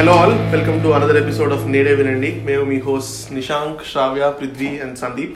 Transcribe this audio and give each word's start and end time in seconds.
Hello 0.00 0.12
all 0.18 0.34
welcome 0.52 0.76
to 0.84 0.90
another 0.96 1.18
episode 1.20 1.52
of 1.54 1.64
నేడే 1.72 1.90
వినండి 1.98 2.28
మేము 2.46 2.62
మీ 2.70 2.76
హోస్ట్ 2.86 3.16
నిశాంక్ 3.36 3.80
శ్రావ్య 3.88 4.28
పృథ్వీ 4.38 4.68
అండ్ 4.84 4.94
సందీప్ 4.98 5.34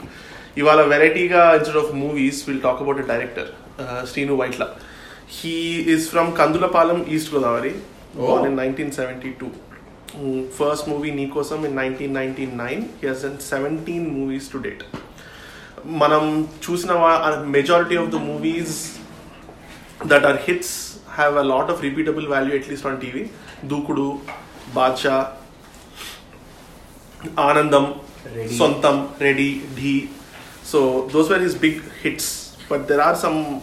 ఇవాళ 0.57 0.83
వెరైటీగా 0.91 1.41
instead 1.57 1.77
of 1.81 1.91
movies 1.99 2.39
will 2.47 2.61
talk 2.63 2.79
about 2.83 2.99
a 3.03 3.05
director 3.11 3.49
Srinu 4.11 4.35
Vaitla 4.39 4.65
he 5.35 5.53
is 5.93 6.05
from 6.13 6.29
Kandulapalem 6.39 6.99
East 7.15 7.29
Godavari 7.35 7.73
born 8.19 8.41
in 8.49 8.55
1972 8.61 9.51
Mm, 10.19 10.39
first 10.59 10.85
movie 10.87 11.11
నీకోసం 11.19 11.59
in 11.69 11.75
1999 11.81 12.87
he 13.01 13.07
has 13.07 13.21
done 13.21 13.37
17 13.51 14.07
movies 14.17 14.47
to 14.53 14.61
date. 14.67 14.83
మనం 16.01 16.23
చూసిన 16.65 16.91
majority 17.57 17.97
of 18.03 18.09
the 18.15 18.21
movies 18.29 18.77
that 20.07 20.25
are 20.31 20.39
hits 20.47 20.73
have 21.17 21.37
a 21.37 21.45
lot 21.51 21.69
of 21.73 21.83
repeatable 21.87 22.27
value 22.27 22.55
at least 22.59 22.89
on 22.91 22.99
TV 23.03 23.23
Dookudu 23.73 24.07
Badshah, 24.75 25.33
Anandam, 27.45 27.99
Santam, 28.23 28.57
Sontam, 28.59 29.19
Reddy, 29.19 29.61
Dhee. 29.77 30.09
So 30.63 31.07
those 31.07 31.29
were 31.29 31.39
his 31.39 31.55
big 31.55 31.81
hits. 32.03 32.57
But 32.67 32.87
there 32.87 33.01
are 33.01 33.15
some 33.15 33.61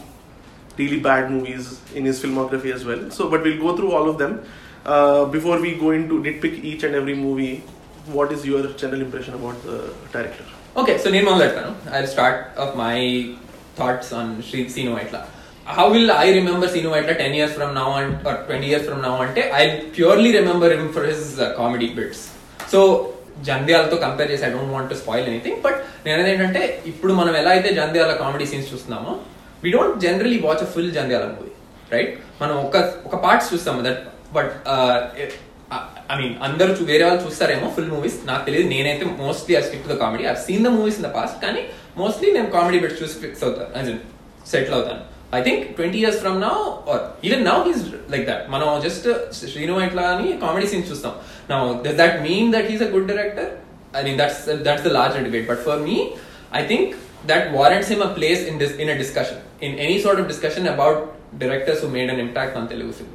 really 0.78 1.00
bad 1.00 1.30
movies 1.30 1.80
in 1.94 2.04
his 2.04 2.22
filmography 2.22 2.72
as 2.72 2.84
well. 2.84 3.10
So, 3.10 3.28
but 3.28 3.42
we'll 3.42 3.60
go 3.60 3.76
through 3.76 3.92
all 3.92 4.08
of 4.08 4.18
them. 4.18 4.44
Uh, 4.84 5.24
before 5.26 5.60
we 5.60 5.74
go 5.74 5.90
into 5.90 6.22
nitpick 6.22 6.64
each 6.64 6.82
and 6.84 6.94
every 6.94 7.14
movie, 7.14 7.58
what 8.06 8.32
is 8.32 8.44
your 8.46 8.66
general 8.72 9.00
impression 9.00 9.34
about 9.34 9.62
the 9.64 9.92
director? 10.12 10.44
Okay, 10.76 10.98
so 10.98 11.10
Nirmal 11.10 11.38
Latkanu. 11.40 11.74
I'll 11.92 12.06
start 12.06 12.56
of 12.56 12.76
my 12.76 13.36
thoughts 13.76 14.12
on 14.12 14.42
Sri 14.42 14.68
Sino 14.68 14.96
Aitla. 14.96 15.26
How 15.66 15.84
will 15.92 16.12
I 16.22 16.28
remember 16.36 16.70
Seenu 16.72 16.94
ఎట్లా 17.00 17.14
ten 17.20 17.34
years 17.38 17.54
from 17.58 17.72
now 17.80 17.88
and 17.98 18.14
twenty 18.46 18.66
years 18.70 18.86
from 18.88 19.02
now 19.06 19.12
అంటే 19.24 19.42
I 19.60 19.62
purely 19.96 20.30
remember 20.38 20.72
him 20.76 20.88
for 20.96 21.06
his 21.10 21.26
comedy 21.58 21.88
bits 21.98 22.22
so 22.72 22.80
జంధ్యాలతో 23.48 23.96
compare 24.04 24.30
చేసి 24.32 24.44
I 24.48 24.50
don't 24.54 24.72
want 24.76 24.90
to 24.92 24.96
spoil 25.02 25.28
anything 25.32 25.60
but 25.66 25.78
నేను 26.06 26.26
ఏంటంటే 26.32 26.62
ఇప్పుడు 26.92 27.12
మనం 27.20 27.34
ఎలా 27.42 27.52
అయితే 27.56 27.70
Jandhyala 27.78 28.14
comedy 28.22 28.46
scenes 28.52 28.70
చూస్తున్నామో 28.72 29.12
we 29.64 29.70
don't 29.76 29.96
generally 30.06 30.38
watch 30.46 30.64
a 30.66 30.70
full 30.74 30.90
Jandhyala 30.98 31.26
movie 31.36 31.52
right 31.94 32.12
మనం 32.42 32.54
ఒక 32.66 32.76
ఒక 33.08 33.16
పార్ట్స్ 33.26 33.50
చూస్తాము 33.52 33.82
దట్ 33.88 34.02
బట్ 34.36 34.52
ఐ 36.12 36.16
మీన్ 36.20 36.34
అందరూ 36.46 36.72
వేరే 36.90 37.04
వాళ్ళు 37.08 37.22
చూస్తారేమో 37.26 37.68
ఫుల్ 37.76 37.90
మూవీస్ 37.94 38.18
నాకు 38.30 38.44
తెలియదు 38.48 38.68
నేనైతే 38.74 39.04
mostly 39.22 39.54
I 39.60 39.62
skip 39.68 39.88
the 39.92 39.96
comedy 40.02 40.24
I 40.32 40.34
scene 40.46 40.66
the 40.68 40.72
movies 40.78 40.98
in 41.00 41.06
the 41.08 41.12
past 41.18 41.38
కానీ 41.44 41.62
మోస్ట్లీ 42.00 42.28
నేను 42.36 42.50
కామెడీ 42.56 42.80
బెట్ 42.84 42.98
చూసి 43.02 43.16
ఫిక్స్ 43.24 43.44
అవుతాను 43.46 43.96
సెటిల్ 44.52 44.74
అవుతాను. 44.78 45.02
I 45.32 45.42
think 45.42 45.76
20 45.76 45.98
years 45.98 46.20
from 46.20 46.40
now, 46.40 46.82
or 46.86 47.14
even 47.22 47.42
now, 47.42 47.64
he's 47.64 47.90
like 48.08 48.26
that. 48.26 48.50
Mano 48.50 48.80
just 48.82 49.06
uh, 49.06 49.28
Srinu 49.28 50.38
comedy 50.38 50.66
scenes 50.66 50.90
chustam. 50.90 51.14
Now, 51.48 51.80
does 51.82 51.96
that 51.96 52.22
mean 52.22 52.50
that 52.50 52.68
he's 52.68 52.82
a 52.82 52.90
good 52.90 53.06
director? 53.06 53.58
I 53.94 54.02
mean, 54.02 54.18
that's 54.18 54.46
uh, 54.46 54.56
that's 54.56 54.82
the 54.82 54.90
larger 54.90 55.22
debate. 55.24 55.48
But 55.48 55.60
for 55.60 55.78
me, 55.78 56.16
I 56.50 56.66
think 56.66 56.96
that 57.26 57.50
warrants 57.52 57.88
him 57.88 58.02
a 58.02 58.12
place 58.14 58.46
in 58.46 58.58
this 58.58 58.72
in 58.72 58.90
a 58.90 58.98
discussion, 58.98 59.40
in 59.62 59.78
any 59.78 59.98
sort 60.00 60.20
of 60.20 60.28
discussion 60.28 60.66
about 60.66 61.14
directors 61.38 61.80
who 61.80 61.88
made 61.88 62.10
an 62.10 62.20
impact 62.20 62.54
on 62.54 62.68
Telugu 62.68 62.92
film. 62.92 63.10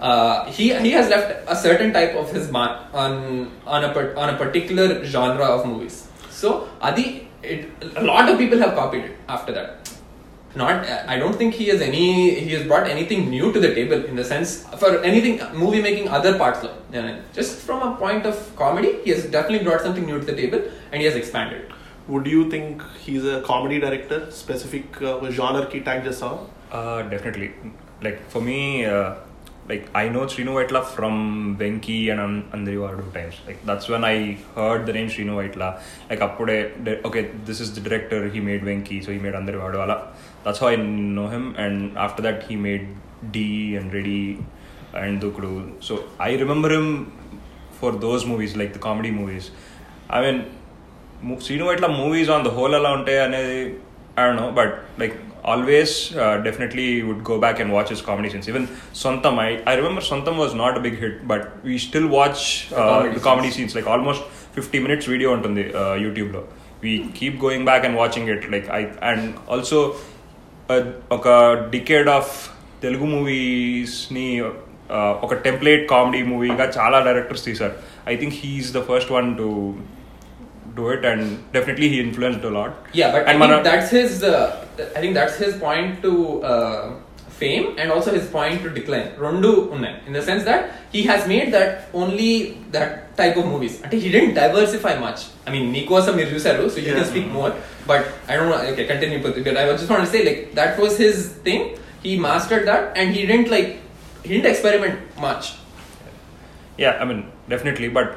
Uh, 0.00 0.44
he 0.52 0.74
he 0.86 0.90
has 0.90 1.08
left 1.08 1.34
a 1.48 1.56
certain 1.56 1.92
type 1.94 2.14
of 2.14 2.30
his 2.30 2.50
mark 2.50 2.94
on 2.94 3.50
on 3.66 3.84
a 3.84 4.36
particular 4.36 5.02
genre 5.04 5.46
of 5.46 5.66
movies. 5.66 6.06
So 6.30 6.68
Adi, 6.82 7.28
a 7.42 8.04
lot 8.04 8.28
of 8.28 8.38
people 8.38 8.58
have 8.58 8.74
copied 8.74 9.04
it 9.04 9.16
after 9.28 9.52
that. 9.52 9.97
Not, 10.60 10.86
I 11.14 11.16
don't 11.22 11.36
think 11.40 11.54
he 11.54 11.66
has 11.68 11.80
any. 11.80 12.04
He 12.46 12.52
has 12.56 12.66
brought 12.70 12.86
anything 12.94 13.30
new 13.30 13.52
to 13.56 13.60
the 13.64 13.72
table 13.74 14.04
in 14.10 14.16
the 14.20 14.24
sense 14.24 14.52
for 14.82 14.90
anything 15.10 15.40
movie 15.64 15.82
making 15.88 16.08
other 16.18 16.32
parts. 16.42 16.62
Lo. 16.64 16.70
Yeah, 16.92 17.20
Just 17.32 17.58
from 17.66 17.82
a 17.88 17.90
point 17.96 18.26
of 18.30 18.40
comedy, 18.56 18.92
he 19.04 19.10
has 19.10 19.26
definitely 19.36 19.64
brought 19.68 19.82
something 19.82 20.06
new 20.10 20.18
to 20.22 20.26
the 20.30 20.36
table, 20.40 20.62
and 20.90 21.00
he 21.00 21.06
has 21.10 21.16
expanded. 21.22 21.72
Would 22.08 22.26
you 22.26 22.50
think 22.50 22.82
he's 23.04 23.24
a 23.36 23.40
comedy 23.42 23.78
director? 23.78 24.18
Specific 24.30 25.00
uh, 25.02 25.30
genre 25.30 25.66
ki 25.66 25.80
tag 25.88 26.04
jasa? 26.04 26.30
Uh, 26.72 27.02
definitely. 27.14 27.52
Like 28.02 28.20
for 28.30 28.40
me, 28.40 28.60
uh, 28.84 29.14
like 29.68 29.88
I 29.94 30.08
know 30.08 30.20
Srinu 30.20 30.52
Vaitla 30.58 30.84
from 30.84 31.56
Venki 31.58 32.10
and 32.10 32.50
Andrivardu 32.52 33.12
times. 33.12 33.34
Like 33.46 33.64
that's 33.66 33.88
when 33.88 34.04
I 34.04 34.38
heard 34.54 34.86
the 34.86 34.92
name 34.92 35.08
Srinu 35.08 35.34
Vaitla. 35.40 35.80
Like 36.08 36.20
appude, 36.20 37.04
okay, 37.04 37.30
this 37.44 37.60
is 37.60 37.74
the 37.74 37.80
director. 37.80 38.28
He 38.28 38.40
made 38.40 38.62
Venki, 38.62 39.04
so 39.04 39.12
he 39.12 39.18
made 39.18 39.34
Andrivardu. 39.34 39.74
Ala. 39.74 40.12
That's 40.44 40.58
how 40.58 40.68
I 40.68 40.76
know 40.76 41.28
him. 41.28 41.54
And 41.56 41.98
after 41.98 42.22
that, 42.22 42.44
he 42.44 42.56
made 42.56 42.88
D 43.30 43.76
and 43.76 43.92
Ready 43.92 44.42
and 44.94 45.20
Dukudu. 45.20 45.82
So 45.82 46.04
I 46.18 46.34
remember 46.36 46.70
him 46.72 47.12
for 47.72 47.92
those 47.92 48.24
movies, 48.24 48.56
like 48.56 48.72
the 48.72 48.78
comedy 48.78 49.10
movies. 49.10 49.50
I 50.08 50.22
mean, 50.22 50.50
Srinu 51.22 51.66
Vaitla 51.68 51.94
movies 51.94 52.28
on 52.28 52.42
the 52.42 52.50
whole. 52.50 52.74
I 52.74 52.80
don't 54.24 54.36
know, 54.36 54.50
but 54.50 54.84
like 54.96 55.14
no 55.37 55.37
but 55.37 55.37
like 55.37 55.45
always 55.45 56.13
definitely 56.43 57.01
would 57.01 57.23
go 57.31 57.37
back 57.37 57.61
and 57.61 57.73
watch 57.73 57.87
his 57.89 58.01
comedy 58.01 58.29
scenes 58.29 58.49
even 58.49 58.67
Sontham 58.95 59.41
I 59.41 59.57
I 59.67 59.75
remember 59.75 60.03
Sontham 60.03 60.37
was 60.37 60.55
not 60.55 60.77
a 60.77 60.81
big 60.81 60.95
hit 60.95 61.27
but 61.27 61.45
we 61.65 61.77
still 61.77 62.05
watch 62.05 62.69
Comedy 62.71 63.19
comedy 63.19 63.51
scenes 63.51 63.75
like 63.75 63.87
almost 63.87 64.23
fifty 64.55 64.79
minutes 64.79 65.09
video 65.09 65.31
ఉంటుంది 65.31 65.71
యూట్యూబ్లో 65.99 66.43
we 66.83 67.05
keep 67.19 67.45
going 67.45 67.65
back 67.65 67.85
and 67.85 67.97
watching 67.97 68.29
it 68.29 68.51
like 68.51 68.69
I 68.71 68.85
and 69.03 69.35
also 69.51 69.95
ఒక 71.11 71.27
decade 71.71 72.09
of 72.09 72.49
Telugu 72.81 73.05
మూవీస్ని 73.05 74.41
ఒక 75.21 75.33
template 75.33 75.89
comedy 75.89 76.23
మూవీగా 76.23 76.71
చాలా 76.77 76.99
directors 76.99 77.45
తీశారు 77.45 77.73
I 78.07 78.15
think 78.15 78.33
he's 78.33 78.73
the 78.73 78.77
first 78.77 79.11
one 79.11 79.37
to 79.37 79.75
do 80.77 80.89
it 80.93 81.03
and 81.05 81.21
definitely 81.55 81.87
he 81.93 81.99
influenced 82.07 82.43
a 82.43 82.49
lot 82.49 82.71
Yeah, 82.99 83.11
but 83.13 83.21
and 83.27 83.35
I 83.35 83.37
మన- 83.41 83.49
think 83.55 83.63
that's 83.71 83.89
his. 83.99 84.11
Uh, 84.23 84.65
I 84.97 84.99
think 85.01 85.13
that's 85.19 85.35
his 85.43 85.53
point 85.57 86.01
to 86.05 86.11
uh, 86.51 86.83
fame 87.41 87.65
and 87.79 87.91
also 87.95 88.11
his 88.17 88.27
point 88.37 88.63
to 88.63 88.69
decline. 88.77 89.07
Rundu 89.23 89.51
unnai 89.75 89.91
in 90.07 90.13
the 90.17 90.23
sense 90.29 90.43
that 90.49 90.61
he 90.95 91.01
has 91.09 91.21
made 91.33 91.47
that 91.57 91.69
only 91.93 92.31
that 92.75 93.15
type 93.21 93.35
of 93.41 93.45
movies. 93.53 93.75
And 93.83 93.93
he 94.05 94.09
didn't 94.15 94.33
diversify 94.41 94.93
much. 95.05 95.19
I 95.47 95.51
mean, 95.55 95.65
Nikosam 95.75 96.15
మీరు 96.19 96.29
చూసారు, 96.35 96.63
so 96.73 96.77
you 96.81 96.87
can 96.91 96.99
Yeah. 97.03 97.11
speak 97.13 97.27
more. 97.37 97.51
But 97.91 98.03
I 98.31 98.37
don't 98.37 98.49
know. 98.53 98.61
Okay, 98.73 98.85
continue. 98.93 99.19
But 99.25 99.35
but 99.47 99.57
I 99.61 99.65
just 99.81 99.91
want 99.95 100.03
to 100.07 100.11
say 100.15 100.21
like 100.29 100.41
that 100.61 100.73
was 100.83 100.95
his 101.05 101.17
thing. 101.47 101.61
He 102.07 102.13
mastered 102.29 102.65
that, 102.71 102.83
and 102.99 103.07
he 103.17 103.23
didn't 103.31 103.49
like 103.57 103.69
he 104.25 104.29
didn't 104.35 104.49
experiment 104.55 104.97
much. 105.27 105.45
yeah 106.83 106.93
i 107.01 107.05
mean 107.09 107.19
definitely 107.51 107.87
but 107.97 108.07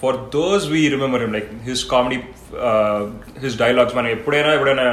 for 0.00 0.12
those 0.30 0.62
we 0.68 0.80
remember 0.88 1.18
him 1.24 1.32
like 1.32 1.50
his 1.62 1.82
comedy 1.86 2.18
uh, 2.68 3.00
his 3.44 3.54
dialogues 3.56 3.94
మనం 3.98 4.10
ఎప్పుడైనా 4.16 4.52
ఎప్పుడైనా 4.56 4.86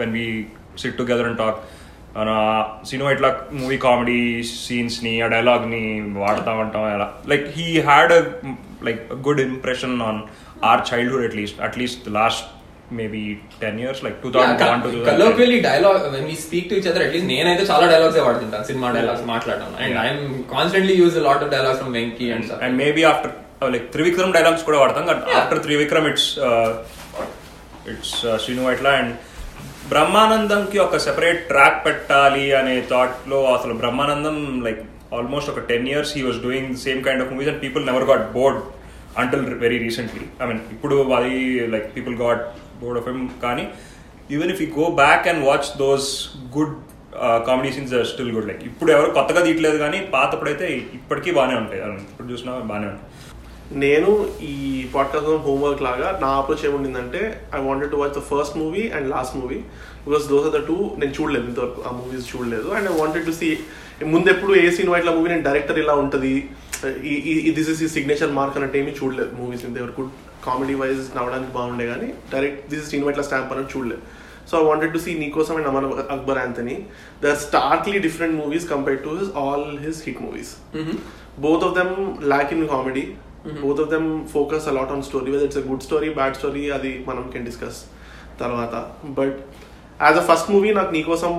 when 0.00 0.12
we 0.18 0.26
sit 0.82 0.94
together 1.02 1.26
and 1.30 1.38
talk 1.38 1.58
మన 2.14 2.30
cinema 2.90 3.08
ఇట్లా 3.14 3.28
movie 3.58 3.76
comedy 3.84 4.20
scenes 4.62 4.96
ని 5.04 5.12
ఆ 5.24 5.28
dialogue 5.34 5.64
ని 5.72 5.80
వాడుతూ 6.22 6.52
ఉంటాం 6.62 6.84
ఎలా 6.94 7.06
like 7.32 7.44
he 7.56 7.66
had 7.88 8.12
a 8.16 8.20
like 8.86 9.02
good 9.26 9.42
impression 9.44 9.94
on 10.06 10.20
our 10.70 10.82
childhood 10.90 11.24
at least 11.28 11.58
at least 11.66 12.06
last 12.18 12.46
maybe 12.98 13.22
ten 13.62 13.78
years 13.82 14.00
like 14.06 14.16
two 14.24 14.30
thousand 14.34 14.62
one 14.70 14.82
two 14.86 15.02
colloquially 15.10 15.58
dialogue 15.68 16.06
when 16.14 16.26
we 16.30 16.36
speak 16.46 16.66
to 16.70 16.76
each 16.80 16.88
other 16.92 17.04
at least 17.06 17.28
నేనైతే 17.34 17.66
చాలా 17.72 17.86
dialogues 17.92 18.18
వాడుతుంటాను 18.28 18.66
cinema 18.70 18.90
dialogues 18.98 19.26
మాట్లాడడం 19.34 19.74
and 19.76 19.94
Yeah. 19.94 20.02
I'm 20.06 20.24
constantly 20.54 20.96
use 21.02 21.18
lot 21.28 21.44
of 21.46 21.52
dialogues 21.56 21.80
from 21.82 21.94
Venky 22.00 22.28
and 22.36 22.50
and 22.66 22.76
maybe 22.84 23.04
after 23.12 23.34
like 23.73 23.85
Trivikram 23.91 24.33
dialogues 24.33 24.65
కూడా 24.69 24.79
వాడతాం. 24.79 25.05
After 25.39 25.61
Trivikram 25.65 26.07
it's 26.11 26.29
it's 27.93 28.15
Srinu 28.43 28.65
Vaitla 28.67 28.89
and 28.99 29.13
బ్రహ్మానందంకి 29.89 30.77
ఒక 30.79 30.97
separate 31.05 31.41
track 31.47 31.79
పెట్టాలి 31.85 32.45
అనే 32.59 32.75
థాట్లో 32.91 33.39
అసలు 33.55 33.73
బ్రహ్మానందం 33.81 34.37
లైక్ 34.67 34.81
ఆల్మోస్ట్ 35.17 35.49
ఒక 35.49 35.61
ten 35.71 35.87
years 35.87 36.11
he 36.17 36.21
was 36.27 36.39
doing 36.45 36.71
same 36.85 37.01
kind 37.03 37.23
of 37.23 37.31
movies 37.33 37.49
and 37.49 37.61
people 37.61 37.83
never 37.85 38.07
got 38.11 38.23
bored 38.37 38.61
until 39.21 39.43
very 39.65 39.77
recently 39.77 40.23
I 40.43 40.47
mean 40.51 40.61
ఇప్పుడు 40.71 40.95
అది 41.17 41.35
like 41.73 41.87
people 41.97 42.15
got 42.15 42.43
bored 42.81 42.99
of 43.01 43.09
him 43.11 43.21
కానీ 43.41 43.65
even 44.35 44.51
if 44.51 44.61
you 44.63 44.67
go 44.79 44.87
back 45.03 45.27
and 45.27 45.43
watch 45.45 45.69
those 45.77 46.09
good 46.57 46.75
comedy 47.47 47.71
scenes 47.71 47.93
are 47.93 48.07
still 48.13 48.31
good 48.35 48.47
like 48.47 48.63
ఇప్పుడు 48.65 48.89
ఎవరు 48.91 49.09
కొత్తగా 49.11 49.41
తీయట్లేదు 49.45 49.77
కానీ 49.77 49.99
పాతప్పుడైతే 50.15 50.67
ఇప్పటికీ 50.99 51.31
బాగానే 51.31 51.55
ఉంటాయి 51.55 51.81
ఇప్పుడు 52.11 52.27
చూసినా 52.33 52.53
బాగానే 52.71 52.87
ఉంటాయి 52.87 53.09
నేను 53.71 54.09
ఈ 54.41 54.55
పాడ్కాస్ట్ 54.93 55.29
హోంవర్క్ 55.45 55.81
లాగా 55.81 56.07
నా 56.21 56.29
approach 56.39 56.65
ఏముండిందంటే 56.65 57.21
I 57.55 57.61
wanted 57.61 57.91
to 57.91 57.95
watch 57.95 58.15
the 58.17 58.23
first 58.31 58.57
movie 58.57 58.83
and 58.95 59.07
last 59.09 59.35
movie 59.35 59.59
because 60.05 60.25
those 60.31 60.45
are 60.49 60.55
the 60.57 60.61
two 60.67 60.77
నేను 61.01 61.13
చూడలేదు 61.19 61.47
ఇంతవరకు 61.51 61.81
ఆ 61.89 61.91
మూవీస్ 61.91 62.27
చూడలేదు 62.33 62.69
and 62.69 62.89
I 62.91 62.95
wanted 63.01 63.25
to 63.25 63.31
see 63.31 63.49
ముందు 64.05 64.29
ఎప్పుడు 64.29 64.53
ఏ 64.55 64.69
సీన్ 64.69 64.91
ఇట్లా 64.95 65.13
మూవీ 65.17 65.29
నేను 65.29 65.45
డైరెక్టర్ 65.49 65.79
ఇలా 65.79 65.95
ఉంటుంది 66.03 66.33
దిస్ 67.59 67.69
ఇస్ 67.69 67.83
ఈ 67.83 67.89
సిగ్నేచర్ 67.97 68.33
మార్క్ 68.39 68.57
అన్నట్టు 68.59 68.77
ఏమీ 68.77 68.93
చూడలేదు 69.01 69.31
మూవీస్ 69.41 69.65
ఇంతవరకు 69.65 70.05
కామెడీ 70.45 70.73
వైజ్ 70.73 71.03
నవ్వడానికి 71.17 71.53
బాగుండే 71.53 71.85
కానీ 71.85 72.09
డైరెక్ట్ 72.33 72.63
దిస్ 72.69 72.83
ఇస్ 72.83 72.91
సీన్ 72.91 73.09
ఇట్లా 73.09 73.23
స్టాంప్ 73.23 73.53
అని 73.53 73.71
చూడలేదు 73.75 74.03
So 74.45 74.61
I 74.61 74.63
wanted 74.63 74.93
to 74.93 74.99
see 74.99 75.15
Nikosam 75.15 75.57
and 75.57 75.65
Amar 75.65 76.09
Akbar 76.09 76.37
Anthony. 76.37 76.85
They're 77.21 77.35
starkly 77.37 77.99
different 77.99 78.33
movies 78.35 78.65
compared 78.65 79.03
to 79.03 79.15
his 79.17 79.29
all 79.31 79.77
his 79.77 80.01
hit 80.01 80.19
movies. 80.19 80.57
Both 81.37 81.63
of 81.63 81.75
them 81.75 82.19
lack 82.21 82.51
in 82.51 82.67
comedy. 82.67 83.17
Both 83.56 83.78
of 83.78 83.88
them 83.90 84.06
focus 84.28 84.66
a 84.66 84.72
lot 84.72 84.88
on 84.88 85.00
story. 85.02 85.28
Whether 85.30 85.46
it's 85.46 85.56
a 85.56 85.62
good 85.62 85.82
story, 85.82 86.08
bad 86.14 86.32
story, 86.36 86.64
అది 86.76 86.90
మనం 87.06 87.24
can 87.34 87.44
discuss 87.50 87.76
తర్వాత 88.42 88.74
but 89.18 89.36
as 90.00 90.18
a 90.20 90.24
first 90.28 90.48
movie 90.54 90.70
నాకు 90.78 90.92
Neekosam 90.96 91.32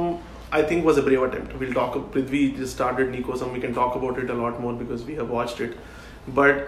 I 0.57 0.61
think 0.69 0.83
was 0.87 0.99
a 1.01 1.05
brave 1.07 1.23
attempt 1.27 1.53
will 1.59 1.75
talk 1.77 1.95
Prithvi 2.13 2.41
just 2.57 2.73
started 2.77 3.09
Neekosam 3.15 3.47
we 3.55 3.59
can 3.65 3.75
talk 3.79 3.93
about 3.99 4.17
it 4.23 4.31
a 4.35 4.37
lot 4.41 4.57
more 4.65 4.75
because 4.81 5.01
we 5.09 5.13
have 5.19 5.31
watched 5.37 5.61
it 5.67 5.75
but 6.39 6.59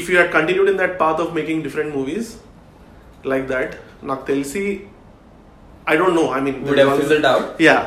if 0.00 0.06
you 0.10 0.14
had 0.18 0.32
continued 0.36 0.70
in 0.72 0.78
that 0.82 0.94
path 1.04 1.22
of 1.24 1.32
making 1.38 1.62
different 1.66 1.92
movies 1.98 2.30
like 3.32 3.46
that 3.54 3.72
నాకు 4.10 4.24
తెలిసి 4.32 4.64
I 5.92 5.96
don't 6.02 6.18
know 6.22 6.26
I 6.38 6.42
mean 6.48 6.60
Would 6.68 6.82
have 6.84 6.94
fizzled 7.02 7.28
out? 7.32 7.46
Yeah 7.68 7.78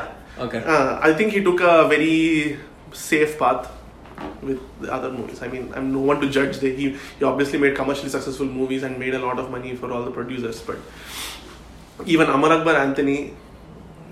Okay. 0.44 0.60
I 1.06 1.12
think 1.18 1.32
he 1.36 1.42
took 1.48 1.64
a 1.70 1.76
very 1.94 2.14
safe 3.08 3.32
path 3.42 3.64
with 4.41 4.59
the 4.81 4.93
other 4.93 5.11
movies. 5.11 5.41
I 5.41 5.47
mean, 5.47 5.71
I'm 5.75 5.91
no 5.91 5.99
one 5.99 6.21
to 6.21 6.29
judge. 6.29 6.57
They, 6.59 6.75
he, 6.75 6.97
he 7.17 7.23
obviously 7.23 7.59
made 7.59 7.75
commercially 7.75 8.09
successful 8.09 8.45
movies 8.45 8.83
and 8.83 8.97
made 8.99 9.15
a 9.15 9.19
lot 9.19 9.39
of 9.39 9.51
money 9.51 9.75
for 9.75 9.91
all 9.91 10.03
the 10.03 10.11
producers. 10.11 10.61
But 10.61 10.77
even 12.05 12.29
Amar 12.29 12.51
Akbar 12.53 12.75
Anthony 12.75 13.33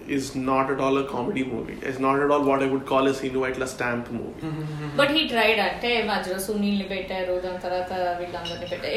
is 0.08 0.36
not 0.36 0.70
at 0.70 0.80
all 0.80 0.98
a 0.98 1.08
comedy 1.08 1.44
movie. 1.44 1.78
It's 1.82 2.00
not 2.00 2.20
at 2.20 2.30
all 2.30 2.44
what 2.44 2.62
I 2.62 2.68
would 2.68 2.86
call 2.86 3.08
a 3.08 3.12
Sinu 3.12 3.42
Aitla 3.48 3.68
stamp 3.68 4.12
movie. 4.12 4.42
Mm-hmm. 4.42 4.62
mm-hmm. 4.62 4.98
But 4.98 5.12
he 5.12 5.28
tried 5.30 5.60
ಅಷ್ಟೇ 5.68 5.94
ಮಜ್ರ 6.12 6.36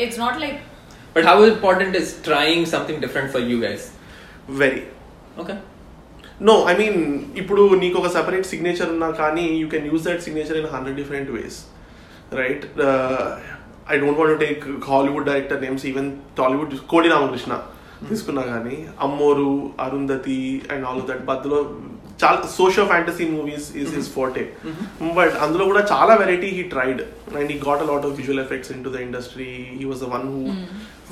It's 0.04 0.18
not 0.24 0.36
like 0.44 0.58
But 1.14 1.24
how 1.24 1.42
important 1.42 1.96
is 2.00 2.08
trying 2.22 2.62
something 2.72 2.98
different 3.04 3.28
for 3.34 3.40
you 3.50 3.56
guys? 3.64 3.84
Very. 4.60 4.82
Okay. 5.42 5.56
No, 6.40 6.54
I 6.64 6.74
mean, 6.74 6.96
ఇప్పుడు 7.40 7.62
నీకు 7.80 7.96
ఒక 8.00 8.08
separate 8.16 8.46
signature 8.50 8.90
ఉన్నా 8.94 9.08
కానీ 9.20 9.44
you 9.60 9.66
can 9.72 9.86
use 9.90 10.04
that 10.08 10.22
signature 10.26 10.58
in 10.60 10.68
hundred 10.74 10.98
different 11.00 11.30
ways 11.36 11.56
right 12.40 12.64
I 13.92 13.96
don't 14.02 14.18
want 14.20 14.40
take 14.44 14.62
Hollywood 14.90 15.26
director 15.28 15.60
names 15.64 15.84
even 15.90 16.08
Tollywood 16.38 16.74
Kodi 16.92 17.08
Ramakrishna 17.14 17.54
తీసుకున్నా 18.08 18.42
కానీ 18.52 18.76
Ammoru 19.06 19.48
Arundhati 19.86 20.38
and 20.72 20.84
all 20.88 21.00
of 21.02 21.08
that 21.10 21.24
బద్దులో 21.30 21.58
చాలా 22.22 22.38
socio 22.56 22.84
fantasy 22.92 23.24
movies 23.34 23.66
is 23.80 23.90
his 23.96 24.10
forte 24.16 24.44
but 25.18 25.34
అందులో 25.44 25.64
కూడా 25.70 25.82
చాలా 25.92 26.14
variety 26.22 26.50
he 26.56 26.62
tried 26.74 27.02
and 27.36 27.50
he 27.52 27.58
got 27.68 27.82
a 27.84 27.88
lot 27.92 28.06
of 28.08 28.16
visual 28.20 28.42
effects 28.44 28.72
in 28.74 28.84
to 28.86 28.92
the 28.96 29.00
industry 29.06 29.50
he 29.78 29.84
was 29.90 30.02
the 30.04 30.10
one 30.14 30.26
who 30.32 30.40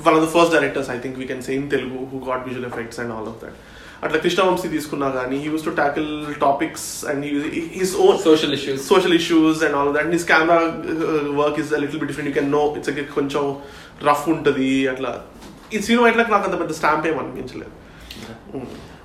one 0.07 0.15
of 0.17 0.23
the 0.25 0.29
first 0.35 0.53
directors 0.57 0.91
I 0.95 0.99
think 1.05 1.17
we 1.23 1.27
can 1.31 1.43
say 1.47 1.53
in 1.59 1.69
Telugu 1.75 1.99
who 2.13 2.19
got 2.29 2.45
visual 2.49 2.69
effects 2.71 3.01
and 3.03 3.13
all 3.17 3.29
of 3.33 3.39
that 3.45 3.57
అట్లా 4.03 4.17
కృష్ణవంశీ 4.23 4.67
తీసుకున్నా 4.73 5.07
కానీ 5.17 5.37
he 5.43 5.47
uses 5.53 5.65
to 5.67 5.73
tackle 5.81 6.09
topics 6.45 6.87
and 7.11 7.23
his 7.79 7.93
own 8.05 8.19
all 9.79 9.87
of 9.89 9.93
that. 9.95 10.03
And 10.07 10.13
his 10.17 10.25
camera 10.33 10.59
uh, 10.95 11.33
work 11.41 11.57
is 11.63 11.71
a 11.77 11.81
little 11.83 11.99
bit 12.01 12.07
different. 12.09 12.29
You 12.31 12.37
can 12.39 12.49
know 12.55 12.65
it's 12.77 12.89
like 12.91 13.11
కొంచెం 13.19 13.45
rough 14.09 14.25
ఉంటుంది 14.33 14.69
అట్లా 14.93 15.11
ఈ 15.75 15.79
cinema 15.87 16.05
ఇట్లా 16.11 16.25
నాకు 16.35 16.45
అంత 16.49 16.57
పెద్ద 16.63 16.73
స్టాంప్ 16.81 17.07
ఏం 17.11 17.17
అనిపించలేదు 17.23 17.73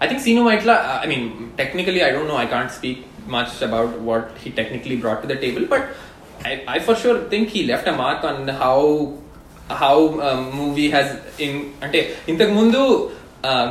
I 0.03 0.09
think 0.09 0.21
Sinu 0.27 0.43
Maitla, 0.47 0.75
uh, 0.91 1.05
I 1.05 1.07
mean, 1.11 1.25
technically, 1.61 2.01
I 2.07 2.11
don't 2.15 2.29
know, 2.31 2.39
I 2.45 2.47
can't 2.47 2.73
speak 2.79 2.99
much 3.37 3.53
about 3.67 3.91
what 4.09 4.25
he 4.43 4.51
technically 4.51 4.97
brought 5.03 5.21
to 5.25 5.29
the 5.33 5.37
table, 5.37 5.65
but 5.73 5.83
I, 6.45 6.53
I 6.75 6.79
for 6.87 6.95
sure 7.03 7.17
think 7.33 7.51
he 7.51 7.61
left 7.65 7.87
a 7.87 7.93
mark 7.93 8.25
on 8.25 8.49
how 8.63 8.79
how 9.83 9.97
um, 10.29 10.41
movie 10.61 10.89
has 10.97 11.09
in 11.45 11.53
అంటే 11.85 12.01
ఇంతకు 12.33 12.53
ముందు 12.61 12.81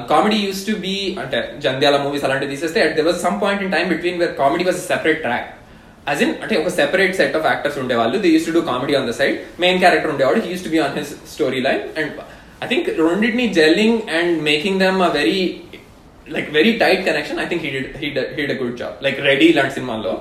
comedy 0.08 0.38
used 0.44 0.62
to 0.66 0.74
be 0.82 0.94
అంటే 1.22 1.38
Jandhyala 1.64 1.96
movies 2.04 2.24
అలాంటివి 2.26 2.52
తీసేస్తే 2.52 2.80
there 2.96 3.08
was 3.08 3.20
some 3.24 3.38
point 3.42 3.62
in 3.64 3.72
time 3.74 3.86
between 3.92 4.18
where 4.22 4.34
comedy 4.38 4.64
was 4.68 4.80
separate 4.86 5.20
track 5.24 5.48
as 6.06 6.20
in 6.24 6.34
అంటే 6.42 6.54
ఒక 6.60 6.70
separate 6.76 7.14
set 7.20 7.36
of 7.38 7.46
actors 7.50 7.78
ఉండేవాళ్ళు 7.82 8.18
they 8.24 8.30
use 8.34 8.46
to 8.48 8.54
do 8.56 8.62
comedy 8.68 8.94
on 8.98 9.08
the 9.10 9.16
side 9.20 9.36
main 9.64 9.80
character 9.82 10.12
ఉండేవాడు 10.14 10.40
he 10.44 10.50
use 10.52 10.64
to 10.66 10.72
be 10.74 10.80
on 10.84 10.94
his 10.98 11.12
story 11.32 11.60
line 11.66 11.82
and 11.98 12.12
I 12.62 12.68
think 12.68 12.88
రెండింటిని 13.02 13.46
jelling 13.56 13.98
and 14.18 14.34
making 14.44 14.80
them 14.84 15.00
a 15.02 15.12
very 15.18 15.40
like 16.26 16.48
very 16.52 16.72
tight 16.78 17.02
connection 17.06 17.40
I 17.40 17.48
think 17.50 17.64
he 17.66 17.72
did 17.74 17.90
he 18.00 18.08
did 18.38 18.52
a 18.54 18.58
good 18.62 18.76
job 18.78 18.96
like 19.06 19.20
Ready 19.28 19.48
ఇలాంటి 19.54 19.76
సినిమాల్లో 19.78 20.14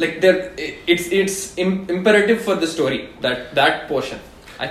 like 0.00 0.14
there 0.20 0.36
it's 0.86 1.06
it's 1.12 1.34
im- 1.56 1.80
imperative 1.88 2.38
for 2.40 2.54
the 2.54 2.66
story 2.66 2.98
that 3.20 3.40
that 3.52 3.74
portion 3.88 4.18
i 4.58 4.68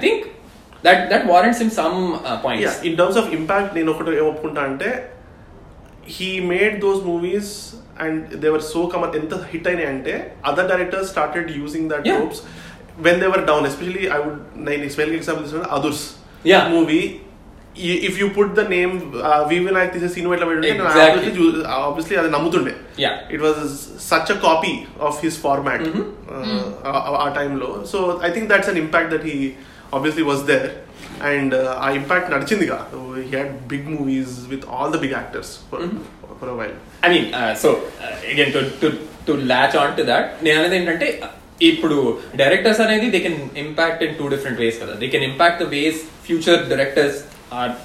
think 0.84 1.00
that 1.00 1.00
that 1.12 1.22
warrants 1.30 1.60
him 1.62 1.70
some 1.80 1.96
uh, 2.14 2.36
points 2.44 2.62
yeah 2.64 2.72
in 2.88 2.96
terms 3.00 3.18
of 3.22 3.28
impact 3.38 3.72
నేను 3.78 3.90
ఒకటి 3.94 4.20
ఒప్పుకుంటా 4.30 4.62
అంటే 4.70 4.90
he 6.16 6.30
made 6.52 6.76
those 6.84 7.00
movies 7.10 7.52
and 8.04 8.22
they were 8.44 8.64
so 8.72 8.80
comma 8.94 9.10
ఎంత 9.20 9.34
hit 9.52 9.68
అయినాయి 9.70 9.88
అంటే 9.94 10.14
other 10.50 10.68
directors 10.72 11.10
started 11.14 11.50
using 11.60 11.88
that. 11.92 12.06
Tropes 12.10 12.42
when 13.06 13.20
they were 13.24 13.44
down 13.50 13.66
especially 13.70 14.06
I 14.16 14.18
would 14.24 14.40
నేను 14.68 14.90
స్పెల్ 14.96 15.14
example 15.20 15.44
తీసుకున్నా 15.46 15.70
Adhurs 15.78 16.04
Yeah. 16.50 16.64
Movie 16.72 16.98
if 18.08 18.16
you 18.20 18.26
put 18.36 18.50
the 18.58 18.62
name 18.74 18.92
we 19.50 19.56
will 19.66 19.78
I 19.82 19.84
తీసే 19.94 20.08
cinema 20.16 20.32
ఎట్లా. 20.34 20.46
పెట్టుంటే 20.48 20.68
obviously 21.76 22.16
అది 22.22 22.30
నమ్ముతుండే. 22.34 22.74
It 23.34 23.42
was 23.46 23.60
such 24.10 24.30
a 24.34 24.36
copy 24.44 24.72
of 25.08 25.18
his 25.24 25.38
format. 25.44 25.86
ఆ 27.24 27.26
టైంలో 27.38 27.70
so 27.92 27.98
I 28.28 28.30
think 28.34 28.48
that's 28.52 28.70
an 28.72 28.80
impact 28.84 29.10
that 29.14 29.26
he 29.30 29.36
obviously 29.98 30.26
was 30.30 30.42
there 30.52 30.68
and 31.30 31.54
ఆ 31.84 31.88
impact 32.00 32.28
నడిచిందిగా. 32.34 32.78
He 33.20 33.28
had 33.36 33.52
big 33.72 33.88
movies 33.96 34.34
with 34.52 34.66
all 34.74 34.92
the 34.96 35.00
big 35.04 35.16
actors 35.20 35.52
for 36.42 36.52
a 36.56 36.58
while 36.62 36.76
I 37.06 37.08
mean, 37.12 37.24
uh, 37.38 37.52
so 37.62 37.68
uh, 38.04 38.32
again 38.32 38.50
to 38.54 38.60
to 38.82 38.88
to 39.26 39.32
latch 39.50 39.74
on 39.80 39.90
to 39.96 40.04
that, 40.10 40.24
నేను 40.44 40.56
అనేది 40.60 40.76
ఏంటంటే 40.78 41.06
ఇప్పుడు 41.70 41.96
directors 42.40 42.80
అనేది 42.84 43.06
they 43.14 43.18
can 43.24 43.40
impact 43.64 44.02
in 44.06 44.14
two 44.20 44.26
different 44.34 44.58
ways 44.62 44.78
కదా. 44.82 44.94
They 45.02 45.06
can 45.14 45.26
impact 45.30 45.60
the 45.62 45.66
ways 45.74 46.00
future 46.26 46.62
directors 46.72 47.18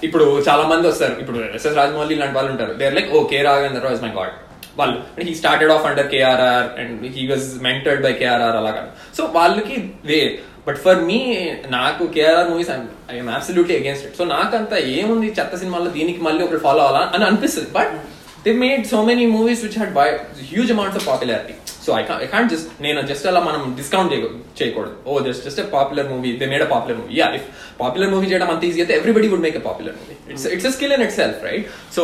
ఇప్పుడు 0.07 0.25
చాలా 0.47 0.63
మంది 0.71 0.85
వస్తారు. 0.91 1.15
ఇప్పుడు 1.23 1.39
ఎస్ఎస్ 1.57 1.75
రాజమౌళి 1.79 2.15
లాంటి 2.21 2.35
వాళ్ళు 2.38 2.51
ఉంటారు. 2.53 2.73
They 2.79 2.85
like 2.97 3.09
oh 3.17 3.19
K 3.31 3.41
Raghavendra 3.47 3.91
is 3.97 4.03
my 4.06 4.11
god 4.19 4.33
వాళ్ళు 4.79 4.97
he 5.27 5.33
started 5.41 5.71
off 5.75 5.85
under 5.89 6.09
KRR 6.13 6.67
and 6.81 7.03
he 7.17 7.23
was 7.31 7.47
mentored 7.67 8.01
by 8.07 8.13
KRR 8.21 8.57
అలాగా. 8.61 8.83
సో 9.17 9.23
వాళ్ళకి 9.38 9.77
వే 10.09 10.19
బట్ 10.69 10.80
ఫర్ 10.86 11.01
మీ 11.10 11.19
నాకు 11.77 12.04
KRR 12.16 12.50
movies 12.50 12.71
I'm 13.13 13.30
absolutely 13.36 13.75
against 13.77 14.06
it 14.07 14.18
so 14.18 14.25
నాకంత 14.33 14.74
ఏముంది 14.95 15.30
చెత్త 15.39 15.56
సినిమాల్లో 15.56 15.92
దీనికి 15.92 16.21
మళ్ళీ 16.21 16.44
ఒకటి 16.44 16.62
ఫాలో 16.66 16.83
అవ్వాలా 16.83 17.04
అని 17.16 17.26
అనిపిస్తుంది. 17.26 17.69
But 17.71 17.94
they 18.45 18.52
made 18.59 18.83
so 18.88 18.99
many 19.04 19.23
movies 19.33 19.64
which 19.66 19.78
had 19.78 19.94
by 19.97 20.06
huge 20.52 20.71
amounts 20.71 20.99
of 20.99 21.06
popularity 21.07 21.56
so 21.85 21.92
I 21.97 22.02
I 22.18 22.28
can't 22.33 22.49
just 22.54 22.69
నేను 22.85 22.99
జస్ట్ 23.09 23.26
అలా 23.28 23.42
మనం 23.47 23.61
డిస్కౌంట్ 23.78 24.11
చేయకూడదు 24.59 24.95
ఓ 25.06 25.19
just 25.28 25.44
just 25.47 25.61
popular 25.73 26.07
movie 26.14 26.31
they 26.42 26.47
made 26.54 26.64
a 26.64 26.71
popular 26.73 26.97
movie 26.99 27.14
yeah 27.19 27.28
if 27.38 27.47
popular 27.81 28.11
movie 28.14 28.28
చేయడం 28.31 28.52
అంత 28.56 28.64
easy 28.69 28.81
అయితే 28.83 28.95
everybody 28.99 29.30
would 29.33 29.45
make 29.47 29.57
a 29.57 29.66
popular 29.68 29.95
movie 30.02 30.16
it's 30.33 30.47
it's 30.56 30.68
a 30.68 30.76
skill 30.78 30.94
in 30.97 31.06
itself 31.19 31.42
right 31.47 31.66
so 31.97 32.04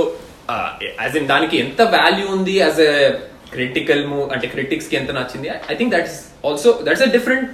as 1.01 1.15
in 1.22 1.27
దానికి 1.34 1.57
ఎంత 1.57 1.81
value 1.95 2.27
ఉంది 2.38 2.55
as 2.60 2.81
a 2.81 2.91
critical 3.55 4.01
move 4.13 4.25
అంటే 4.35 4.47
క్రిటిక్స్కి 4.55 4.97
ఎంత 5.01 5.12
నచ్చింది? 5.19 5.50
I 5.74 5.75
think 5.81 5.93
that's 5.97 6.17
also 6.47 6.71
that's 6.88 7.05
a 7.09 7.12
different 7.17 7.45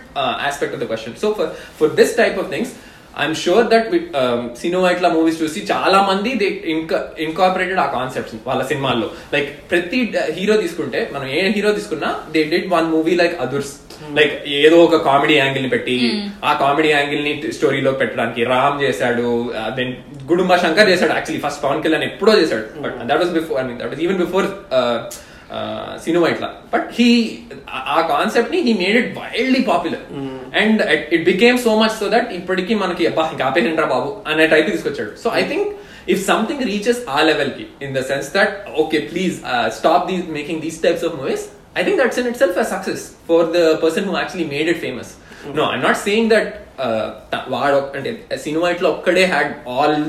aspect 0.48 0.74
of 0.78 0.82
the 0.86 0.88
question 0.94 1.20
so 1.26 1.30
for 1.40 1.52
for 1.82 1.94
this 2.00 2.16
type 2.22 2.40
of 2.44 2.50
things 2.56 2.74
I'm 3.22 3.36
sure 3.44 3.66
that 3.72 3.88
cinema 4.62 4.90
ఇట్లా 4.96 5.10
movies 5.16 5.40
చూసి 5.44 5.60
చాలా 5.72 5.98
మంది 6.10 6.32
దే 6.42 6.48
ఇన్కార్పొరేటెడ్ 7.26 7.80
ఆ 7.86 7.88
కాన్సెప్ట్స్ 7.96 8.36
వాళ్ళ 8.50 8.62
సినిమాల్లో. 8.72 9.08
లైక్ 9.34 9.50
ప్రతి 9.72 10.00
హీరో 10.38 10.56
తీసుకుంటే 10.66 11.00
మనం 11.16 11.28
ఏ 11.38 11.42
హీరో 11.56 11.72
తీసుకున్నా 11.80 12.10
they 12.36 12.44
did 12.54 12.70
one 12.76 12.88
movie 12.96 13.16
like 13.22 13.36
Adhurs 13.46 13.74
like 14.18 14.36
ఏదో 14.60 14.78
ఒక 14.86 14.98
కామెడీ 15.08 15.36
యాంగిల్ని 15.42 15.72
పెట్టి 15.74 15.96
ఆ 16.50 16.52
కామెడీ 16.62 16.90
యాంగిల్ని 16.96 17.34
స్టోరీలో 17.58 17.92
పెట్టడానికి 18.02 18.44
రామ్ 18.54 18.78
చేశాడు 18.84 19.28
దెన్ 19.80 19.92
గుడుంబ 20.32 20.56
శంకర్ 20.64 20.92
చేశాడు 20.94 21.14
యాక్చువల్లీ 21.18 21.44
ఫస్ట్ 21.46 21.62
పవన్ 21.66 21.84
కళ్యాణ్ 21.86 22.06
ఎప్పుడో 22.10 22.34
చేశాడు. 22.42 22.66
But 22.86 22.96
that 23.10 23.22
was 23.24 23.34
before 23.40 23.60
I 23.62 23.66
mean 23.68 23.78
that 23.82 23.92
was 23.94 24.02
even 24.08 24.20
before 24.24 24.48
cinema 26.04 26.28
ఇట్లా. 26.34 26.50
బట్ 26.74 26.88
హీ 26.98 27.08
ఆ 27.96 28.00
కాన్సెప్ట్ని 28.12 28.60
he 28.68 28.74
made 28.82 28.98
it 29.02 29.10
wildly 29.20 29.62
popular 29.70 30.04
and 30.62 30.82
it 31.16 31.24
became 31.32 31.58
so 31.66 31.72
much 31.82 31.96
so 32.02 32.08
that 32.16 32.30
ఇప్పటికీ 32.40 32.76
మనకి 32.84 33.06
అబ్బా 33.10 33.26
ఇంకా 33.34 33.46
ఆపేసిండ్రా 33.50 33.88
బాబు 33.94 34.10
అనే 34.32 34.46
టైప్ 34.54 34.68
తీసుకొచ్చాడు. 34.72 35.12
So 35.24 35.30
I 35.42 35.44
think 35.52 35.68
if 36.14 36.22
something 36.30 36.64
reaches 36.72 37.02
ఆ 37.16 37.20
లెవెల్కి 37.30 37.66
in 37.86 37.94
the 37.98 38.02
sense 38.12 38.30
that 38.38 38.54
okay 38.84 39.00
please 39.12 39.36
stop 39.80 40.06
these 40.12 40.24
making 40.38 40.62
these 40.66 40.80
types 40.86 41.06
of 41.10 41.16
movies 41.22 41.46
I 41.80 41.84
think 41.88 42.00
that's 42.02 42.20
in 42.22 42.30
itself 42.44 42.60
a 42.64 42.68
success 42.74 43.04
for 43.30 43.46
the 43.58 43.62
person 43.84 44.08
who 44.10 44.16
actually 44.22 44.48
made 44.56 44.70
it 44.74 44.82
famous 44.86 45.12
no 45.60 45.66
I'm 45.76 45.84
not 45.88 46.00
saying 46.08 46.30
that 46.36 46.50
వాడు 47.56 47.78
అంటే 47.98 48.12
cinema 48.46 48.70
ఇట్లా 48.76 48.90
ఒక్కడే 48.98 49.26
had 49.34 49.52
all 49.74 50.00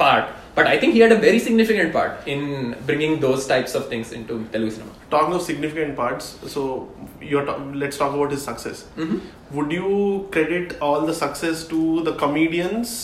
part 0.00 0.28
But 0.56 0.66
I 0.66 0.76
think 0.78 0.94
he 0.94 1.00
had 1.00 1.12
a 1.12 1.18
very 1.18 1.38
significant 1.38 1.92
part 1.92 2.26
in 2.26 2.42
bringing 2.86 3.20
those 3.20 3.46
types 3.46 3.74
of 3.74 3.82
things 3.88 4.12
into 4.12 4.34
Telugu 4.52 4.70
cinema. 4.70 4.92
Talking 5.10 5.34
of 5.34 5.42
significant 5.42 5.92
parts, 5.96 6.24
so 6.46 6.62
you're 7.22 7.44
ta- 7.44 7.58
let's 7.74 7.98
talk 7.98 8.14
about 8.14 8.30
his 8.30 8.42
success. 8.42 8.78
Would 9.50 9.70
you 9.72 9.90
credit 10.32 10.78
all 10.80 11.02
the 11.10 11.16
success 11.16 11.58
to 11.66 11.82
the 12.02 12.14
comedians, 12.14 12.94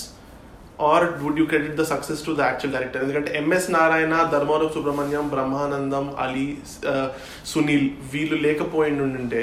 or 0.88 1.04
would 1.22 1.38
you 1.40 1.44
credit 1.50 1.76
the 1.80 1.84
success 1.90 2.22
to 2.26 2.32
the 2.38 2.42
actual 2.48 2.72
director 2.76 3.02
ఎందుకంటే 3.04 3.30
MS 3.40 3.68
Narayana 3.76 4.14
Dharmavaram 4.34 4.70
Subrahmanyam 4.76 5.26
Brahmanandam 5.34 6.06
Ali 6.24 6.46
uh, 6.92 7.06
Sunil 7.52 7.86
వీళ్ళు 8.12 8.38
లేకపోయిండి 8.46 9.04
ఉంటే 9.22 9.42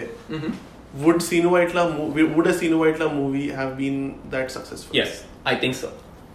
would 1.06 1.24
Seenu 1.30 1.50
Vaitla 1.56 1.84
would 2.36 2.52
Seenu 2.60 2.78
Vaitla 2.84 3.08
movie 3.20 3.46
have 3.58 3.72
been 3.82 4.04
that 4.36 4.52
successful 4.58 5.02
as 5.04 5.18
I 5.54 5.56
think 5.64 5.78
so 5.84 5.90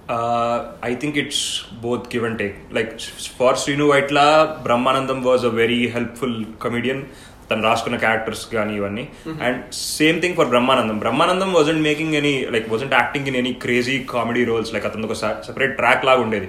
Uh, 0.08 0.72
I 0.82 0.94
think 0.94 1.16
it's 1.16 1.64
both 1.80 2.10
give 2.10 2.24
and 2.24 2.38
take. 2.38 2.56
Like 2.70 3.00
for 3.38 3.52
Srinu 3.54 3.86
Vaitla, 3.92 4.62
Brahmanandam 4.62 5.22
was 5.22 5.44
a 5.44 5.50
very 5.50 5.88
helpful 5.88 6.34
comedian. 6.64 7.00
తను 7.48 7.62
రాసుకున్న 7.68 7.96
characters 8.02 8.42
కానీ 8.52 8.72
ఇవన్నీ. 8.78 9.02
And 9.46 9.58
same 9.96 10.18
thing 10.22 10.36
for 10.38 10.48
Brahmanandam 10.52 10.98
Brahmanandam 11.02 11.50
wasn't 11.56 11.82
making 11.86 12.14
any 12.20 12.32
like 12.54 12.68
wasn't 12.72 12.94
acting 12.98 13.26
in 13.30 13.36
any 13.40 13.52
crazy 13.64 13.96
comedy 14.12 14.42
roles 14.50 14.70
like 14.74 14.86
అతను 14.90 15.08
ఒక 15.08 15.16
separate 15.48 15.74
track 15.80 16.06
లాగా 16.08 16.22
ఉండేది. 16.26 16.48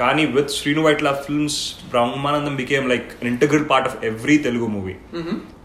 కానీ 0.00 0.24
with 0.36 0.52
Srinu 0.56 0.82
Vaitla 0.86 1.12
films 1.24 1.58
Brahmanandam 1.92 2.56
became 2.60 2.86
like 2.92 3.08
integral 3.32 3.66
part 3.72 3.88
of 3.90 3.96
every 4.10 4.36
Telugu 4.48 4.68
movie 4.74 4.94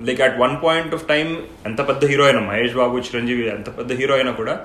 like 0.09 0.23
at 0.27 0.39
one 0.43 0.55
point 0.65 0.95
of 0.99 1.05
time 1.11 1.27
ఎంత 1.71 1.79
పెద్ద 1.91 2.11
hero 2.13 2.25
అయినా 2.29 2.43
మహేష్ 2.49 2.77
బాబు 2.81 3.03
చిరంజీవి 3.09 3.45
ఎంత 3.57 3.69
పెద్ద 3.81 3.99
హీరో 4.01 4.15
అయినా 4.19 4.33
కూడా 4.41 4.55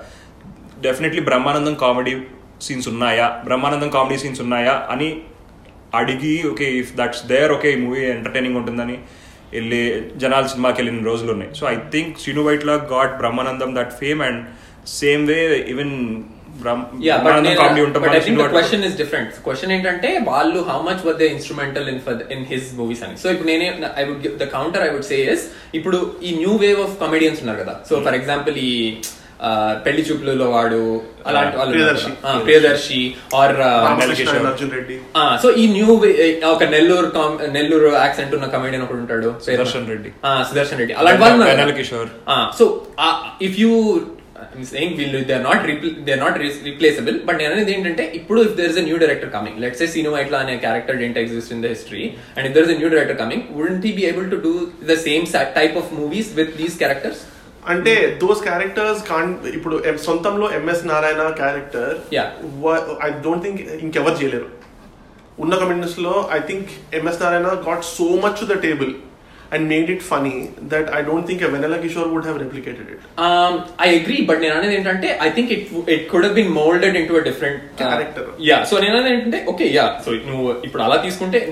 డెఫినెట్లీ 0.87 1.25
బ్రహ్మానందం 1.31 1.77
కామెడీ 1.85 2.15
సీన్స్ 2.61 2.89
ఉన్నాయా? 2.89 3.27
బ్రహ్మానందం 3.45 3.91
కామెడీ 3.91 4.19
సీన్స్ 4.19 4.41
ఉన్నాయా? 4.41 4.75
అని 4.91 5.09
అడిగి 5.95 6.49
okay 6.53 6.67
if 6.79 6.93
that's 6.97 7.27
there 7.27 7.53
okay 7.53 7.73
ఈ 7.73 7.77
మూవీ 7.77 8.01
ఎంటర్టైనింగ్ 8.01 8.57
ఉంటుందని 8.57 8.97
వెళ్ళి 9.53 9.81
జనాలు 10.17 10.49
సినిమాకి 10.49 10.77
వెళ్ళిన 10.83 11.05
రోజులు 11.05 11.33
ఉన్నాయి. 11.33 11.55
So 11.55 11.67
I 11.67 11.77
think 11.93 12.19
Srinu 12.19 12.43
Vaitla 12.43 12.75
got 12.75 13.19
Brahmanandam 13.19 13.77
that 13.77 13.93
fame 13.93 14.23
and 14.23 14.41
same 14.87 15.27
way 15.27 15.41
even 15.75 16.25
question 18.53 18.85
is 18.85 18.97
different 18.97 19.31
question 19.47 19.73
ఏంటంటే 19.73 20.19
వాళ్ళు 20.25 20.61
how 20.61 20.83
much 20.83 21.07
were 21.07 21.17
they 21.17 21.27
instrumental 21.27 21.89
in 21.89 22.01
in 22.31 22.45
his 22.45 22.75
movies 22.75 23.03
అని. 23.03 23.17
సో 23.19 23.31
ఇప్పుడు 23.31 23.49
నేనే 23.49 23.67
I 23.97 24.05
would 24.05 24.39
the 24.43 24.45
counter 24.45 24.83
I 24.83 24.89
would 24.89 25.05
say 25.05 25.17
is 25.35 25.45
ఇప్పుడు 25.75 26.17
ఈ 26.23 26.37
new 26.37 26.57
wave 26.57 26.81
of 26.81 27.01
comedians 27.01 27.41
ఉన్నారు 27.41 27.59
కదా. 27.59 27.81
So 27.89 28.01
for 28.01 28.15
example 28.15 28.57
ఈ 28.57 29.01
పెళ్ళి 29.85 30.03
చూపులలో 30.03 30.47
వాడు 30.51 30.81
అలాంటి 31.27 31.57
వాళ్ళు 31.57 31.73
ప్రియదర్శి. 31.73 32.11
ఆర్. 33.35 33.55
అర్జున్ 34.51 34.73
రెడ్డి 34.73 34.97
సో 35.43 35.51
ఈ 35.57 35.67
న్యూ 35.69 35.89
ఒక 36.53 36.65
నెల్లూరు 36.75 37.11
com- 37.17 37.39
నెల్లూరు 37.51 37.91
యాక్సెంట్ 37.97 38.35
ఉన్న 38.35 38.49
కమెడియన్ 38.55 38.85
ఒకడు 38.85 39.01
ఉంటాడు 39.05 39.31
సుదర్శన్ 39.47 39.89
రెడ్డి. 39.89 40.11
ఆ, 40.25 40.33
సుదర్శన్ 40.51 40.79
రెడ్డి 40.79 40.97
అలాంటి 41.01 41.23
వాళ్ళు. 41.25 41.77
కిషోర్. 41.81 42.11
ఆ, 42.29 42.37
సో 42.59 42.67
ఇఫ్ 43.43 43.59
యూ 43.59 43.71
సేయింగ్ 44.69 44.95
వీళ్ళు 44.95 45.19
they 45.25 45.35
are 45.35 45.45
not 45.45 45.63
they 46.07 46.13
are 46.13 46.21
not 46.21 46.37
replaceable 46.65 47.17
but 47.27 47.39
నేను 47.39 47.53
అనేది 47.53 47.73
ఏంటంటే 47.73 48.05
ఇప్పుడు 48.15 48.41
if 48.43 48.55
there 48.59 48.71
is 48.71 48.79
a 48.79 48.85
new 48.85 48.97
director 48.97 49.31
coming 49.31 49.59
let's 49.61 49.79
say 49.79 49.87
Seenu 49.87 50.11
Vaitla 50.11 50.39
అనే 50.39 50.57
character 50.57 50.99
didn't 50.99 51.19
exist 51.19 51.53
in 51.53 51.63
the 51.63 51.71
history 51.75 52.05
and 52.37 52.47
if 52.49 52.55
there 52.57 52.65
is 52.65 52.73
a 52.73 52.79
new 52.79 52.89
director 52.89 53.19
coming 53.19 53.45
wouldn't 53.53 53.87
he 53.87 53.93
be 53.93 54.05
able 54.07 54.27
to 54.31 54.41
do 54.45 54.53
the 54.87 54.97
same 55.03 55.25
type 55.57 55.77
of 55.77 55.91
movies 55.95 56.31
with 56.37 56.53
these 56.57 56.77
characters 56.79 57.23
అంటే 57.69 58.19
those 58.23 58.43
characters 58.43 59.09
కాన్ 59.09 59.31
ఇప్పుడు 59.47 59.77
సొంతంలో 59.97 60.51
MS 60.53 60.87
Narayana 60.87 61.23
character. 61.29 61.95
I 63.07 63.11
don't 63.25 63.45
think 63.45 63.61
ఇంకెవరు 63.61 64.17
చేయలేరు 64.23 64.49
ఉన్న 65.39 65.55
కమెంట్స్లో 65.55 66.29
I 66.33 66.39
think 66.41 66.69
MS 66.95 67.23
Narayana 67.23 67.49
got 67.69 67.85
so 67.85 68.05
much 68.25 68.37
to 68.41 68.45
the 68.45 68.57
table 68.61 68.93
and 69.51 69.69
made 69.69 69.91
it 69.91 70.03
funny 70.03 70.51
that 70.73 70.93
I 70.93 71.03
don't 71.03 71.27
think 71.27 71.43
a 71.43 71.49
Vanilla 71.49 71.79
Kishore 71.79 72.11
would 72.13 72.25
have 72.25 72.37
replicated 72.37 72.89
it. 72.95 73.01
Um, 73.19 73.67
I 73.79 73.89
agree, 74.01 74.25
but 74.25 74.39
Nenane 74.39 75.19
I 75.21 75.31
think 75.31 75.51
it 75.51 75.73
it 75.89 76.09
could 76.09 76.25
have 76.25 76.35
been 76.35 76.53
molded 76.53 76.97
into 76.97 77.17
a 77.17 77.25
different 77.25 77.63
uh, 77.75 77.77
character. 77.77 78.33
Yeah, 78.39 78.65
so 78.65 78.81
Nenane 78.81 79.47
okay, 79.49 79.71
yeah. 79.73 80.01
So 80.01 80.13
no, 80.13 80.61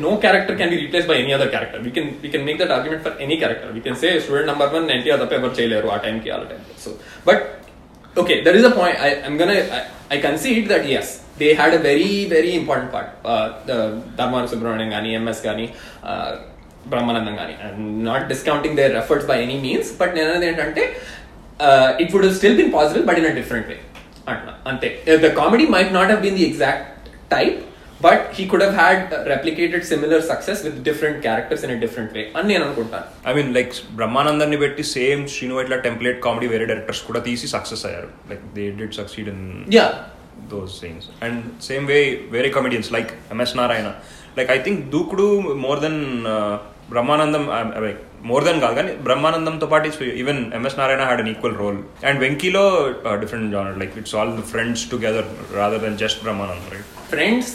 no 0.07 0.17
character 0.19 0.57
can 0.57 0.71
be 0.71 0.79
replaced 0.85 1.09
by 1.09 1.17
any 1.17 1.33
other 1.33 1.51
character. 1.51 1.81
We 1.81 1.91
can 1.91 2.21
we 2.23 2.29
can 2.29 2.45
make 2.45 2.59
that 2.59 2.71
argument 2.71 3.03
for 3.03 3.13
any 3.29 3.39
character. 3.39 3.73
We 3.73 3.81
can 3.81 3.97
say 3.97 4.19
student 4.21 4.47
number 4.47 4.69
one, 4.69 4.87
90 4.87 5.11
other 5.11 5.27
paper 5.27 5.51
chayleru, 5.51 5.91
our 5.91 6.01
time 6.01 6.21
ki 6.23 6.31
other 6.31 6.47
time. 6.47 6.65
So, 6.77 6.99
but 7.25 7.65
okay, 8.17 8.43
there 8.43 8.55
is 8.55 8.65
a 8.65 8.71
point. 8.71 8.99
I, 8.99 9.09
am 9.31 9.37
gonna 9.37 9.61
I, 9.79 10.17
I 10.17 10.21
concede 10.21 10.69
that 10.69 10.87
yes, 10.87 11.25
they 11.39 11.55
had 11.55 11.75
a 11.75 11.79
very 11.79 12.27
very 12.27 12.55
important 12.55 12.91
part. 12.93 13.11
Uh, 13.25 13.65
the 13.65 14.03
Dharma 14.17 14.47
Subramanian 14.49 14.91
Gani, 14.91 15.19
MS 15.19 15.41
Gani. 15.41 15.75
Uh, 16.03 16.43
Brahmanandam 16.92 17.36
కానీ 17.42 17.54
I'm 17.66 17.88
not 18.06 18.26
discounting 18.34 18.78
their 18.80 18.96
efforts 19.02 19.28
by 19.32 19.38
any 19.46 19.58
means 19.66 19.90
but 20.02 20.14
నేను 20.18 20.30
అనేది 20.32 20.48
ఏంటంటే 20.52 20.84
it 22.04 22.12
would 22.16 22.28
still 22.40 22.58
been 22.62 22.74
possible 22.78 23.06
but 23.10 23.20
in 23.22 23.30
a 23.32 23.36
different 23.40 23.70
way 23.72 23.78
అంటున్నా 24.32 24.54
అంతే 24.72 24.88
the 25.26 25.30
comedy 25.42 25.66
might 25.76 25.92
not 25.98 26.10
have 26.12 26.24
been 26.28 26.38
the 26.42 26.46
exact 26.50 26.86
type 27.36 27.58
but 28.06 28.24
he 28.38 28.44
could 28.50 28.64
have 28.64 28.76
had 28.82 29.14
replicated 29.34 29.86
similar 29.92 30.24
success 30.32 30.60
with 30.66 30.78
different 30.90 31.20
characters 31.28 31.64
in 31.68 31.80
different 31.86 32.12
way 32.18 32.24
అని 32.40 32.48
నేను 32.54 32.64
అనుకుంటాను 32.68 33.08
I 33.30 33.34
mean 33.38 33.50
like 33.58 33.74
బ్రహ్మానందాన్ని 34.02 34.60
పెట్టి 34.64 34.86
same 34.98 35.24
Sreenu 35.36 35.56
Vaitla 35.60 35.78
template 35.88 36.20
comedy 36.28 36.50
వేరే 36.54 36.68
directors 36.72 37.02
కూడా 37.10 37.22
తీసి 37.30 37.50
success 37.56 37.86
అయ్యారు 37.90 38.12
like 38.32 38.46
they 38.60 38.68
did 38.82 38.96
succeed 39.02 39.32
in 39.36 39.44
yeah 39.80 39.88
those 40.50 40.80
things 40.80 41.04
and 41.22 41.38
same 41.60 41.86
way 41.86 42.02
very 42.28 42.50
comedians 42.50 42.88
like 42.92 43.10
ms 43.38 43.52
narayana 43.60 43.94
like 44.38 44.50
i 44.50 44.60
think 44.66 44.78
దూకుడు 44.94 45.26
more 45.64 45.78
than 45.86 45.96
uh, 46.34 46.56
Brahmanandam 46.93 47.45
more 48.31 48.45
than 48.45 48.61
కాదు 48.61 48.75
కానీ 48.81 48.93
బ్రహ్మానందంతో 49.07 49.67
పాటు 49.67 49.89
even 50.23 50.41
MS 50.59 50.77
Narayana 50.79 51.05
had 51.09 51.23
an 51.23 51.31
equal 51.33 51.57
role 51.63 51.79
and 52.09 52.21
వెంకీలో 52.21 52.65
different 53.23 53.51
genre 53.55 53.79
like 53.83 53.95
it's 54.03 54.15
all 54.21 54.33
the 54.39 54.45
friends 54.53 54.85
together 54.91 55.29
rather 55.57 55.83
than 55.87 55.97
just 56.05 56.21
Brahmanandam 56.25 56.69
right 56.75 56.91
friends 57.11 57.55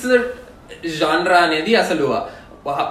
genre 1.02 1.40
అనేది 1.48 1.74
అసలు 1.76 2.08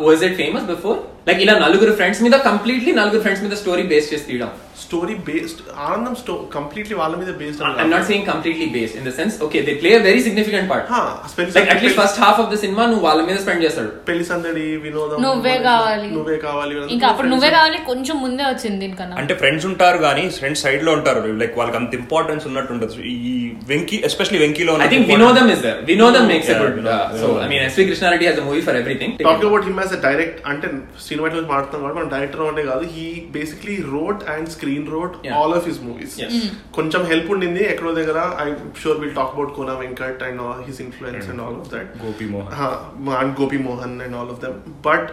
was 0.05 0.23
it 0.25 0.37
famous 0.37 0.67
before 0.67 0.99
like 1.29 1.41
ఇలా 1.45 1.55
నలుగురు 1.59 1.93
friends 1.93 2.23
మీద 2.23 2.37
completely 2.49 2.93
నలుగురు 3.01 3.23
ఫ్రెండ్స్ 3.23 3.43
మీద 3.45 3.57
story 3.63 3.85
base 3.93 4.09
చేసి 4.13 4.25
తీయడం. 4.27 4.51
Story 4.87 5.15
based 5.27 5.61
ఆనందం 5.87 6.15
స్టో 6.21 6.35
కంప్లీట్లీ 6.55 6.97
వాళ్ళ 7.01 7.15
మీద 7.21 7.31
based 7.41 7.63
I'm 7.73 7.93
not 7.93 8.07
saying 8.09 8.27
completely 8.29 8.67
based 8.75 8.97
in 9.01 9.07
the 9.09 9.15
sense 9.17 9.37
okay 9.47 9.61
they 9.67 9.75
play 9.81 9.91
very 10.07 10.23
significant 10.27 10.69
part 10.71 10.89
Huh, 10.91 11.05
Spencer- 11.31 11.57
like 11.57 11.71
at least 11.73 11.99
first 12.01 12.19
half 12.23 12.39
of 12.43 12.51
the 12.51 12.59
cinema 12.63 12.83
నువ్వు 12.87 13.05
వాళ్ళ 13.07 13.21
మీద 13.29 13.39
స్పెండ్ 13.43 13.63
చేస్తాడు. 13.65 13.91
పెళ్ళి 14.09 14.25
సందడి 14.29 14.65
వినోదం 14.85 15.19
నువ్వే 15.25 15.57
కావాలి. 15.67 16.09
నువ్వే 16.15 16.37
కావాలి 16.45 16.75
ఇంకా 16.95 17.07
అప్పుడు 17.11 17.29
నువ్వే 17.33 17.51
కావాలి 17.51 17.79
కొంచెం 17.89 18.17
ముందే 18.25 18.45
వచ్చింది 18.49 18.79
దీనికన్నా. 18.83 19.17
అంటే 19.21 19.35
ఫ్రెండ్స్ 19.41 19.67
ఉంటారు 19.67 19.99
కానీ 20.05 20.25
ఫ్రెండ్స్ 20.39 20.63
సైడ్లో 20.65 20.91
ఉంటారు. 20.99 21.05
లైక్ 21.41 21.57
వాళ్ళకి 21.59 21.79
అంత 21.81 21.95
ఇంపార్టెన్స్ 22.01 22.47
ఉన్నట్టు 22.47 22.73
ఉండదు. 22.73 22.95
ఈ 23.25 23.35
Venky 23.69 23.99
especially 24.09 24.41
వెంకీలో 24.43 24.73
I 24.79 24.89
think 24.89 25.09
Vinodam 25.13 25.47
is 25.55 25.63
there 25.65 25.81
Vinodam 25.91 26.25
makes 26.33 26.45
a 26.47 26.55
Yeah, 26.55 26.63
good 26.65 26.77
Vinodam. 26.79 27.17
So 27.21 27.27
I 27.43 27.49
mean 27.49 27.65
SV 27.67 27.85
Krishna Reddy 27.89 28.27
has 28.29 28.39
a 28.39 28.47
movie 28.47 28.63
for 28.67 28.77
everything 28.77 29.15
talk 29.21 29.45
about 29.45 29.67
him 29.69 29.81
as 29.83 29.95
a 29.95 30.03
direct 30.07 30.41
అంటే 30.51 30.67
cinema 31.07 31.27
గురించి 31.27 31.49
మాట్లాడుతాం 31.49 31.81
కాబట్టి 31.81 31.99
మనం 32.01 32.11
director 32.15 32.43
అంటే 32.49 32.65
కాదు. 32.65 32.85
He 32.95 33.07
basically 33.37 33.77
wrote 33.93 34.23
and 34.31 34.49
screen 34.49 34.76
Road 34.96 35.14
Yeah. 35.24 35.38
All 35.40 35.56
of 35.60 35.66
his 35.70 35.82
movies 35.88 36.16
Yes. 36.24 36.36
కొంచెం 36.72 37.04
help 37.06 37.32
ఉండింది 37.36 37.64
ఎక్కడో 37.74 37.94
దగ్గర 38.00 38.20
I 38.46 38.48
sure 38.84 39.00
will 39.04 39.16
talk 39.20 39.34
about 39.36 39.52
Kona 39.58 39.76
Venkat 39.84 40.24
and 40.30 40.42
his 40.70 40.82
influence 40.82 41.28
and 41.34 41.42
all 41.42 41.60
of 41.64 41.70
that 41.76 41.92
Gopi 42.06 42.28
Mohan 42.36 43.20
and 43.22 43.36
Gopi 43.36 43.60
Mohan 43.68 43.94
and 44.02 44.16
all 44.16 44.30
of 44.30 44.40
them. 44.46 44.56
But 44.84 45.04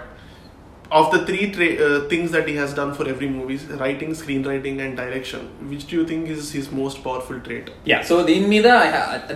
of 0.90 1.06
the 1.14 1.26
three 1.26 1.46
tra- 1.50 1.78
uh, 1.78 2.08
things 2.08 2.28
that 2.30 2.46
he 2.48 2.54
has 2.54 2.70
done 2.72 2.92
for 2.94 3.04
every 3.08 3.28
movie, 3.28 3.58
writing, 3.80 4.14
screenwriting, 4.14 4.76
and 4.80 4.96
direction, 4.96 5.40
which 5.70 5.87
do 5.88 5.96
you 5.96 6.04
think 6.06 6.28
is 6.28 6.52
his 6.52 6.66
most 6.72 6.98
powerful 7.06 7.38
trait? 7.40 7.66
Yeah 7.92 7.98
so 8.10 8.16
దీని 8.22 8.48
మీద 8.54 8.68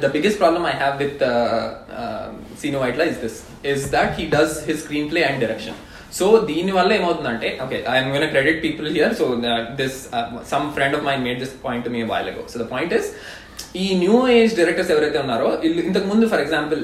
the 0.04 0.10
biggest 0.16 0.38
problem 0.38 0.66
I 0.66 0.74
have 0.82 0.94
with 1.02 1.22
Sreenu 2.62 2.80
Vaitla 2.84 3.04
is 3.04 3.20
this 3.26 3.38
is 3.72 3.84
that 3.96 4.12
he 4.20 4.26
does 4.36 4.54
his 4.68 4.80
screen 4.84 5.08
play 5.12 5.22
and 5.30 5.40
direction 5.44 5.78
So 6.19 6.25
దీని 6.49 6.71
వల్ల 6.71 6.91
ఏమవుతుందంటే 6.93 7.49
okay 7.63 7.77
I'm 7.93 8.11
gonna 8.13 8.29
credit 8.33 8.61
people 8.65 8.87
here 8.95 9.13
so 9.19 9.25
this 9.81 9.97
some 10.51 10.67
friend 10.75 10.95
of 10.97 11.03
mine 11.09 11.15
made 11.25 11.39
this 11.39 11.55
point 11.65 11.89
me 11.95 12.03
while 12.11 12.29
ago 12.33 12.43
so 12.53 12.59
the 12.63 12.67
point 12.73 12.93
is 12.93 13.09
ఈ 13.83 13.87
new 14.03 14.27
age 14.35 14.55
directors 14.59 14.91
ఎవరైతే 14.91 15.19
ఉన్నారో 15.23 15.47
ఇంతకు 15.87 16.07
ముందు 16.07 16.25
for 16.27 16.39
example 16.39 16.81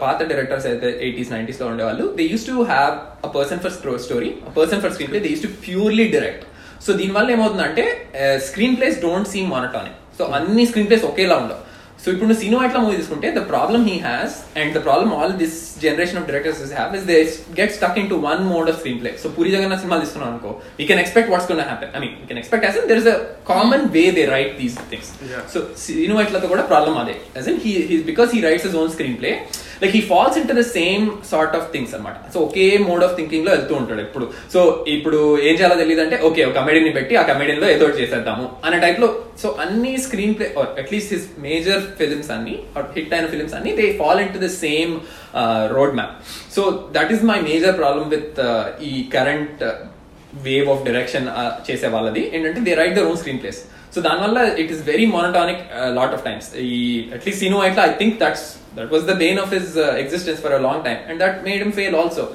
పాత 0.00 0.18
directors 0.22 0.66
అయితే 0.66 0.88
ఎయిటీస్ 1.06 1.32
నైన్టీస్లో 1.32 1.66
ఉండేవాళ్ళు 1.66 2.14
they 2.18 2.22
use 2.22 2.46
to 2.46 2.56
have 2.72 2.94
a 3.24 3.28
person 3.28 3.60
for 3.60 3.74
story 4.06 4.30
person 4.58 4.80
for 4.80 4.92
screen 4.92 5.10
play 5.10 5.20
they 5.20 5.28
use 5.28 5.42
to 5.42 5.52
purely 5.66 6.08
direct 6.08 6.44
so 6.86 6.92
దీనివల్ల 6.92 7.30
ఏమవుతుందంటే 7.30 7.84
screen 8.48 8.76
plays 8.76 9.00
don't 9.00 9.28
seem 9.28 9.50
monotonic 9.50 9.96
so 10.18 10.24
అన్ని 10.24 10.66
స్క్రీన్ 10.66 10.86
ప్లేస్ 10.86 11.04
ఒకేలా 11.04 11.36
ఉండవు. 11.36 11.62
సో 11.98 12.10
ఇప్పుడు 12.12 12.26
నువ్వు 12.28 12.42
సినిమా 12.42 12.60
ఎట్లా 12.66 12.80
మూవీ 12.82 12.96
తీసుకుంటే 12.98 13.28
the 13.36 13.42
problem 13.48 13.84
he 13.88 13.94
has 14.02 14.34
and 14.60 14.72
the 14.76 14.82
problem 14.84 15.12
all 15.16 15.32
this 15.40 15.56
generation 15.82 16.18
of 16.20 16.26
directors 16.28 16.60
have 16.72 16.92
is 16.98 17.06
they 17.08 17.16
get 17.58 17.72
stuck 17.76 17.98
in 18.02 18.10
to 18.12 18.18
one 18.26 18.42
mode 18.50 18.68
of 18.70 18.78
screen 18.80 19.00
play 19.02 19.12
so 19.22 19.28
Puri 19.36 19.52
Jagannadh 19.54 19.82
cinema 19.84 19.98
తీసుకున్నాం 20.02 20.30
అనుకో 20.32 20.50
we 20.78 20.86
can 20.90 21.00
expect 21.04 21.30
what's 21.32 21.48
gonna 21.50 21.62
happen 21.64 21.92
I 21.96 22.02
mean 22.04 22.14
we 22.20 22.26
can 22.30 22.40
expect 22.42 22.66
as 22.68 22.78
there 22.90 23.00
is 23.02 23.10
a 23.14 23.16
common 23.52 23.84
way 23.96 24.04
they 24.18 24.24
write 24.34 24.54
these 24.60 24.76
things. 24.92 25.10
So 25.54 25.58
cinema 25.84 26.20
ఎట్లతో 26.22 26.48
కూడా 26.54 26.64
problem 26.64 26.98
అదే. 27.02 27.16
As 27.36 27.48
in 27.52 27.60
he 27.64 27.72
because 28.10 28.30
he 28.36 28.42
writes 28.48 28.66
his 28.68 28.76
own 28.82 28.90
screen 28.90 29.18
play 29.22 29.32
like 29.82 29.94
he 29.96 30.00
falls 30.12 30.38
in 30.38 30.48
to 30.48 30.52
the 30.52 30.64
same 30.70 31.04
sort 31.30 31.56
of 31.56 31.66
things 31.72 31.94
అనమాట 31.94 32.32
so 32.34 32.40
ఒకే 32.40 32.78
mode 32.88 33.04
of 33.04 33.14
థింకింగ్లో 33.16 33.50
వెళ్తూ 33.52 33.74
ఉంటాడు 33.74 34.00
ఇప్పుడు 34.00 34.26
so 34.54 34.60
ఇప్పుడు 34.86 35.20
ఏం 35.48 35.54
చేయాలో 35.54 35.74
తెలియదు 35.74 36.02
అంటే 36.02 36.18
ఓకే 36.28 36.44
ఒక 36.44 36.54
కమెడీని 36.60 36.90
పెట్టి 36.90 37.16
ఆ 37.16 37.22
కమెడియన్లో 37.22 37.68
ఏదో 37.70 37.88
చేసేద్దాము 38.00 38.46
అనే 38.66 38.78
టైప్లో. 38.78 39.08
సో 39.42 39.48
అన్ని 39.60 39.92
screen 39.96 40.34
play 40.34 40.46
at least 40.82 41.12
his 41.14 41.26
major 41.38 41.82
films 41.98 42.30
అన్ని 42.30 42.54
హిట్ 42.96 43.14
అయిన 43.14 43.26
ఫిలిమ్స్ 43.26 43.54
అన్ని 43.54 43.72
they 43.80 43.86
fall 43.98 44.20
in 44.20 44.32
to 44.34 44.38
the 44.38 44.50
same 44.62 44.94
road 45.76 45.94
map 45.94 46.14
so 46.56 46.62
that 46.92 47.12
is 47.12 47.24
my 47.32 47.38
major 47.50 47.76
problem 47.78 48.10
with 48.10 48.40
ఈ 48.90 49.08
కరెంట్ 49.16 49.62
వేవ్ 50.46 50.68
ఆఫ్ 50.70 50.84
డైరెక్షన్ 50.84 51.26
చేసే 51.70 51.88
వాళ్ళది. 51.88 52.22
ఏంటంటే 52.34 52.60
they 52.60 52.74
write 52.74 52.94
their 52.94 53.04
own 53.04 53.16
screen 53.16 53.40
plays 53.40 53.60
so 53.95 54.01
దానివల్ల 54.07 54.39
it 54.63 54.71
is 54.73 54.81
very 54.91 55.05
monotonic 55.15 55.61
lot 55.99 56.13
of 56.17 56.23
times 56.27 56.49
ఈ 56.67 56.75
at least 57.15 57.41
Sino 57.43 57.59
అయితే 57.67 57.81
I 57.87 57.91
think 58.01 58.15
that's 58.23 58.45
that 58.77 58.91
was 58.95 59.05
the 59.11 59.15
bane 59.23 59.39
of 59.43 59.51
his 59.57 59.71
existence 60.03 60.39
for 60.43 60.55
a 60.59 60.61
long 60.67 60.83
time 60.87 61.01
and 61.09 61.19
that 61.23 61.39
made 61.47 61.61
him 61.65 61.73
fail 61.79 61.97
also 62.03 62.25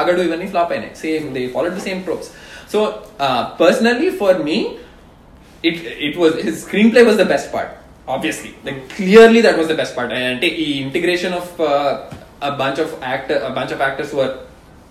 Aagadu 0.00 0.22
ఇవన్నీ 0.28 0.48
flop 0.54 0.72
అయినాయి 0.76 0.94
same 1.04 1.26
they 1.36 1.42
follow 1.56 1.70
the 1.78 1.82
same 1.88 2.00
tropes 2.08 2.30
so 2.74 2.80
personally 3.64 4.10
for 4.22 4.40
me 4.50 4.58
it 5.62 5.76
it 6.06 6.14
was 6.16 6.32
his 6.46 6.54
screenplay 6.64 7.02
was 7.08 7.16
the 7.16 7.26
best 7.32 7.52
part 7.52 7.68
obviously 8.08 8.54
like 8.64 8.78
clearly 8.90 9.40
that 9.40 9.56
was 9.56 9.68
the 9.68 9.76
best 9.80 9.94
part 9.94 10.10
and 10.12 10.40
the 10.40 10.80
integration 10.80 11.32
of 11.32 11.60
uh, 11.60 12.10
a 12.42 12.52
bunch 12.62 12.78
of 12.78 12.90
actor 13.02 13.36
a 13.40 13.52
bunch 13.58 13.70
of 13.70 13.80
actors 13.80 14.08
who 14.12 14.20
are 14.20 14.32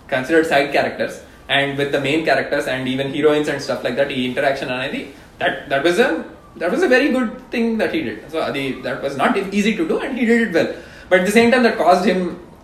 considered 0.07 0.45
side 0.45 0.71
characters 0.71 1.15
and 1.49 1.69
with 1.75 1.89
the 1.91 2.01
main 2.01 2.21
characters 2.23 2.67
and 2.67 2.83
even 2.87 3.07
heroines 3.11 3.47
and 3.47 3.61
stuff 3.61 3.81
like 3.83 3.97
that 3.97 4.09
the 4.09 4.21
interaction 4.25 4.69
అనేది 4.71 5.01
that 5.41 5.55
that 5.69 5.83
was 5.83 5.97
a 5.99 6.09
that 6.57 6.69
was 6.69 6.81
a 6.81 6.89
very 6.89 7.09
good 7.09 7.29
thing 7.51 7.67
that 7.77 7.91
he 7.91 8.01
did 8.01 8.19
so 8.27 8.39
adi 8.41 8.63
that 8.83 8.97
was 9.01 9.13
not 9.15 9.31
easy 9.51 9.73
to 9.73 9.85
do 9.85 9.97
and 9.99 10.13
he 10.15 10.25
did 10.25 10.41
it 10.41 10.53
well 10.53 10.69
but 11.09 11.17
at 11.19 11.25
the 11.25 11.35
same 11.35 11.49
time 11.49 11.63
that 11.63 11.77
caused 11.77 12.05
him 12.05 12.19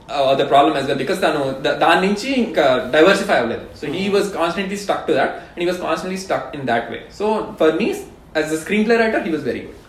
uh, 0.10 0.34
the 0.36 0.46
problem 0.46 0.74
as 0.76 0.86
well 0.88 1.00
because 1.00 1.20
తను 1.24 1.40
the- 1.64 1.76
దాని 1.82 2.02
నుంచి 2.06 2.30
ఇంకా 2.42 2.66
diversify 2.94 3.38
అవ్వలేదు 3.40 3.66
so 3.80 3.94
he 3.96 4.04
was 4.14 4.30
constantly 4.36 4.78
stuck 4.84 5.04
to 5.08 5.16
that 5.18 5.34
and 5.48 5.62
he 5.62 5.70
was 5.70 5.82
constantly 5.84 6.20
stuck 6.26 6.48
in 6.58 6.66
that 6.70 6.88
way 6.94 7.00
so 7.18 7.26
for 7.60 7.74
me 7.80 7.88
as 8.36 8.54
a 8.54 8.62
screen 8.64 8.86
play 8.88 8.98
writer 9.04 9.24
he 9.28 9.34
was 9.36 9.46
very 9.46 9.64
good 9.68 9.82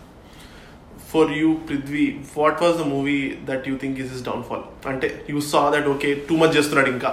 for 1.10 1.30
you 1.36 1.50
Prithvi 1.68 2.06
what 2.36 2.60
was 2.64 2.76
the 2.76 2.86
movie 2.88 3.18
that 3.46 3.66
you 3.68 3.76
think 3.82 3.98
is 4.04 4.12
is 4.16 4.24
downfall 4.24 4.64
అంటే 4.92 5.08
you 5.30 5.40
saw 5.52 5.62
that 5.74 5.88
okay 5.88 6.10
too 6.28 6.36
much 6.42 6.54
చేస్తున్నాడు 6.58 6.90
ఇంకా 6.96 7.12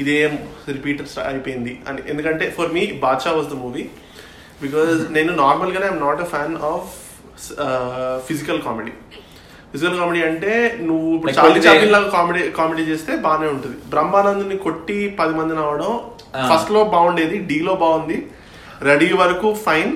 ఇదేం 0.00 0.32
repeat 0.68 1.02
అయిపోయింది. 1.26 1.72
అని 1.88 2.02
ఎందుకంటే 2.08 2.50
for 2.50 2.72
me 2.72 2.92
Badshah 3.00 3.30
was 3.30 3.48
the 3.48 3.52
movie 3.54 3.84
because 4.62 5.12
నేను 5.12 5.32
నార్మల్గానే 5.36 5.86
I'm 5.86 6.00
not 6.00 6.20
a 6.20 6.24
fan 6.24 6.56
of 6.70 6.88
physical 8.26 8.60
comedy 8.62 8.92
physical 9.72 9.98
comedy 9.98 10.22
అంటే 10.22 10.52
నువ్వు 10.80 11.08
ఇప్పుడు 11.14 11.32
కొడితే- 11.40 11.66
చాపిన్ 11.66 11.92
లాగా 11.92 12.08
కామెడీ 12.08 12.50
కామెడీ 12.50 12.82
చేస్తే 12.82 13.16
బాగానే 13.16 13.48
ఉంటుంది. 13.48 13.76
బ్రహ్మానందుని 13.90 14.56
కొట్టి 14.58 15.16
పది 15.18 15.34
మందిని 15.34 15.60
అవడం. 15.60 15.92
ఫస్ట్లో 16.50 16.84
బాగుండేది 16.84 17.38
D 17.50 17.64
లో 17.64 17.74
బాగుంది. 17.74 18.16
రెడీ 18.82 19.12
వరకు 19.12 19.54
ఫైన్ 19.66 19.92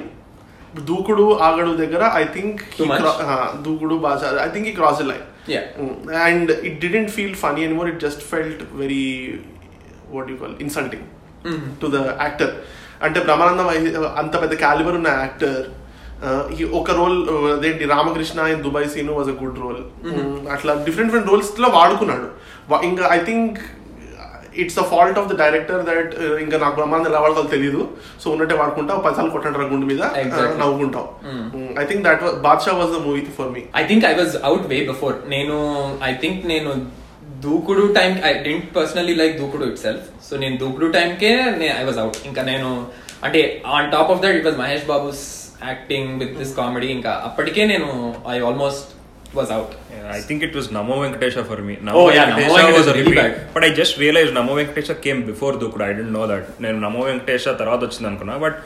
దూకుడు 0.80 1.32
ఆగడు 1.38 1.70
దగ్గర 1.76 2.10
ఐ 2.14 2.24
థింక్? 2.34 2.60
దూకుడు 3.62 3.94
బాగా 3.96 4.44
ఐ 4.44 4.48
థింక్ 4.48 4.68
ఈ 4.68 4.72
cross 4.72 5.02
line 5.02 5.24
Yeah. 5.48 5.64
And 6.22 6.50
it 6.66 6.80
didn't 6.80 7.10
feel 7.10 7.34
funny 7.34 7.60
anymore 7.62 7.88
it 7.88 8.00
just 8.00 8.22
felt 8.22 8.62
very 8.72 9.02
what 10.16 10.30
you 10.32 10.36
call 10.42 10.56
insulting 10.66 11.06
to 11.82 11.88
the 11.94 12.00
actor 12.24 12.52
అంటే 13.06 13.20
బ్రహ్మానందం 13.28 13.68
అంత 14.22 14.34
పెద్ద 14.42 14.54
క్యాలిబర్ 14.64 14.96
ఉన్న 15.00 15.12
యాక్టర్ 15.24 15.62
ఒక 16.80 16.90
రోల్ 16.98 17.16
అదేంటి 17.54 17.84
Ramakrishna 17.94 18.40
in 18.52 18.62
Dubai 18.66 18.86
scene 18.92 19.10
was 19.20 19.30
a 19.32 19.36
good 19.40 19.58
role 19.64 19.80
అట్లా 20.56 20.72
different 20.86 21.08
different 21.10 21.30
రోల్స్లో 21.32 21.68
వాడుకున్నాడు. 21.78 22.28
ఇంకా 22.88 23.04
I 23.16 23.18
think 23.28 23.58
it's 24.62 24.76
the 24.78 24.82
fault 24.90 25.16
of 25.20 25.28
the 25.30 25.36
director 25.42 25.80
that 25.90 26.12
ఇంకా 26.44 26.56
నాకు 26.62 26.74
బ్రహ్మానందం 26.78 27.10
ఎలా 27.10 27.20
వాడుకోవాలో 27.24 27.50
తెలియదు 27.54 27.82
సో 28.22 28.26
ఉన్నట్టే 28.34 28.56
వాడుకుంటా 28.60 28.96
పైసలు 29.06 29.32
కొట్టండి 29.34 29.68
గుండు 29.72 29.86
మీద. 29.92 30.02
నవ్వుకుంటాం. 30.62 31.06
I 31.82 31.86
think 31.90 32.02
that 32.08 32.22
Badshah 32.46 32.74
was 32.80 32.92
the 32.96 33.00
movie 33.06 33.22
for 33.38 33.50
me 33.56 33.62
I 33.80 33.84
think 33.90 34.04
I 34.10 34.14
was 34.20 34.34
out 34.50 34.66
way 34.72 34.78
before 34.92 35.16
నేను 35.34 35.56
ఐ 36.10 36.12
థింక్ 36.22 36.40
నేను 36.52 36.72
Dookudu 37.44 37.84
time 37.98 38.12
I 38.30 38.32
didn't 38.46 38.68
personally 38.78 39.14
like 39.22 39.34
Dookudu 39.40 39.66
itself 39.86 40.06
so 40.28 40.36
నేను 40.42 40.56
దూకుడు 40.62 40.88
టైంకే 40.98 41.32
ఐ 41.80 41.84
వాజ్ 41.90 42.00
అవుట్ 42.04 42.18
ఇంకా 42.30 42.44
నేను 42.50 42.68
అంటే 43.26 43.40
on 43.76 43.88
top 43.94 44.10
of 44.14 44.20
that 44.24 44.36
it 44.40 44.46
was 44.48 44.58
Mahesh 44.64 44.84
Babu's 44.92 45.22
acting 45.70 46.10
with 46.22 46.34
this 46.40 46.54
comedy 46.60 46.90
ఇంకా 46.96 47.12
అప్పటికే 47.28 47.64
నేను 47.72 47.88
I 48.34 48.38
almost 48.50 48.90
was 49.38 49.52
out 49.58 49.72
Yeah, 49.94 50.06
I 50.16 50.22
think 50.28 50.40
it 50.42 50.54
was 50.58 50.66
Namo 50.76 50.94
Venkatesha 51.02 51.42
for 51.50 51.56
me. 51.66 51.74
Oh, 51.92 52.06
yeah, 52.08 52.24
Namo 52.30 52.46
Venkatesha 52.54 52.78
was 52.78 52.88
a 52.92 52.96
really 52.96 53.14
bad. 53.18 53.34
But 53.54 53.62
I 53.66 53.72
just 53.80 53.94
realized 54.02 54.32
Namo 54.38 54.54
Venkatesha 54.58 54.94
came 55.04 55.20
before 55.28 55.52
Dukudu. 55.54 55.84
I 55.86 55.94
didn't 55.98 56.14
know 56.16 56.26
that. 56.32 56.44
నేను 56.64 56.78
Namo 56.84 57.02
Venkatesha 57.08 57.52
తర్వాత 57.60 57.80
వచ్చింది 57.86 58.08
అనుకున్నా 58.10 58.36
but 58.44 58.56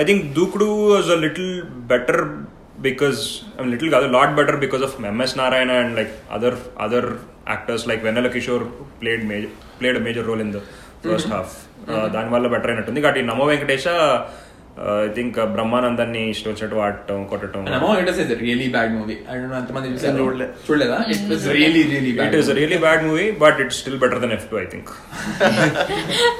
I 0.00 0.04
think 0.08 0.24
Dookudu 0.38 0.68
was 0.92 1.10
a 1.16 1.18
little 1.26 1.52
better 1.92 2.22
because 2.86 3.20
little 3.72 3.90
కాదు 3.94 4.06
lot 4.16 4.34
better 4.38 4.58
because 4.64 4.82
of 4.86 4.94
MS 5.12 5.34
Narayana 5.38 5.70
and 5.82 5.94
like 5.98 6.12
other 6.36 6.56
other 6.86 7.08
actors 7.52 7.84
like 7.90 8.02
Vennela 8.06 8.28
Kishore 8.36 8.64
played 9.00 9.24
major 9.30 9.54
played 9.80 9.98
major 10.06 10.26
role 10.30 10.42
in 10.46 10.52
the 10.56 10.60
first 11.12 11.32
half 11.36 11.54
దానివల్ల 12.14 12.46
better 12.54 12.70
అయినట్టుంది. 12.70 13.00
కాబట్టి 13.04 13.22
నమో 13.30 13.44
Venkatesha 13.50 13.86
I 15.03 15.07
think 15.17 15.35
బ్రహ్మానందాన్ని 15.55 16.21
ఇష్టం 16.31 16.49
వచ్చినట్టు 16.51 16.77
వాడటం 16.79 17.19
కొట్టడం 17.31 17.65
Namo 17.75 17.89
it 17.99 18.09
is 18.13 18.31
really 18.43 18.67
bad 18.75 18.91
movie 18.97 19.15
I 19.31 19.35
don't 19.39 19.53
know 19.53 19.59
ఎంతమంది 19.63 19.91
చూసారు 19.93 20.17
చూడలే. 20.23 20.47
చూడలేదా 20.67 20.97
it 21.13 21.23
was 21.33 21.45
really 21.57 21.83
really 21.91 22.09
it 22.13 22.17
bad 22.21 22.37
is 22.41 22.49
really 22.59 22.79
bad 22.85 23.03
movie 23.09 23.27
but 23.45 23.59
it's 23.65 23.79
still 23.81 23.99
better 24.03 24.21
then 24.25 24.35
F 24.37 24.47
two 24.51 24.57
I 24.63 24.67
think 24.73 24.89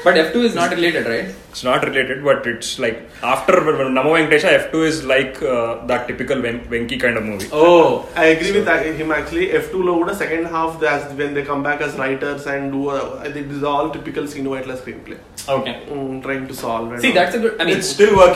but 0.07 0.17
F 0.23 0.31
two 0.35 0.41
is 0.49 0.57
not 0.61 0.75
related 0.79 1.09
right 1.15 1.31
it's 1.53 1.63
not 1.65 1.81
related, 1.87 2.19
but 2.27 2.47
it's 2.51 2.69
like 2.79 2.95
after 3.31 3.55
Namo 3.97 4.11
Venkatesha, 4.13 4.51
F2 4.61 4.79
is 4.83 4.97
like 5.05 5.35
uh, 5.45 5.57
that 5.89 6.07
typical 6.09 6.39
Ven- 6.45 6.63
Venki 6.71 6.97
kind 6.99 7.17
of 7.19 7.23
movie. 7.23 7.49
Oh 7.55 7.67
I 8.15 8.27
agree 8.31 8.53
with 8.55 8.65
that- 8.69 8.87
him 9.01 9.11
actually. 9.17 9.45
F2 9.59 9.81
లో 9.87 9.93
కూడా 9.99 10.13
second 10.23 10.45
half 10.47 10.71
that's 10.83 11.05
when 11.19 11.31
they 11.37 11.43
come 11.43 11.61
back 11.67 11.81
as 11.87 11.93
writers 12.01 12.45
and 12.53 12.63
do 12.75 12.81
uh, 12.89 13.03
I 13.25 13.31
think 13.35 13.45
this 13.51 13.59
is 13.59 13.67
all 13.73 13.89
typical 13.97 14.25
Sino 14.27 14.51
Whitela 14.53 14.77
screenplay. 14.81 15.19
Okay 15.57 15.73
Mm, 15.93 16.09
trying 16.25 16.43
to 16.51 16.57
solve. 16.63 16.87
and 16.89 16.99
See, 16.99 17.11
all. 17.11 17.19
that's 17.19 17.35
a 17.35 17.43
good. 17.43 17.53
I 17.55 17.65
mean, 17.65 17.75
It's 17.75 17.91
still 17.95 18.15
working. 18.15 18.26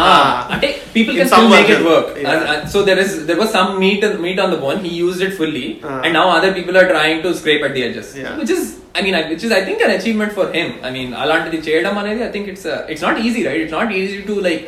Ah, 0.00 0.48
అంటే 0.54 0.68
people 0.94 1.14
In 1.14 1.20
can 1.20 1.28
some 1.32 1.40
still 1.40 1.52
make 1.54 1.68
it 1.68 1.78
version, 1.78 1.86
work. 1.90 2.08
yeah. 2.16 2.30
And, 2.32 2.42
and 2.52 2.62
so 2.72 2.78
there 2.88 2.98
is 3.04 3.10
there 3.28 3.38
was 3.42 3.50
some 3.56 3.68
meat 3.82 4.02
and 4.08 4.14
meat 4.24 4.38
on 4.44 4.50
the 4.50 4.60
bone. 4.64 4.78
He 4.86 4.92
used 5.06 5.22
it 5.26 5.32
fully, 5.40 5.66
Ah. 5.84 6.00
and 6.04 6.12
now 6.12 6.26
other 6.38 6.52
people 6.58 6.76
are 6.76 6.88
trying 6.88 7.20
to 7.26 7.32
scrape 7.40 7.64
at 7.68 7.74
the 7.78 7.84
edges, 7.88 8.10
Yeah. 8.16 8.34
which 8.40 8.52
is. 8.56 8.62
I 8.98 9.02
mean, 9.02 9.14
I- 9.14 9.26
which 9.32 9.44
is 9.46 9.52
I 9.52 9.62
think 9.66 9.80
an 9.80 9.92
achievement 9.98 10.32
for 10.32 10.46
him. 10.56 10.68
I 10.82 10.92
mean, 10.96 11.10
అలాంటిది 11.22 11.58
చేయడం 11.66 11.96
అనేది 12.02 12.22
I 12.28 12.32
think 12.36 12.46
it's 12.52 12.64
uh, 12.66 12.92
it's 12.92 13.04
not 13.06 13.18
easy, 13.26 13.42
right? 13.48 13.60
It's 13.64 13.76
not 13.78 13.90
easy 14.00 14.18
to 14.30 14.36
like 14.48 14.62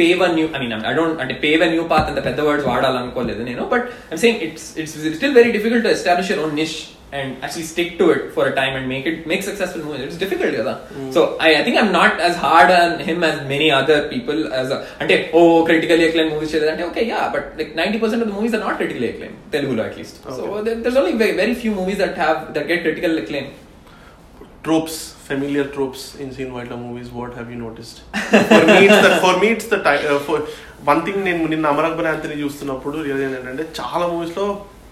pave 0.00 0.20
a 0.26 0.32
new. 0.38 0.46
I 0.56 0.60
mean, 0.62 0.72
I 0.90 0.94
don't 0.98 1.16
అంటే 1.22 1.34
pave 1.44 1.60
a 1.66 1.70
new 1.74 1.84
path 1.92 2.08
అంత 2.12 2.20
పెద్ద 2.28 2.40
words 2.48 2.66
వాడాలనుకోలేదు 2.70 3.42
నేను, 3.50 3.64
but 3.74 3.82
I'm 4.10 4.20
saying 4.24 4.38
it's 4.48 4.64
it's 4.82 4.94
still 5.20 5.34
very 5.40 5.52
difficult 5.58 5.84
to 5.88 5.92
establish 5.98 6.28
your 6.32 6.40
own 6.46 6.54
niche 6.60 6.78
and 7.11 7.41
actually 7.41 7.63
stick 7.63 7.97
to 7.99 8.05
it 8.13 8.33
for 8.35 8.47
a 8.47 8.53
time 8.57 8.73
and 8.77 8.85
make 8.93 9.05
it 9.11 9.17
make 9.31 9.41
successful 9.41 9.81
movies. 9.85 10.01
It's 10.07 10.17
difficult 10.23 10.53
కదా. 10.59 10.73
So 11.15 11.19
I, 11.45 11.59
I 11.59 11.63
think 11.65 11.77
I'm 11.81 11.91
not 11.91 12.13
as 12.19 12.35
hard 12.45 12.69
on 12.79 12.99
him 13.09 13.19
as 13.29 13.37
many 13.53 13.69
other 13.77 13.99
people 14.13 14.39
as 14.61 14.69
a, 14.75 14.79
అంటే 15.01 15.15
ఓ 15.39 15.41
critically 15.69 16.05
acclaimed 16.09 16.33
movies 16.35 16.51
చేయాలంటే 16.53 16.85
okay 16.89 17.05
yeah 17.13 17.23
but 17.35 17.45
like 17.59 17.71
90% 17.83 18.23
of 18.23 18.27
the 18.31 18.35
movies 18.39 18.55
are 18.57 18.63
not 18.65 18.75
critically 18.81 19.09
acclaimed 19.13 19.37
తెలుగులో 19.55 19.83
at 19.89 19.95
least. 20.01 20.17
So 20.25 20.41
Okay. 20.47 20.63
there, 20.67 20.77
there's 20.83 20.99
only 21.03 21.15
very, 21.23 21.35
very 21.43 21.55
few 21.63 21.73
movies 21.79 21.99
that 22.03 22.15
have 22.25 22.39
that 22.57 22.67
get 22.73 22.81
critical 22.87 23.15
acclaim. 23.23 23.47
tropes, 24.63 25.13
familiar 25.27 25.65
tropes 25.65 26.15
in 26.15 26.31
Sino 26.35 26.53
Whitela 26.55 26.77
movies. 26.77 27.09
What 27.09 27.33
have 27.33 27.49
you 27.49 27.57
noticed? 27.57 27.97
for 28.51 28.63
me, 28.65 28.79
it's 28.87 29.01
the 29.05 29.11
for 29.21 29.39
me 29.39 29.47
it's 29.47 29.67
the 29.67 29.79
uh, 29.83 30.19
for 30.19 30.37
one 30.83 31.01
thing 31.05 31.17
నేను 31.27 31.45
నిన్న 31.53 31.65
అమర్ 31.73 31.87
అక్బర్ 31.89 32.07
యాంథనీ 32.09 32.35
చూస్తున్నప్పుడు 32.43 32.97
real 33.05 33.21
ఏంటంటే 33.27 33.65
చాలా 33.79 34.05
మూవీస్లో 34.13 34.45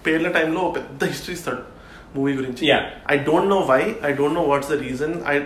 పేర్ల 0.06 0.28
టైంలో 0.36 0.62
పెద్ద 0.76 1.04
history 1.12 1.34
ఇస్తాడు 1.38 1.62
మూవీ 2.18 2.32
గురించి. 2.40 2.64
I 3.12 3.16
don't 3.28 3.50
know 3.54 3.60
why 3.72 3.80
I 4.08 4.12
don't 4.20 4.36
know 4.40 4.44
what's 4.50 4.70
the 4.74 4.78
reason 4.86 5.14
I 5.32 5.36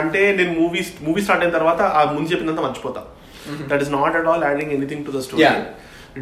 అంటే 0.00 0.22
నేను 0.40 0.52
మూవీ 0.60 0.82
మూవీ 1.06 1.22
స్టార్ట్ 1.26 1.44
అయిన 1.44 1.54
తర్వాత 1.58 1.80
ఆ 1.98 2.02
ముందు 2.16 2.30
చెప్పినంత 2.32 2.62
మర్చిపోతా. 2.66 3.02
That 3.70 3.84
is 3.86 3.94
not 4.00 4.16
at 4.20 4.28
all 4.32 4.44
adding 4.50 4.74
anything 4.78 5.06
to 5.06 5.14
the 5.16 5.22
story. 5.28 5.46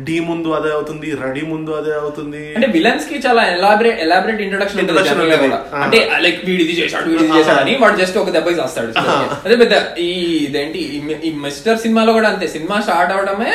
D 0.06 0.16
ముందు 0.26 0.48
అదే 0.56 0.70
అవుతుంది 0.74 1.08
రెడీ 1.22 1.40
ముందు 1.52 1.70
అదే 1.78 1.92
అవుతుంది. 2.00 2.42
అంటే 2.56 2.66
విలన్స్కి 2.74 3.16
చాలా 3.24 3.42
ఎలాబరేట్ 3.54 3.98
ఎలాబరేట్ 4.04 4.40
ఇంట్రొడక్షన్. 4.44 4.78
అంటే 5.84 5.98
లైక్ 6.24 6.38
వీడు 6.48 6.62
ఇది 6.66 6.74
చేశాడు 6.80 7.08
వీడు 7.12 7.24
ఇది. 7.24 7.32
చేశాడు 7.38 7.60
అని 7.62 7.74
వాడు 7.82 7.96
జస్ట్ 8.02 8.18
ఒక 8.22 8.30
దెబ్బ 8.36 8.54
వస్తాడు 8.60 8.92
అదే 9.46 9.56
పెద్ద 9.62 9.74
ఈ 10.06 10.10
ఇదేంటి 10.46 10.78
ఈ 11.28 11.32
మిస్టర్ 11.46 11.82
సినిమాలో 11.84 12.14
కూడా 12.18 12.28
అంతే. 12.32 12.48
Cinema 12.54 12.78
start 12.86 13.14
అవడమే 13.16 13.52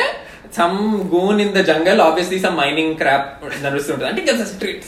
some 0.56 0.76
gone 1.12 1.38
in 1.40 1.52
the 1.54 1.62
jungle 1.68 2.00
obviously 2.04 2.38
some 2.38 2.56
mining 2.60 2.94
crap 3.00 3.26
నడుస్తుంటుంది 3.64 4.08
అంటే 4.10 4.22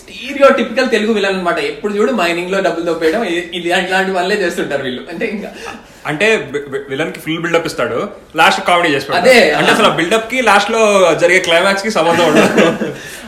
స్టీరియో 0.01 0.49
టిపికల్ 0.59 0.89
తెలుగు 0.95 1.13
విలన్ 1.17 1.37
అనమాట 1.37 1.59
ఎప్పుడు 1.71 1.93
చూడు 1.97 2.13
మైనింగ్లో 2.21 2.61
డబ్బులు 2.67 2.87
దొప్పేయడం 2.89 3.23
ఇది 3.53 3.69
ఇలాంటి 3.83 4.13
వాళ్ళే 4.13 4.39
చేస్తుంటారు 4.43 4.85
వీళ్ళు 4.87 5.03
అంటే 5.13 5.27
ఇంకా 5.35 5.51
అంటే 6.07 6.27
విలన్కి 6.91 7.21
ఫుల్ 7.21 7.41
బిల్డప్ 7.45 7.69
ఇస్తాడు 7.71 7.99
లాస్ట్ 8.37 8.61
కామెడీ 8.69 8.91
చేసి 8.95 9.07
పెడతాడు. 9.07 9.25
అదే. 9.25 9.39
అంటే 9.57 9.71
అసలు 9.73 9.89
బిల్డప్కి 9.99 10.39
లాస్ట్లో 10.47 10.81
జరిగే 11.23 11.41
క్లైమాక్స్కి 11.47 11.93
సంబంధం 11.97 12.27
ఉండదు 12.31 12.67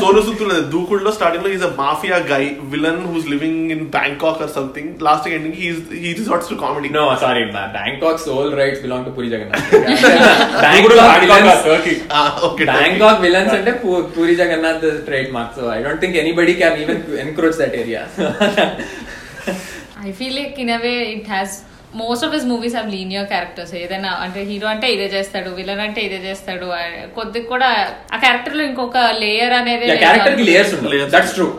Sonu 0.00 0.20
Sood 0.22 0.36
Tulade, 0.36 0.70
Dukullo 0.70 1.12
starting 1.12 1.42
like 1.42 1.52
he's 1.52 1.62
a 1.62 1.74
mafia 1.74 2.26
guy, 2.26 2.54
villain 2.60 3.06
who's 3.06 3.26
living 3.26 3.70
in 3.70 3.90
Bangkok 3.90 4.40
or 4.40 4.48
something. 4.48 4.98
Last 4.98 5.26
ending, 5.26 5.52
he's 5.52 5.88
he 5.90 6.14
resorts 6.14 6.48
to 6.48 6.56
comedy. 6.56 6.88
No, 6.88 7.14
sorry, 7.16 7.50
Bangkok's 7.52 8.26
all 8.26 8.54
rights 8.54 8.80
belong 8.80 9.04
to 9.04 9.10
Puri 9.10 9.28
Jagannath. 9.28 9.70
Bangkok 9.70 11.20
villains, 11.20 12.06
ah, 12.10 12.54
Bangkok 12.56 13.20
villains 13.20 13.52
and 13.52 13.80
Puri 14.14 14.34
Jagannath 14.36 15.06
trademark, 15.06 15.54
so 15.54 15.70
I 15.70 15.82
don't 15.82 16.00
think 16.00 16.16
anybody 16.16 16.54
can 16.54 16.80
even 16.80 17.18
encroach 17.18 17.56
that 17.56 17.74
area. 17.74 18.08
I 19.96 20.12
feel 20.12 20.34
like 20.34 20.58
in 20.58 20.68
a 20.68 20.78
way 20.78 21.14
it 21.16 21.26
has 21.26 21.64
most 21.94 22.24
of 22.26 22.32
his 22.34 22.46
movies 22.50 22.76
have 22.76 22.88
linear 22.92 23.26
characters 23.28 23.72
ఏదైనా 23.80 24.10
అంటే 24.22 24.40
hero 24.48 24.66
అంటే 24.70 24.86
ఇదే 24.94 25.06
చేస్తాడు 25.12 25.50
villain 25.58 25.82
అంటే 25.84 26.00
ఇదే 26.06 26.18
చేస్తాడు 26.24 26.66
ఆ, 26.74 26.80
కొద్దిగా 27.16 27.46
కూడా 27.50 27.68
ఆ 28.10 28.18
క్యారెక్టర్లో 28.18 28.62
ఇంకొక 28.68 28.96
లేయర్ 29.20 29.54
అనేది. 29.58 29.86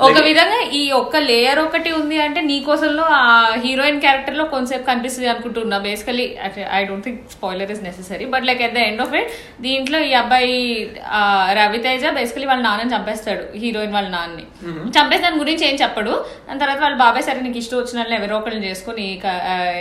ఒక 0.08 0.22
విధంగా 0.28 0.60
ఈ 0.74 0.92
ఒక్క 1.00 1.16
లేయర్ 1.30 1.62
ఒకటి 1.64 1.92
ఉంది 2.00 2.18
అంటే 2.26 2.42
నీ 2.50 2.58
కోసంలో 2.68 3.06
ఆ 3.18 3.22
హీరోయిన్ 3.64 4.02
క్యారెక్టర్లో 4.02 4.46
కొంతసేపు 4.52 4.86
కనిపిస్తుంది 4.90 5.30
అనుకుంటున్నా. 5.30 5.54
Basically 5.86 6.26
I 6.74 6.84
don't 6.86 7.06
think 7.06 7.22
spoiler 7.32 7.72
is 7.72 7.84
necessary 7.84 8.28
but 8.34 8.46
like 8.46 8.62
at 8.62 8.76
the 8.76 8.84
end 8.86 9.02
of 9.02 9.16
it 9.16 9.32
దీంట్లో 9.62 10.00
ఈ 10.02 10.14
అబ్బాయి 10.22 10.52
రవితేజ 11.60 11.84
బేసికలీ 12.16 12.48
వాళ్ళ 12.48 12.62
నాన్నని 12.64 12.94
చంపేస్తాడు 12.94 13.46
హీరోయిన్ 13.58 13.94
వాళ్ళ 13.94 14.10
నాన్నని. 14.10 14.46
చంపేసి 14.96 15.24
దాని 15.24 15.40
గురించి 15.40 15.66
ఏం 15.66 15.78
చెప్పడు. 15.82 16.14
దాని 16.48 16.60
తర్వాత 16.60 16.80
వాళ్ళ 16.82 16.98
బాబాయ్ 17.00 17.26
సరే 17.26 17.40
నీకు 17.42 17.60
ఇష్టం 17.60 17.80
వచ్చిన 17.80 17.92
ఎవరో 18.18 18.38
ఒకరిని 18.38 18.66
చేసుకుని 18.68 19.08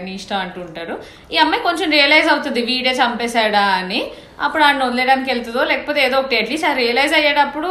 నీ 0.05 0.13
ఇష్టం 0.15 0.41
అంటుంటారు 0.45 0.95
ఈ 1.35 1.39
అమ్మాయి 1.45 1.67
కొంచెం 1.69 1.89
రియలైజ్ 1.97 2.29
అవుతుంది 2.35 2.63
వీడే 2.71 2.95
చంపేశాడా 3.03 3.67
అని. 3.81 4.01
అప్పుడు 4.45 4.63
ఆయన 4.69 4.89
వదిలేయడానికి 4.89 5.31
వెళ్తుందో 5.33 5.65
లేకపోతే 5.73 6.01
ఏదో 6.07 6.17
ఒకటి 6.23 6.41
అట్లీస్ట్ 6.41 6.69
ఆ 6.71 6.75
రియలైజ్ 6.83 7.15
అయ్యేటప్పుడు 7.21 7.71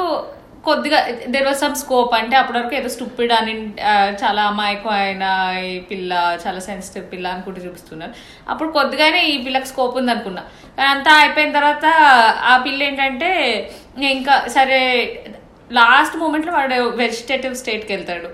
కొద్దిగా 0.67 0.99
దెర్ 1.33 1.47
వాజ్ 1.47 1.61
సమ్ 1.61 1.75
స్కోప్ 1.81 2.13
అంటే 2.19 2.35
అప్పటి 2.41 2.57
వరకు 2.57 2.75
ఏదో 2.79 2.89
స్టూపిడ్ 2.93 3.33
అని 3.37 3.53
చాలా 3.81 4.13
చాలా 4.21 4.41
అమాయకమైన 4.51 5.23
ఈ 5.69 5.73
పిల్ల 5.89 6.11
చాలా 6.43 6.59
సెన్సిటివ్ 6.67 7.05
పిల్ల 7.11 7.25
అనుకుంటూ 7.35 7.59
చూపిస్తున్నారు. 7.65 8.13
అప్పుడు 8.51 8.69
కొద్దిగానే 8.77 9.21
ఈ 9.33 9.35
పిల్లకి 9.45 9.69
స్కోప్ 9.71 9.97
ఉంది 10.01 10.13
అనుకున్నా 10.15 10.43
కానీ 10.77 10.89
అంతా 10.95 11.13
అయిపోయిన 11.21 11.51
తర్వాత 11.59 11.85
ఆ 12.51 12.55
పిల్ల 12.65 12.79
ఏంటంటే 12.89 13.31
ఇంకా 14.15 14.35
సరే 14.57 14.81
లాస్ట్ 15.79 16.15
మూమెంట్లో 16.21 16.53
వాడు 16.53 16.79
వెజిటేటివ్ 17.03 17.59
స్టేట్కి 17.61 17.91
వెళ్తాడు. 17.95 18.29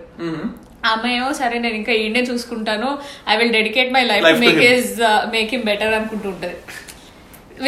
ఆమె 0.91 1.09
ఏమో 1.19 1.31
సరే 1.39 1.55
నేను 1.63 1.77
ఇంకా 1.81 1.93
ఈయనే 2.01 2.21
చూసుకుంటాను. 2.31 2.89
I 3.31 3.35
will 3.39 3.55
dedicate 3.59 3.89
my 3.97 4.03
life 4.11 4.27
make. 4.45 4.61
His 4.67 4.93
make 5.35 5.51
him 5.55 5.65
better 5.71 5.95
అనుకుంటూ 5.97 6.29
ఉంటది. 6.35 6.55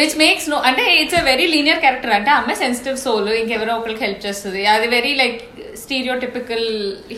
విచ్ 0.00 0.14
మేక్స్ 0.22 0.46
నో 0.50 0.58
అంటే 0.68 0.84
it's 1.00 1.16
a 1.20 1.22
very 1.30 1.46
linear 1.54 1.80
character 1.82 2.12
అంటే 2.18 2.30
అమ్మాయి 2.36 2.58
సెన్సిటివ్ 2.62 2.96
సోల్ 3.06 3.28
ఇంకెవరో 3.40 3.72
ఒకరికి 3.80 4.02
హెల్ప్ 4.06 4.22
చేస్తుంది. 4.26 4.60
అది 4.74 4.86
very 4.94 5.12
like 5.22 5.40
stereotypical 5.82 6.66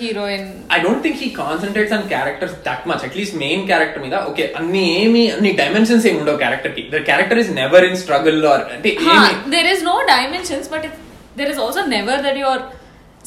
heroine 0.00 0.48
I 0.76 0.80
don't 0.84 1.00
think 1.04 1.16
he 1.22 1.28
concentrates 1.40 1.92
on 1.96 2.02
characters 2.14 2.52
that 2.66 2.82
much. 2.90 3.02
At 3.08 3.14
least 3.18 3.34
main 3.44 3.60
character 3.70 4.00
మీద 4.04 4.16
ఓకే 4.30 4.44
అన్ని 4.60 4.82
ఏమి 5.02 5.22
అన్ని 5.34 5.52
డైమెన్షన్స్ 5.60 6.06
ఏమి 6.10 6.18
ఉండవు 6.22 6.40
క్యారెక్టర్కి 6.44 6.84
the 6.94 7.02
character 7.10 7.40
is 7.42 7.52
never 7.60 7.86
in 7.90 7.98
struggle 8.02 8.40
or 8.52 8.64
అంటే 8.76 8.92
there 9.54 9.70
is 9.74 9.84
no 9.90 9.96
dimensions 10.14 10.70
but 10.74 10.88
there 11.40 11.52
is 11.54 11.60
also 11.66 11.84
never 11.96 12.22
that 12.26 12.40
you 12.42 12.48
are 12.54 12.64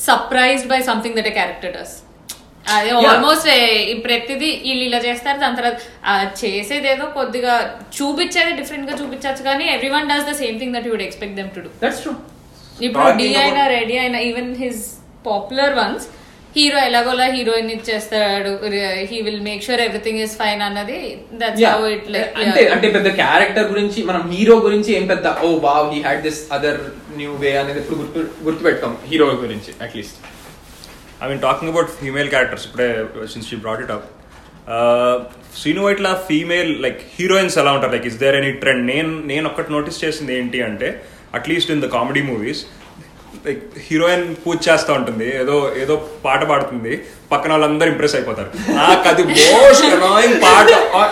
surprised 0.10 0.70
by 0.74 0.82
something 0.92 1.18
that 1.20 1.32
a 1.34 1.36
character 1.40 1.74
does 1.78 1.96
అదే. 2.76 2.90
Almost 3.10 3.48
ప్రతిదీ 4.06 4.50
వీళ్ళు 4.64 4.84
ఇలా 4.88 5.00
చేస్తారు. 5.06 5.38
దాని 5.40 5.58
తర్వాత 5.60 5.78
చేసేదేదో 6.42 7.06
కొద్దిగా 7.18 7.54
చూపించేది 7.98 8.52
డిఫరెంట్గా 8.60 8.96
చూపించచ్చు 9.02 9.44
కానీ 9.44 9.66
every 9.76 9.90
one 9.94 10.10
does 10.12 10.28
the 10.30 10.36
same 10.42 10.60
thing 10.62 10.76
that 10.76 10.88
you'd 10.92 11.06
expect 11.08 11.36
them 11.40 11.52
to 11.56 11.64
do 11.66 11.72
that's 11.84 12.02
true 12.04 12.14
ఇప్పుడు 12.80 13.10
డి 13.20 13.28
అయినా 13.44 13.64
రెడీ 13.76 13.98
అయినా 14.04 14.20
even 14.28 14.54
his 14.64 14.84
popular 15.28 15.76
ones 15.78 16.06
hero 16.56 16.78
ఎలాగోలా 16.88 17.26
హీరోయిన్ 17.34 17.72
ఇచ్చేస్తాడు 17.74 18.52
he 19.10 19.18
will 19.26 19.42
make 19.42 19.64
sure 19.64 19.82
everything 19.82 20.22
is 20.26 20.36
fine 20.38 20.62
అన్నది 20.68 21.00
దట్స్ 21.42 21.64
హౌ 21.68 21.82
ఇట్ 21.96 22.08
అంటే 22.44 22.64
అంటే 22.76 22.88
పెద్ద 22.96 23.10
character 23.20 23.68
గురించి 23.74 24.02
మనం 24.04 24.24
హీరో 24.32 24.56
గురించి 24.60 24.92
ఏం 25.00 25.06
పెద్ద 25.08 25.36
oh 25.44 25.50
wow 25.68 25.90
he 25.96 26.02
had 26.02 26.22
this 26.22 26.42
other 26.52 26.80
new 27.18 27.34
way 27.44 27.52
అనేది 27.58 27.80
ఎప్పుడు 27.80 28.00
గుర్తు 28.02 28.24
గుర్తుపెట్టుకోం 28.46 28.96
హీరో 29.12 29.28
గురించి 29.44 29.74
at least 29.86 30.18
I 31.24 31.28
mean 31.30 31.42
talking 31.48 31.72
about 31.72 31.90
female 32.00 32.30
characters 32.34 32.66
ఇప్పుడే 32.68 32.88
since 33.34 33.50
she 33.52 33.58
brought 33.66 33.82
it 33.86 33.94
up 33.98 34.08
Srinu 35.60 35.84
Vaitla 35.86 36.08
female 36.30 36.72
like 36.86 37.00
heroines 37.18 37.56
ఎలా 37.62 37.72
ఉంటారు? 37.76 37.92
Like 37.96 38.08
is 38.10 38.18
there 38.24 38.36
any 38.40 38.52
trend 38.64 38.84
నేను 38.94 39.12
నేను 39.32 39.46
ఒక్కటి 39.52 39.72
నోటీస్ 39.76 40.02
చేసింది 40.06 40.34
ఏంటి 40.40 40.60
అంటే 40.70 40.90
at least 41.38 41.72
in 41.76 41.82
the 41.86 41.90
comedy 41.96 42.22
movies 42.32 42.62
like 43.46 43.64
heroine 43.88 44.26
పూజ 44.44 44.58
చేస్తూ 44.68 44.92
ఉంటుంది. 45.00 45.28
ఏదో 45.42 45.56
ఏదో 45.84 45.96
పాట 46.26 46.42
పాడుతుంది. 46.52 46.94
పక్కన 47.32 47.52
వాళ్ళందరూ 47.54 47.90
ఇంప్రెస్ 47.94 48.16
అయిపోతారు. 48.18 48.50
నాకు 48.78 49.08
అది 49.12 49.24
మోస్ట్ 49.32 49.86
అనాయింగ్ 49.98 50.38
పాట 50.46 50.70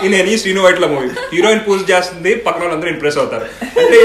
in 0.08 0.16
any 0.22 0.36
Srinu 0.44 0.64
Vaitla 0.66 0.88
movie 0.94 1.10
heroine 1.34 1.64
పూజ 1.68 1.80
చేస్తుంది 1.94 2.34
పక్కన 2.48 2.64
వాళ్ళందరూ 2.66 2.92
ఇంప్రెస్ 2.96 3.20
అవుతారు. 3.24 3.48
అంటే 3.82 4.00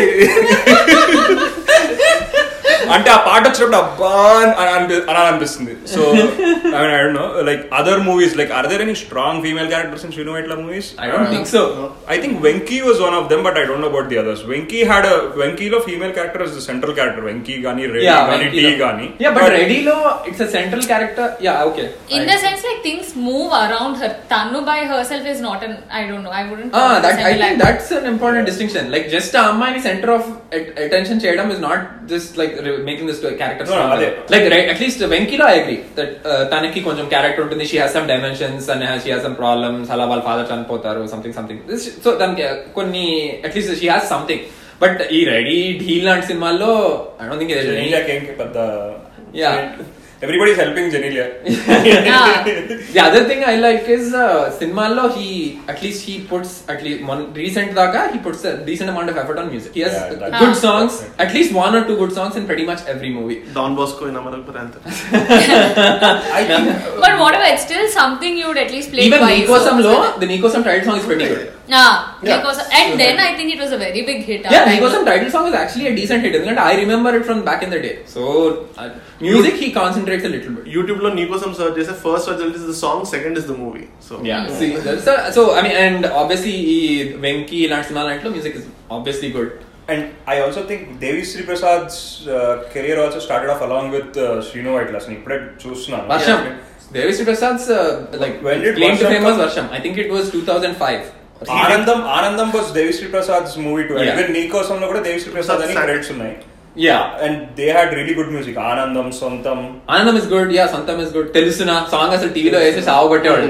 అంటే 2.96 3.10
ఆ 3.10 3.20
పాట 3.26 3.42
వచ్చినప్పుడు 3.48 3.78
అబ్బా 3.82 4.12
అని 4.40 4.70
అనిపి- 4.74 5.02
అని 5.10 5.20
అనిపిస్తుంది 5.24 5.74
so 5.94 6.02
I 6.12 6.82
mean 6.82 6.92
I 6.92 7.00
don't 7.02 7.18
know 7.18 7.26
like 7.48 7.62
other 7.78 8.02
movies 8.08 8.34
like 8.40 8.52
are 8.58 8.68
there 8.70 8.82
any 8.86 8.96
strong 9.02 9.40
female 9.46 9.70
characters 9.72 10.04
in 10.06 10.14
Srinu 10.16 10.34
Vaitla 10.36 10.56
movies 10.62 10.90
I 11.02 11.08
don't 11.12 11.30
think 11.34 11.50
so 11.54 11.62
I 12.08 12.18
think 12.20 12.34
Venki 12.44 12.78
was 12.82 12.98
one 13.00 13.14
of 13.14 13.24
them, 13.30 13.40
but 13.42 13.56
I 13.56 13.64
don't 13.66 13.80
know 13.80 13.90
about 13.90 14.06
the 14.08 14.18
others. 14.20 14.40
Venki 14.44 14.80
had 14.84 15.04
a 15.06 15.16
Venki 15.40 15.66
lo 15.72 15.78
female 15.80 16.12
character 16.12 16.40
is 16.46 16.52
the 16.52 16.62
central 16.62 16.92
character. 16.92 17.22
Venki 17.22 17.54
gani, 17.62 17.84
Reddy 17.86 18.06
Yeah, 18.06 18.22
gani, 18.22 18.38
Venki 18.42 18.56
T 18.56 18.64
లో- 18.66 18.78
gani. 18.80 19.06
Yeah, 19.20 19.32
but 19.36 19.44
రెడీలో 19.54 19.94
it's 20.28 20.42
a 20.42 20.50
central 20.54 20.84
character 20.90 21.30
yeah 21.46 21.54
okay 21.68 21.84
in 22.16 22.26
the 22.26 22.36
sense 22.44 22.64
like 22.68 22.80
things 22.86 23.12
move 23.26 23.52
around 23.60 23.98
her 24.02 24.14
తను 24.32 24.60
by 24.70 24.78
herself 25.10 25.28
is 25.34 25.42
not 25.46 25.62
an 25.68 25.76
I 25.92 26.02
don't 26.10 26.26
know 26.28 26.34
I 26.40 26.44
wouldn't 26.50 26.74
Ah, 26.80 26.88
that 27.04 27.20
I 27.22 27.34
think 27.34 27.56
that's 27.64 27.90
an 27.92 28.06
important 28.06 28.44
distinction. 28.44 28.84
Like 28.94 29.06
just 29.10 29.34
a 29.34 29.44
అమ్మాయిని 29.50 29.82
centre 29.86 30.12
of 30.16 30.28
attention 30.86 31.22
చేయడం 31.24 31.46
is 31.54 31.62
not 31.66 31.84
this 32.12 32.28
like 32.40 32.54
making 32.88 33.08
this 33.10 33.20
character. 33.42 33.68
Like 34.32 34.46
at least 34.74 35.02
వెంకీలో 35.14 35.44
I 35.52 35.54
agree 35.60 35.76
that 35.98 36.14
తనకి 36.52 36.80
కొంచెం 36.88 37.06
character 37.14 37.44
ఉంటుంది. 37.46 37.66
She 37.72 37.78
has 37.82 37.94
some 37.96 38.08
dimensions 38.12 38.68
and 38.74 38.84
she 39.04 39.12
has 39.14 39.24
some 39.26 39.36
problems 39.42 39.90
అలా 39.96 40.06
వాళ్ళ 40.12 40.22
father 40.28 40.48
చనిపోతారు 40.52 41.02
something 41.14 41.36
something 41.40 41.62
so 42.06 42.12
దానికి 42.22 42.46
కొన్ని 42.78 43.06
at least 43.48 43.74
she 43.82 43.88
has 43.94 44.08
something 44.14 44.44
but 44.82 45.00
ఈ 45.16 45.20
రెడీ 45.34 45.58
ఢీల్ 45.82 46.06
లాంటి 46.08 46.26
సినిమాల్లో 46.32 46.72
I 47.22 47.28
don't 47.28 47.42
think 47.42 47.54
Janelia 47.70 48.00
everybody's 50.22 50.56
helping 50.56 50.90
Janilia. 50.90 51.40
yeah. 51.44 52.44
the 52.44 53.00
other 53.00 53.24
thing 53.24 53.44
I 53.44 53.56
like 53.56 53.88
is 53.88 54.12
uh, 54.12 54.56
Sinmalo, 54.58 55.16
he 55.16 55.60
at 55.68 55.82
least 55.82 56.04
he 56.04 56.24
puts 56.24 56.68
at 56.68 56.82
least 56.82 57.04
one 57.04 57.32
recent 57.34 57.72
daga 57.72 58.12
he 58.12 58.18
puts 58.18 58.44
a 58.44 58.64
decent 58.64 58.90
amount 58.90 59.10
of 59.10 59.16
effort 59.16 59.38
on 59.38 59.50
music. 59.50 59.74
He 59.74 59.80
has 59.80 59.92
yeah, 59.92 60.38
good 60.38 60.56
songs, 60.56 61.04
at 61.18 61.32
least 61.34 61.54
one 61.54 61.74
or 61.74 61.86
two 61.86 61.96
good 61.96 62.12
songs 62.12 62.36
in 62.36 62.46
pretty 62.46 62.64
much 62.64 62.84
every 62.86 63.10
movie. 63.10 63.44
Don 63.52 63.74
Bosco 63.74 64.06
in 64.06 64.14
Amaral 64.14 64.44
Parantha. 64.44 64.80
but 67.00 67.18
whatever, 67.18 67.44
it's 67.44 67.62
still 67.62 67.88
something 67.88 68.36
you 68.36 68.48
would 68.48 68.58
at 68.58 68.70
least 68.70 68.90
play. 68.90 69.04
Even 69.04 69.20
Nikosam 69.20 69.82
Low, 69.82 70.18
the 70.18 70.26
Nikosam 70.26 70.64
title 70.64 70.84
song 70.84 70.98
is 70.98 71.04
pretty 71.04 71.28
good. 71.28 71.52
Yeah. 71.70 72.44
was, 72.44 72.58
and 72.72 72.98
then 72.98 73.18
I 73.18 73.36
think 73.36 73.54
it 73.54 73.60
was 73.60 73.72
a 73.72 73.78
very 73.78 74.02
big 74.02 74.24
hit. 74.24 74.42
Yeah, 74.42 74.66
Nikosam 74.72 75.04
title 75.04 75.30
song 75.30 75.46
is 75.48 75.54
actually 75.54 75.86
a 75.88 75.94
decent 75.94 76.22
hit, 76.22 76.34
isn't 76.34 76.48
it? 76.48 76.58
I 76.58 76.76
remember 76.80 77.14
it 77.14 77.24
from 77.24 77.44
back 77.44 77.62
in 77.62 77.70
the 77.70 77.80
day. 77.80 78.02
So 78.06 78.68
uh, 78.76 78.90
music, 79.20 79.54
he 79.54 79.72
concentrates 79.72 80.24
a 80.24 80.28
little 80.28 80.54
bit. 80.54 80.64
YouTube 80.64 81.00
lo 81.00 81.10
Nikosam 81.10 81.54
search 81.54 81.78
is 81.78 81.88
first 81.90 82.28
result 82.28 82.54
is 82.54 82.66
the 82.66 82.74
song, 82.74 83.04
second 83.04 83.36
is 83.36 83.46
the 83.46 83.56
movie. 83.56 83.88
So 84.00 84.22
yeah, 84.22 84.48
see, 84.48 84.76
so 85.38 85.54
I 85.54 85.62
mean, 85.62 85.72
and 85.72 86.06
obviously 86.06 86.52
e, 86.52 87.12
Venki 87.14 87.68
Lansimala 87.68 88.20
music 88.32 88.54
is 88.56 88.66
obviously 88.90 89.30
good. 89.30 89.64
And 89.88 90.14
I 90.26 90.40
also 90.40 90.66
think 90.66 91.00
Devi 91.00 91.24
Sri 91.24 91.42
Prasad's 91.44 92.26
uh, 92.28 92.68
career 92.72 93.00
also 93.00 93.18
started 93.18 93.50
off 93.50 93.60
along 93.60 93.90
with 93.90 94.16
uh, 94.16 94.40
Srinu 94.40 94.74
Vaitlasani. 94.78 95.24
But 95.24 95.58
Chusna. 95.58 96.06
Varsham. 96.06 96.60
Devi 96.92 97.12
Sri 97.12 97.24
Prasad's 97.24 97.68
uh, 97.68 98.06
like 98.12 98.40
when 98.42 98.60
did 98.60 98.76
claim 98.76 98.96
to 98.98 99.06
famous 99.06 99.36
Varsham. 99.36 99.68
I 99.70 99.80
think 99.80 99.98
it 99.98 100.10
was 100.10 100.30
2005. 100.30 101.19
Anandam 101.48 101.98
ఆనందం 102.16 102.48
was 102.56 102.66
Devi 102.76 102.92
Sri 102.96 103.08
Prasad's 103.12 103.52
movie 103.66 103.84
too. 103.88 103.96
Yeah. 103.98 104.12
Even 104.12 104.26
నీకోసంలో 104.36 104.86
కూడా 104.90 105.00
Sri 105.22 105.30
Prasad 105.34 105.60
అని 105.66 105.74
credits 105.80 106.10
ఉన్నాయి. 106.14 106.34
Yeah 106.86 106.98
And 107.24 107.36
they 107.58 107.68
had 107.76 107.88
really 107.98 108.14
good 108.18 108.30
music. 108.36 108.54
Anandam 108.70 109.06
Sontham. 109.20 109.58
Anandam 109.94 110.16
is 110.20 110.28
good 110.34 110.52
yeah 110.58 110.64
Sontham 110.74 110.98
is 111.04 111.12
good 111.16 111.30
తెలుసునా? 111.38 111.76
Song 111.94 112.14
అసలు 112.18 112.32
టీవీలో 112.36 112.58
వేసి 112.64 112.82
సాగు 112.88 113.08
కొట్టేవాడు. 113.12 113.48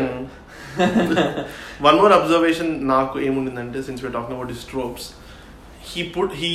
వన్ 1.87 1.99
మోర్ 2.03 2.13
అబ్జర్వేషన్ 2.19 2.73
నాకు 2.93 3.17
ఏముండిందంటే 3.29 3.83
since 3.89 4.01
we're 4.05 4.15
talking 4.17 4.37
about 4.39 4.55
tropes 4.65 5.09
he 5.91 6.03
put 6.17 6.35
he 6.43 6.53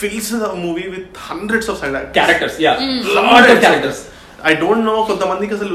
fills 0.00 0.30
the 0.44 0.48
movie 0.66 0.84
with 0.94 1.18
hundreds 1.30 1.70
of 1.72 1.78
side 1.82 1.96
characters 2.18 2.56
yeah 2.66 2.72
lot 3.18 3.50
of 3.54 3.60
characters 3.66 4.02
I 4.50 4.52
don't 4.62 4.86
know 4.88 4.94
కొంతమందికి 5.10 5.52
అసలు 5.58 5.74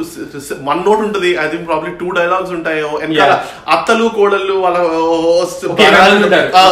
one 0.70 0.82
note 0.88 1.02
ఉంటుంది. 1.08 1.32
అది 1.44 1.58
ప్రాబ్లీ 1.70 1.92
టూ 2.02 2.08
డైలాగ్స్ 2.20 2.54
ఉంటాయో. 2.58 2.90
వెనకాల. 3.02 3.34
అత్తలు 3.76 4.06
కోడళ్ళు 4.18 4.56
వాళ్ళ 4.66 4.78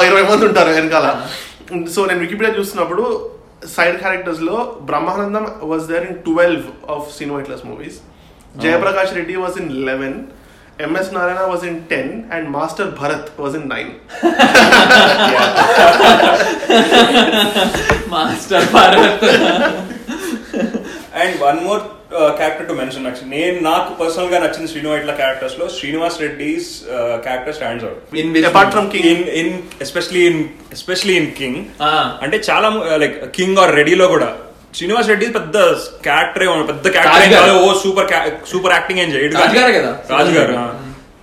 ఇరవై 0.09 0.23
మంది 0.31 0.43
ఉంటారు. 0.49 0.71
వెనకాల. 0.79 1.07
సో 1.95 1.99
నేను 2.09 2.21
వికీపీడియా 2.25 2.53
చూస్తున్నప్పుడు 2.59 3.05
side 3.75 3.97
క్యారెక్టర్స్లో 4.03 4.55
Brahmanandam 4.89 5.47
was 5.71 5.83
there 5.91 6.05
in 6.09 6.19
twelve 6.27 6.67
of 6.95 7.07
cinema 7.17 7.39
ఇట్లాస్ 7.43 7.65
movies 7.71 7.99
Jayaprakash 8.63 9.13
Reddy 9.19 9.35
was 9.43 9.57
in 9.63 9.71
eleven 9.89 10.17
MS 10.85 11.11
Narayana 11.17 11.41
was 11.51 11.65
in 11.69 11.79
ten 11.91 12.11
and 12.35 12.47
master 12.57 12.91
Bharath 13.01 13.29
was 13.41 13.55
in 13.59 13.69
nine 13.73 13.91
master 18.13 18.67
Bharat 18.75 19.25
and 21.21 21.35
one 21.43 21.59
more 21.65 21.81
character 22.37 22.67
to 22.69 22.75
mention 22.79 23.05
నేను 23.33 23.57
నాకు 23.67 23.91
పర్సనల్గా 23.99 24.37
నచ్చిన 24.43 24.65
Srinu 24.71 24.89
Vaitla 24.91 25.13
క్యారెక్టర్స్లో 25.19 25.65
Srinivas 25.75 26.17
Reddy's 26.23 26.69
character 27.25 27.55
stands 27.55 27.85
out 27.87 28.15
in 28.21 28.31
apart 28.51 28.73
from 28.75 28.89
king 28.93 29.07
in 29.11 29.23
in 29.41 29.53
especially 29.85 30.23
in 30.31 30.41
especially 30.73 31.15
in 31.21 31.29
king. 31.33 31.59
అంటే 32.23 32.39
చాలా 32.49 32.69
like 33.03 33.17
King 33.37 33.59
are 33.63 33.73
రెడీలో 33.79 34.07
కూడా 34.07 34.29
శ్రీనివాస్ 34.73 35.09
రెడ్డి 35.09 35.25
పెద్ద 35.37 35.55
character 36.05 36.43
పెద్ద 36.67 36.85
character. 36.95 37.17
Oh 37.61 37.73
super 37.83 38.09
super 38.51 38.73
acting 38.73 38.99
ఏం 38.99 39.09
చేయడు 39.15 39.35
రాజు 39.39 39.57
గారే 39.59 39.73
కదా. 39.79 39.91
రాజు 40.13 40.31
గారు 40.37 40.53
ఆ. 40.57 40.65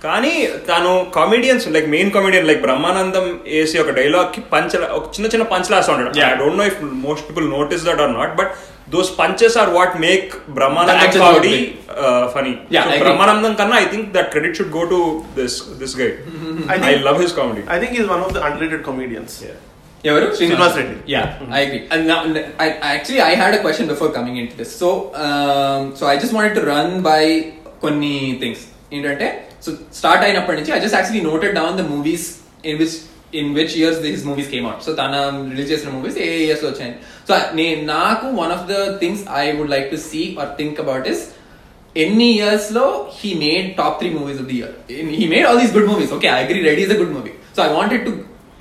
కానీ 0.03 0.33
తాను 0.67 1.11
comedians 1.15 1.67
like 1.67 1.87
main 1.87 2.11
comedian 2.11 2.47
like 2.47 2.61
Brahmanandam 2.61 3.25
వేసి 3.47 3.79
ఒక 3.79 3.89
డైలాగ్కి 3.89 4.41
పంచ 4.53 4.71
ఒక 4.97 5.05
చిన్న 5.15 5.27
చిన్న 5.27 5.43
పంచ్ 5.43 5.71
లాస్ 5.71 5.89
ఉంటాడు 5.89 6.11
I 6.25 6.35
don't 6.35 6.57
know 6.57 6.65
if 6.65 6.77
most 7.05 7.29
people 7.29 7.49
notice 7.49 7.83
that 7.83 8.01
or 8.01 8.13
not 8.13 8.35
but 8.35 8.51
those 8.89 9.19
punches 9.19 9.57
are 9.57 9.69
what 9.69 9.95
make 9.97 10.29
Brahmanandam 10.49 10.93
comedy. 11.23 11.55
Funny. 12.33 12.53
Brahmanandam 12.99 13.53
కన్నా 13.53 13.79
I 13.79 13.85
think 13.85 14.13
that 14.13 14.29
credit 14.29 14.57
should 14.57 14.71
go 14.77 14.83
to 14.85 14.99
this 15.35 15.57
this 15.79 15.97
guy 15.97 16.09
I 16.69 16.71
I 16.71 16.79
think- 16.85 17.05
love 17.05 17.19
his 17.21 17.35
comedy 17.35 17.63
I 17.71 17.79
think 17.79 17.93
is 17.93 18.07
one 18.07 18.21
of 18.21 18.33
the 18.33 18.37
underrated 18.37 18.83
comedians 18.83 19.35
ఎవరు? 20.05 20.27
I 21.51 21.61
agree. 21.65 21.83
And 21.93 22.01
now, 22.07 22.19
I, 22.65 22.69
I 22.85 22.91
actually 22.95 23.21
I 23.21 23.33
had 23.35 23.53
a 23.53 23.61
question 23.65 23.87
before 23.87 24.09
coming 24.17 24.37
into 24.37 24.55
this. 24.61 24.71
So, 24.81 24.89
um, 25.25 25.81
so 25.99 26.05
I 26.07 26.17
just 26.23 26.33
wanted 26.37 26.55
to 26.55 26.65
run 26.73 26.89
by 27.03 27.23
కొన్ని 27.81 28.15
things 28.41 28.63
ఏంటంటే 28.93 29.27
so 29.64 29.70
start 29.98 30.24
అయినప్పటి 30.26 30.56
నుంచి 30.58 30.72
I 30.72 30.80
just 30.84 30.96
actually 30.96 31.24
noted 31.30 31.54
down 31.58 31.76
the 31.80 31.84
movies 31.90 32.26
in 32.70 32.78
which 32.80 32.96
in 33.34 33.48
which 33.56 33.76
years 33.78 34.00
this 34.02 34.24
movies 34.26 34.50
came 34.52 34.66
out 34.66 34.82
so 34.86 34.92
తన 34.94 35.14
release 35.50 35.70
చేసిన 35.72 35.92
movies 35.94 36.18
ఏ 36.24 36.28
years 36.44 36.62
లో 36.64 36.68
వచ్చాయి 36.70 36.92
so 37.28 37.36
నేను 37.60 37.80
నాకు 37.94 38.26
one 38.42 38.52
of 38.56 38.66
the 38.68 38.76
things 39.00 39.24
I 39.38 39.46
would 39.58 39.72
like 39.74 39.88
to 39.94 40.00
see 40.08 40.22
or 40.42 40.52
think 40.60 40.78
about 40.84 41.08
is 41.12 41.22
ఎన్ని 41.96 42.28
years 42.36 42.68
లో 42.76 42.84
he 43.18 43.30
made 43.42 43.66
top 43.76 43.96
three 44.00 44.08
movies 44.14 44.38
of 44.42 44.48
the 44.50 44.56
year 44.60 44.72
he 45.14 45.26
made 45.34 45.46
all 45.48 45.58
these 45.62 45.74
good 45.76 45.90
movies 45.90 46.12
okay 46.16 46.28
I 46.32 46.38
agree 46.44 46.62
Ready 46.68 46.84
is 46.86 46.94
a 46.94 47.00
good 47.02 47.14
movie 47.16 47.32
so 47.56 47.62
I 47.66 47.70
wanted 47.76 48.04
to 48.08 48.12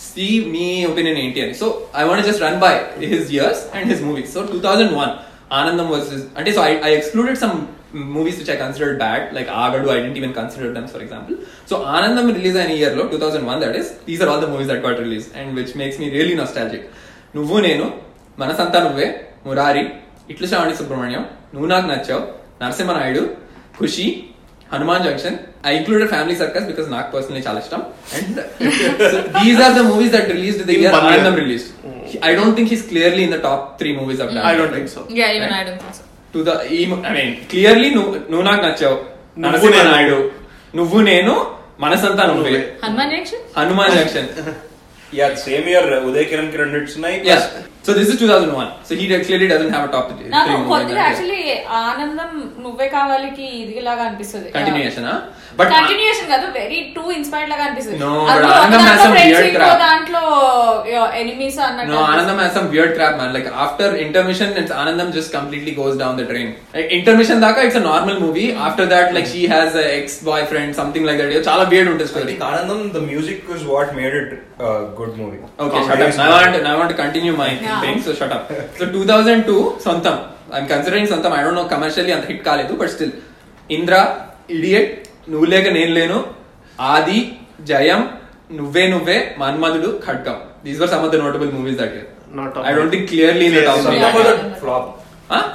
see 0.08 0.26
me 0.54 0.68
opinion 0.90 1.20
ఏంటి 1.24 1.40
అని 1.44 1.56
so 1.60 1.68
I 1.96 2.04
want 2.08 2.26
just 2.30 2.44
run 2.46 2.60
by 2.60 2.74
his 3.14 3.30
years 3.36 3.62
and 3.76 3.88
his 3.92 4.04
movies 4.08 4.32
so 4.36 4.42
two 4.52 4.60
thousand 4.60 4.94
one 5.00 5.14
Anandam 5.54 5.88
was 5.94 6.10
అంటే 6.38 6.52
so 6.56 6.62
I 6.64 6.72
I 6.88 6.92
excluded 6.98 7.40
some 7.44 7.56
Movies 8.14 8.38
which 8.40 8.52
I 8.54 8.58
considered 8.62 8.98
bad 9.02 9.26
like 9.38 9.50
Aagadu 9.62 9.90
I 9.94 9.98
didn't 10.00 10.18
even 10.22 10.34
consider 10.38 10.72
them 10.78 10.88
for 10.94 11.04
example 11.06 11.36
so 11.70 11.78
Anandam 11.96 12.28
release 12.38 12.58
అయిన 12.62 12.74
year 12.80 12.96
లో 13.00 13.06
two 13.12 13.20
thousand 13.24 13.48
one 13.52 13.62
that 13.64 13.78
is 13.82 13.92
these 14.08 14.22
are 14.24 14.32
all 14.34 14.44
the 14.44 14.50
movies 14.54 14.70
that 14.72 14.84
got 14.86 15.00
release 15.06 15.28
and 15.40 15.52
which 15.60 15.74
makes 15.82 16.00
me 16.04 16.10
really 16.16 16.36
nostalgic 16.42 16.86
Nuvvu 17.36 17.58
Nenu 17.68 17.86
Manasantha 18.38 18.82
నువ్వే 18.86 19.08
మురారి 19.46 19.84
ఇట్లు 20.32 20.48
Shravani 20.50 20.76
Subrahmanyam 20.80 21.24
Nuvvu 21.54 21.70
Naaku 21.72 21.88
Nachav 21.92 22.22
Narasimha Naidu 22.62 23.24
Kushi 23.78 24.06
Hanuman 24.72 25.04
junction 25.06 25.36
I 25.66 25.74
included 25.80 26.10
family 26.14 26.36
circus 26.40 26.66
because 26.70 26.88
నాకు 26.94 27.08
personally 27.16 27.42
చాలా 27.48 27.60
ఇష్టం 27.64 27.82
and 28.18 28.38
these 29.38 29.60
are 29.66 29.76
the 29.78 29.84
movies 29.90 30.14
that 30.16 30.30
release 30.36 30.58
the 30.62 30.66
In 30.68 30.80
year 30.80 30.96
one 30.96 31.04
year. 31.04 31.12
Anandam 31.12 31.36
release 31.42 31.66
I 32.24 32.34
don't 32.40 32.56
think 32.58 32.72
he's 32.74 32.86
clearly 32.90 33.24
in 33.28 33.36
the 33.36 33.40
top 33.46 33.66
three 33.82 33.92
movies 34.00 34.22
of 34.24 34.32
I 34.46 34.56
don't 34.60 34.76
think 34.78 34.90
so 34.96 35.04
Yeah, 35.20 35.38
even 35.38 35.52
I 35.52 35.64
don't 35.68 35.80
think 35.84 35.96
so. 36.00 36.04
to 36.35 36.41
the 36.49 36.55
I 36.73 36.81
mean 37.17 37.33
clearly 37.53 37.91
Nuvvu 37.91 38.13
Nuvvu 38.31 38.45
Naaku 38.51 38.63
నచ్చావు 38.67 38.99
నువ్వు 39.37 39.47
Narasimha Naidu 39.47 40.19
Nuvvu 40.75 40.99
Nenu 41.03 41.35
Manasantha 41.81 42.23
Nuvve. 42.31 42.61
Hanuman 43.57 43.93
junction 43.97 44.29
yeah 45.13 45.27
same 45.43 45.67
year 45.73 45.91
Uday 46.09 46.29
కిరణ్కి 46.31 46.57
రెండు 46.57 46.79
ఉన్నాయి 46.97 47.19
Yeah. 47.25 47.43
So 47.85 47.95
this 47.95 48.09
is 48.09 48.17
2001. 48.17 48.65
So 48.85 48.95
he 48.95 49.05
clearly 49.19 49.47
doesn't 49.49 49.71
have 49.71 49.85
a 49.85 49.93
top 49.93 50.09
three. 50.11 50.27
నాకు 50.33 50.57
కొద్దిగా. 50.73 51.03
Actually 51.05 51.43
Anandam 51.83 52.33
నువ్వే 52.65 52.89
కావాలికి 52.97 53.47
ఇదిలాగా 53.63 54.03
అనిపిస్తుంది 54.03 54.49
Continuation, 54.53 55.07
But 55.59 55.69
continuation 55.75 56.29
కాదు 56.33 56.47
వెరీ 56.57 56.77
టూ 56.97 57.03
ఇన్స్పైర్డ్ 57.17 57.49
లాగా 57.53 57.63
అనిపిస్తుంది 57.69 57.99
దాంట్లో 59.85 60.21
ఎనిమీస్ 61.23 61.59
అన్నట్టు 61.67 61.93
No, 61.93 62.01
అనిపిస్తుంది. 62.01 62.15
Anandam 62.15 62.39
has 62.43 62.53
some 62.59 62.69
weird 62.75 62.91
crap, 62.97 63.15
man. 63.21 63.31
Like 63.37 63.49
after 63.65 63.87
intermission, 64.05 64.51
it's 64.61 64.73
Anandam 64.81 65.09
just 65.17 65.31
completely 65.37 65.73
goes 65.81 65.95
down 66.03 66.13
the 66.21 66.27
drain. 66.31 66.49
Like 66.75 66.91
intermission 66.99 67.39
daka, 67.45 67.65
it's 67.69 67.79
a 67.83 67.87
normal 67.91 68.19
movie. 68.25 68.47
After 68.67 68.87
that, 68.93 69.07
like 69.17 69.27
she 69.35 69.43
has 69.55 69.71
a 69.85 69.87
ex-boyfriend, 69.99 70.71
something 70.81 71.05
like 71.09 71.19
that. 71.23 71.35
Chala 71.49 71.67
weird 71.73 71.89
unta 71.93 72.07
I 72.07 72.11
story. 72.13 72.27
think 72.31 72.45
Anandam, 72.51 72.83
the 72.99 73.05
music 73.13 73.41
is 73.57 73.65
what 73.73 73.89
made 73.95 74.17
it 74.23 74.31
a 74.61 74.73
good 75.01 75.13
movie. 75.23 75.41
Okay, 75.59 75.81
Comedy 75.81 75.89
shut 75.91 76.03
up. 76.03 76.09
is 76.09 76.21
Now 76.23 76.29
I 76.29 76.37
good. 76.37 76.45
want 76.45 76.57
to, 76.59 76.63
now 76.69 76.75
I 76.77 76.81
want 76.83 76.93
to 76.95 77.01
continue 77.05 77.35
my 77.43 77.51
Yeah. 77.59 77.81
thing, 77.85 77.99
so 78.01 78.15
shut 78.15 78.33
up. 78.39 78.45
So 78.81 78.87
2002, 78.93 79.59
Sontam. 79.87 80.19
I'm 80.53 80.69
considering 80.75 81.07
Sontam. 81.07 81.33
I 81.33 81.45
don't 81.47 81.59
know 81.61 81.69
commercially 81.75 82.15
అంత 82.19 82.27
hit 82.33 82.45
కాలేదు 82.49 82.75
but 82.83 82.93
still 82.97 83.15
Indra 83.79 83.95
idiot 84.57 84.95
Nuvvu 85.29 85.47
Leka 85.53 85.67
Nenu 85.79 85.93
లేను 85.99 86.19
ఆది 86.89 87.19
జయం 87.71 88.03
నువ్వే 88.59 88.85
Nuvve 88.93 89.17
Manmadhudu 89.41 89.89
Khadgam 90.07 90.37
these 90.65 90.79
were 90.83 90.91
some 90.93 91.05
of 91.07 91.13
the 91.15 91.21
notable 91.25 91.51
movies 91.57 91.79
that 91.81 91.95
year 91.97 92.09
I 92.69 92.73
don't 92.79 92.93
think 92.95 93.07
clearly 93.11 93.47
in. 93.51 93.59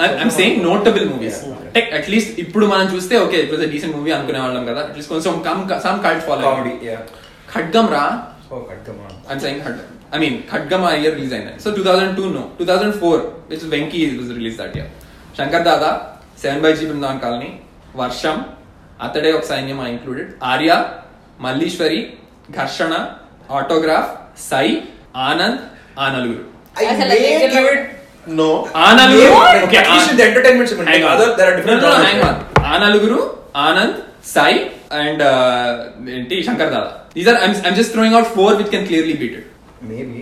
I'm 0.07 0.33
saying 0.37 0.59
notable 0.67 1.05
movies 1.13 1.39
అంటే 1.67 1.81
at least 1.99 2.31
ఇప్పుడు 2.43 2.65
మనం 2.73 2.85
చూస్తే 2.93 3.15
okay 3.25 3.37
it 3.43 3.51
was 3.53 3.63
decent 3.73 3.95
movie 3.97 4.11
అనుకునే 4.17 4.39
వాళ్ళం 4.39 4.65
కదా 4.71 4.81
అట్లీస్ట్ 4.87 5.11
కొంచెం 5.13 5.39
come 5.47 5.61
some 5.87 5.99
cult 6.05 6.23
follow. 6.29 6.53
Khadgam 7.53 7.87
రా 7.95 8.05
Oh, 8.47 8.57
on. 8.57 9.13
I'm 9.27 9.39
saying 9.39 9.59
Khadgam. 9.61 9.85
I 10.11 10.19
mean, 10.19 10.43
Khadgam 10.43 10.81
a 10.83 10.95
year 10.95 11.11
release 11.11 11.31
అయినాయి. 11.31 11.55
So 11.57 11.69
2002 11.71 12.25
no. 12.29 12.41
2004 12.57 13.13
which 13.47 13.57
is 13.57 13.65
Venki 13.65 14.01
was 14.15 14.27
released 14.31 14.59
that 14.59 14.75
year. 14.75 14.85
Shankar 15.37 15.63
Dada 15.67 15.89
seven 16.41 16.61
by 16.63 16.71
G 16.73 16.83
Brindavan 16.85 17.21
colony 17.23 17.49
Varsham 17.95 18.35
Athade 19.03 19.31
ఒక 19.31 19.43
సైన్యం 19.43 19.79
I 19.81 19.89
included. 19.89 20.29
Arya 20.43 20.71
Malleswari 21.39 21.99
ఘర్షణ 22.51 22.93
autograph 23.51 24.11
సై 24.49 24.65
ఆనంద్ 25.23 25.59
ఆ 25.99 26.07
నలుగురు. 26.09 26.43
ఆ 28.75 28.87
నలుగురు. 28.99 29.31
ఆ-. 29.87 29.97
ఆ 32.63 32.75
ఆనంద్ 33.63 33.97
సాయి 34.25 34.59
అండ్ 34.99 35.23
ఏంటి? 36.09 36.43
Shankar 36.43 36.71
Dada. 36.71 36.91
These 37.15 37.29
are 37.29 37.39
I'm 37.67 37.75
just 37.75 37.93
throwing 37.93 38.15
out 38.15 38.29
four 38.29 38.55
which 38.55 38.67
can 38.67 38.87
clearly 38.87 39.13
beat 39.13 39.33
it 39.33 39.49
Maybe. 39.85 40.21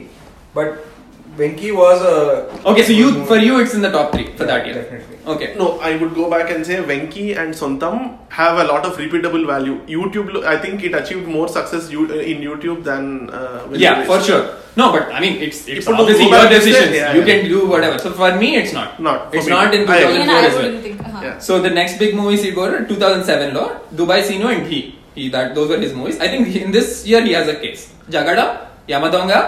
But 1.42 1.50
Venki 1.50 1.76
was 1.76 2.02
a. 2.02 2.68
Okay, 2.72 2.84
so 2.84 2.92
you 2.94 3.26
for 3.26 3.38
you 3.38 3.60
it's 3.60 3.74
in 3.74 3.82
the 3.82 3.92
top 3.92 4.12
three 4.14 4.28
for 4.36 4.46
that 4.46 4.66
year. 4.66 4.76
Definitely. 4.76 5.18
Okay. 5.26 5.56
No, 5.58 5.80
I 5.80 5.96
would 5.98 6.14
go 6.16 6.30
back 6.30 6.50
and 6.52 6.66
say 6.66 6.78
Venki 6.78 7.38
and 7.38 7.54
Sontam 7.54 8.18
have 8.30 8.58
a 8.60 8.64
lot 8.64 8.86
of 8.86 8.98
repeatable 8.98 9.46
value. 9.46 9.76
YouTube, 9.88 10.44
I 10.46 10.58
think 10.58 10.84
it 10.84 10.94
achieved 10.96 11.28
more 11.28 11.48
success 11.48 11.90
in 11.90 12.42
YouTube 12.50 12.84
than. 12.84 13.30
Uh, 13.30 13.68
Yeah, 13.74 14.04
for 14.06 14.20
sure. 14.22 14.44
No, 14.76 14.92
but 14.92 15.12
I 15.14 15.20
mean 15.20 15.42
it's 15.42 15.68
it's 15.68 15.86
People 15.86 16.02
obviously 16.02 16.28
your 16.30 16.36
and 16.36 16.50
say, 16.50 16.60
decisions. 16.60 16.96
yeah, 16.96 17.14
you 17.14 17.22
yeah. 17.22 17.26
can 17.42 17.50
do 17.50 17.68
whatever. 17.68 18.00
So 18.00 18.12
for 18.12 18.36
me 18.36 18.56
it's 18.58 18.74
not. 18.74 19.00
Not 19.00 19.30
for 19.32 19.38
It's 19.38 19.46
me. 19.48 19.52
not 19.52 19.74
in 19.76 19.90
I 19.90 19.98
agree. 19.98 20.24
2004 20.24 20.36
I 20.36 20.46
as 20.50 20.56
well. 20.56 20.82
think. 20.82 21.02
uh-huh. 21.02 21.22
Yeah. 21.26 21.40
So 21.40 21.62
the 21.62 21.70
next 21.70 21.98
big 22.00 22.16
movies 22.16 22.44
he 22.44 22.52
got 22.52 22.88
2007 22.88 23.54
lo 23.54 23.66
Dubai 23.94 24.22
Sino 24.24 24.48
and 24.48 24.66
he. 24.68 24.96
He 25.16 25.30
that 25.30 25.54
those 25.56 25.68
were 25.70 25.80
his 25.88 25.94
movies. 25.94 26.20
I 26.20 26.30
think 26.30 26.56
in 26.56 26.72
this 26.72 27.06
year 27.06 27.22
he 27.22 27.34
has 27.34 27.48
a 27.50 27.56
case. 27.56 27.94
Jagada, 28.10 28.68
Yamadonga, 28.88 29.40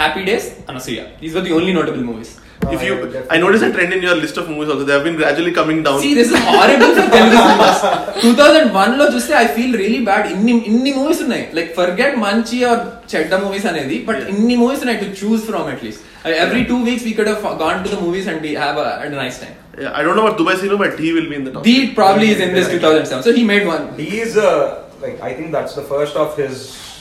Happy 0.00 0.24
Days, 0.24 0.46
Anasuya. 0.70 1.04
These 1.20 1.34
were 1.34 1.42
the 1.42 1.52
only 1.52 1.72
notable 1.72 2.04
movies. 2.10 2.32
If 2.74 2.82
you, 2.84 2.92
I 2.94 3.00
would 3.00 3.14
I 3.34 3.36
noticed 3.38 3.64
a 3.64 3.70
trend 3.74 3.92
in 3.96 4.02
your 4.02 4.14
list 4.16 4.36
of 4.40 4.48
movies 4.50 4.70
also. 4.72 4.84
They 4.84 4.94
have 4.94 5.04
been 5.04 5.16
gradually 5.16 5.52
coming 5.52 5.82
down. 5.86 5.98
See, 6.04 6.14
this 6.14 6.30
is 6.30 6.38
horrible 6.48 6.92
for 6.96 7.04
Telugu 7.14 7.36
cinemas. 7.42 7.80
2001 8.22 8.96
లో 9.00 9.06
చూస్తే 9.14 9.32
I 9.42 9.46
feel 9.56 9.74
really 9.82 10.00
bad 10.08 10.26
ఇన్ని 10.34 10.54
ఇన్ని 10.70 10.92
movies 10.98 11.20
ఉన్నాయి 11.26 11.44
like 11.58 11.70
forget 11.78 12.14
మంచి 12.24 12.58
or 12.70 12.80
చెడ్డ 13.12 13.32
movies 13.44 13.66
అనేది 13.72 13.98
but 14.08 14.20
Yeah. 14.22 14.32
ఇన్ని 14.34 14.56
movies 14.62 14.82
ఉన్నాయి 14.86 14.98
to 15.04 15.08
choose 15.20 15.44
from 15.50 15.68
at least 15.74 16.02
every 16.46 16.62
two 16.72 16.78
weeks 16.88 17.04
we 17.08 17.12
could 17.18 17.30
gone 17.64 17.78
to 17.84 17.90
the 17.94 17.98
movies 18.06 18.28
and 18.32 18.42
we 18.48 18.52
have 18.64 18.80
nice 19.22 19.38
time 19.44 19.54
Yeah, 19.84 19.96
I 19.98 20.02
don't 20.04 20.16
know 20.18 20.22
about 20.26 20.36
Dubai 20.40 20.52
Sino, 20.60 20.76
but 20.82 20.92
he 21.04 21.08
will 21.14 21.26
be 21.30 21.36
in 21.38 21.44
the 21.46 21.52
top. 21.54 21.62
The 21.70 21.76
probably 21.98 22.26
is 22.34 22.42
in 22.44 22.54
this 22.58 22.68
2007 22.74 23.22
so 23.28 23.32
he 23.38 23.44
made 23.52 23.66
one 23.72 23.84
He 24.04 24.12
is 24.26 24.34
a. 24.48 24.52
Like, 25.04 25.18
I 25.28 25.32
think 25.38 25.48
that's 25.56 25.74
the 25.80 25.86
first 25.90 26.14
of 26.22 26.28
his 26.42 26.54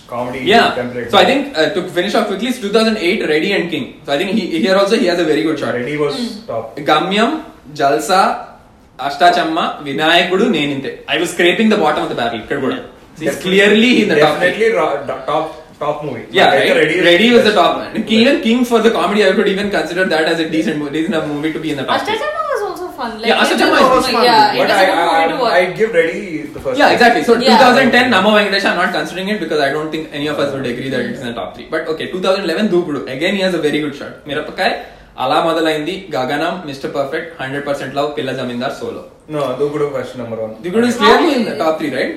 comedy 0.09 0.41
Yeah. 0.45 0.65
template. 0.77 1.07
So 1.11 1.17
I 1.17 1.25
think 1.25 1.41
uh, 1.53 1.69
to 1.75 1.81
finish 1.89 2.15
off 2.15 2.27
quickly, 2.27 2.49
it's 2.49 2.59
2008 2.59 3.27
Ready 3.27 3.51
and 3.53 3.65
King. 3.69 3.85
So 4.05 4.11
I 4.13 4.19
think 4.19 4.31
he, 4.31 4.59
here 4.59 4.75
also 4.75 4.95
he 4.95 5.07
has 5.07 5.19
a 5.19 5.25
very 5.25 5.43
good 5.43 5.57
shot. 5.59 5.73
Reddy 5.79 5.97
was 5.97 6.17
top. 6.49 6.65
Gamyam 6.89 7.31
Jalsa 7.79 8.21
Ashta Chamma 8.99 9.59
Vinayakudu 9.87 10.45
Neninthe 10.57 10.91
I 11.13 11.17
was 11.21 11.31
scraping 11.35 11.71
the 11.73 11.79
bottom 11.85 12.03
of 12.05 12.11
the 12.13 12.17
barrel 12.21 12.41
ఇక్కడ 12.43 12.59
కూడా 12.65 12.77
clearly 13.45 13.91
in 14.01 14.09
the 14.11 14.17
top 14.23 14.37
Definitely 14.37 14.69
ra- 14.79 14.95
da- 15.09 15.21
top 15.29 15.45
top 15.81 16.01
movie 16.07 16.21
Yeah, 16.37 16.49
right? 16.55 16.75
Ready, 17.09 17.27
was 17.35 17.43
the 17.49 17.55
top 17.59 17.71
man. 17.79 17.91
Even 18.19 18.35
King 18.45 18.59
for 18.71 18.79
the 18.85 18.91
comedy, 18.99 19.21
I 19.27 19.33
could 19.39 19.49
even 19.55 19.69
consider 19.77 20.05
that 20.13 20.25
as 20.33 20.39
a 20.45 20.49
decent, 20.55 20.77
mo- 20.81 20.91
decent 20.95 21.13
enough 21.13 21.27
movie 21.33 21.53
to 21.57 21.61
be 21.65 21.71
in 21.73 21.79
the 21.81 21.87
top. 21.89 22.01
three. 22.09 22.19
Ashtajama 22.99 22.99
was 22.99 22.99
also 22.99 22.99
fun. 22.99 23.11
Like, 23.13 23.27
Yeah, 23.27 23.35
it 23.35 23.43
Ashtajama 23.43 23.75
was- 23.75 23.91
was 23.91 24.07
fun. 24.07 24.23
Yeah, 24.23 24.53
it 24.53 24.57
But 24.57 24.67
was 24.67 24.77
I, 24.77 24.83
a 24.83 24.87
good 24.87 24.99
movie 25.01 25.27
to 25.27 25.35
I, 25.35 25.41
watch. 25.41 25.53
I'd 25.53 25.73
give 25.77 25.91
Ready 25.93 26.21
the 26.49 26.59
first. 26.59 26.77
Yeah, 26.77 26.89
exactly. 26.89 27.23
So 27.23 27.33
Yeah. 27.37 27.57
2010, 27.57 28.09
Nama 28.09 28.29
Venkatesh, 28.29 28.65
I'm 28.65 28.77
not 28.77 28.91
considering 28.91 29.29
it 29.29 29.39
because 29.39 29.61
I 29.61 29.71
don't 29.71 29.91
think 29.91 30.09
any 30.13 30.27
of 30.27 30.39
us 30.39 30.51
would 30.53 30.65
agree 30.65 30.89
that 30.89 31.01
it's 31.03 31.21
in 31.21 31.27
the 31.27 31.33
top 31.33 31.55
three. 31.55 31.67
But 31.67 31.87
okay, 31.87 32.07
2011, 32.11 32.69
Dookudu. 32.69 33.01
Again, 33.09 33.35
he 33.35 33.41
has 33.41 33.55
a 33.55 33.63
very 33.67 33.81
good 33.81 33.95
shot. 33.95 34.13
Mirapakai, 34.25 34.69
అలా 35.23 35.35
మొదలైంది 35.41 35.93
Gaganam 36.13 36.55
mister 36.67 36.91
perfect 36.95 37.29
hundred 37.41 37.63
percent 37.67 37.93
love 37.99 38.09
Pilla 38.17 38.31
Zamindar 38.39 38.73
solo 38.79 39.03
No, 39.29 39.43
Dookudu 39.59 39.85
first 39.93 40.15
number 40.21 40.37
one. 40.45 40.51
Dookudu 40.63 40.87
is 40.89 40.97
clearly 41.01 41.29
in 41.37 41.45
the 41.49 41.53
top 41.61 41.77
three 41.79 41.89
right 41.97 42.15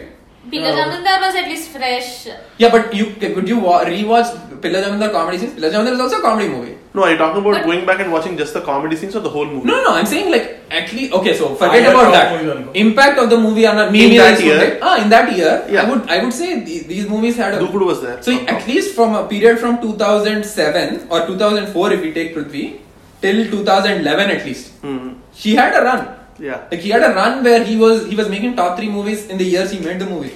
Pillar 0.52 0.72
uh, 0.72 1.20
was 1.22 1.36
at 1.36 1.48
least 1.48 1.70
fresh. 1.70 2.28
Yeah, 2.58 2.70
but 2.70 2.94
you 2.94 3.06
could 3.16 3.48
you 3.48 3.60
rewatch 3.62 4.62
Pillar 4.62 4.82
Jamindar 4.84 5.12
comedy 5.12 5.38
scenes? 5.38 5.54
Pillar 5.54 5.72
Jamindar 5.72 5.94
is 5.94 6.00
also 6.00 6.20
a 6.20 6.22
comedy 6.22 6.50
movie. 6.50 6.78
No, 6.94 7.04
are 7.04 7.12
you 7.12 7.18
talking 7.18 7.42
about 7.42 7.54
but 7.54 7.66
going 7.66 7.86
back 7.86 8.00
and 8.02 8.12
watching 8.12 8.38
just 8.38 8.54
the 8.54 8.62
comedy 8.62 8.96
scenes 8.96 9.16
or 9.16 9.22
the 9.22 9.30
whole 9.30 9.46
movie? 9.46 9.66
No, 9.66 9.82
no, 9.84 9.96
I'm 9.96 10.06
saying 10.06 10.32
like 10.32 10.60
at 10.70 10.92
least 10.92 11.14
okay, 11.14 11.36
so 11.36 11.56
forget 11.56 11.90
about 11.90 12.12
that. 12.12 12.76
Impact 12.76 13.20
of 13.20 13.30
the 13.30 13.38
movie 13.38 13.66
on 13.66 13.78
a 13.78 13.86
in 13.88 14.18
that 14.18 14.44
year. 14.44 14.80
Ah, 14.82 15.02
in 15.02 15.10
that 15.10 15.36
year, 15.36 15.66
yeah. 15.70 15.84
I 15.84 15.90
would 15.90 16.10
I 16.10 16.24
would 16.24 16.34
say 16.34 16.60
these, 16.64 16.88
these 16.88 17.08
movies 17.08 17.38
had. 17.38 17.54
A, 17.54 17.60
Dukudu 17.60 17.86
was 17.86 18.02
there. 18.02 18.22
So 18.22 18.32
at 18.32 18.68
least 18.68 18.96
from 18.96 19.16
a 19.16 19.28
period 19.28 19.60
from 19.60 19.82
2007 19.82 21.08
or 21.10 21.26
2004, 21.26 21.94
if 21.94 22.02
we 22.02 22.14
take 22.14 22.36
Prithvi, 22.36 22.82
till 23.22 23.50
2011 23.50 24.30
at 24.30 24.46
least, 24.46 24.82
mm. 24.82 25.16
she 25.34 25.56
had 25.56 25.74
a 25.74 25.84
run. 25.84 26.23
Yeah. 26.41 26.59
Like 26.71 26.81
he 26.81 26.91
had 26.91 27.03
a 27.03 27.15
run 27.15 27.43
where 27.45 27.63
he 27.65 27.77
was 27.77 28.07
he 28.07 28.17
was 28.17 28.29
making 28.29 28.55
top 28.57 28.73
three 28.79 28.91
movies 28.91 29.27
in 29.27 29.39
the 29.39 29.47
years 29.47 29.71
he 29.71 29.81
made 29.81 29.99
the 29.99 30.07
movie, 30.07 30.35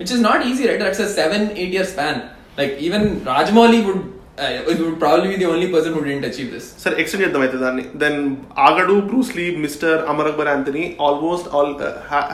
which 0.00 0.10
is 0.10 0.20
not 0.20 0.44
easy, 0.44 0.64
right? 0.68 0.80
That's 0.80 0.98
a 1.00 1.08
seven 1.10 1.42
eight 1.54 1.72
year 1.72 1.84
span. 1.84 2.16
Like 2.58 2.74
even 2.80 3.02
Rajmouli 3.22 3.80
would 3.86 4.00
uh, 4.38 4.48
would 4.68 4.98
probably 4.98 5.28
be 5.28 5.36
the 5.36 5.48
only 5.48 5.68
person 5.70 5.94
who 5.94 6.02
didn't 6.04 6.26
achieve 6.30 6.50
this. 6.54 6.64
సరే 6.84 6.94
extend 7.02 7.24
చేద్దాం 7.24 7.42
అయితే 7.46 7.58
దాన్ని 7.64 7.84
then 8.02 8.20
Aagadu 8.66 8.96
Bruce Lee 9.10 9.46
mister 9.64 9.98
Amar 10.12 10.28
Akbar 10.30 10.50
Anthony 10.54 10.84
almost 11.08 11.48
all 11.56 11.72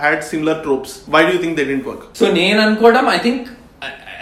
had 0.02 0.22
similar 0.32 0.60
tropes 0.66 0.94
why 1.16 1.22
do 1.30 1.36
think 1.44 1.56
they 1.60 1.66
didn't 1.72 1.86
work 1.90 2.06
so 2.20 2.28
నేను 2.40 2.60
అనుకోవడం 2.68 3.08
I 3.16 3.18
think 3.26 3.48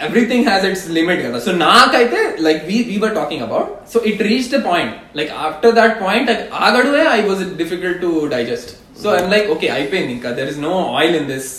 Everything 0.04 0.46
has 0.48 0.64
its 0.64 0.86
limit 0.90 1.20
కదా 1.22 1.38
so 1.40 1.52
నాకైతే 1.62 2.18
like 2.40 2.62
we 2.64 2.78
we 2.88 2.96
were 2.96 3.14
talking 3.14 3.42
about 3.42 3.68
so 3.92 4.00
it 4.04 4.22
reach 4.22 4.50
the 4.50 4.60
point 4.64 4.94
like 5.16 5.30
after 5.46 5.74
that 5.74 5.94
point 6.02 6.30
ఆగడువే 6.60 7.04
I 7.12 7.20
was 7.22 7.44
difficult 7.56 8.00
to 8.00 8.10
digest 8.34 8.72
so 9.02 9.08
I'm 9.16 9.30
like 9.30 9.46
okay 9.50 9.68
అయిపోయింది 9.68 10.12
ఇంకా. 10.12 10.30
There 10.30 10.50
is 10.50 10.60
no 10.62 10.74
oil 10.98 11.16
in 11.16 11.26
this 11.26 11.50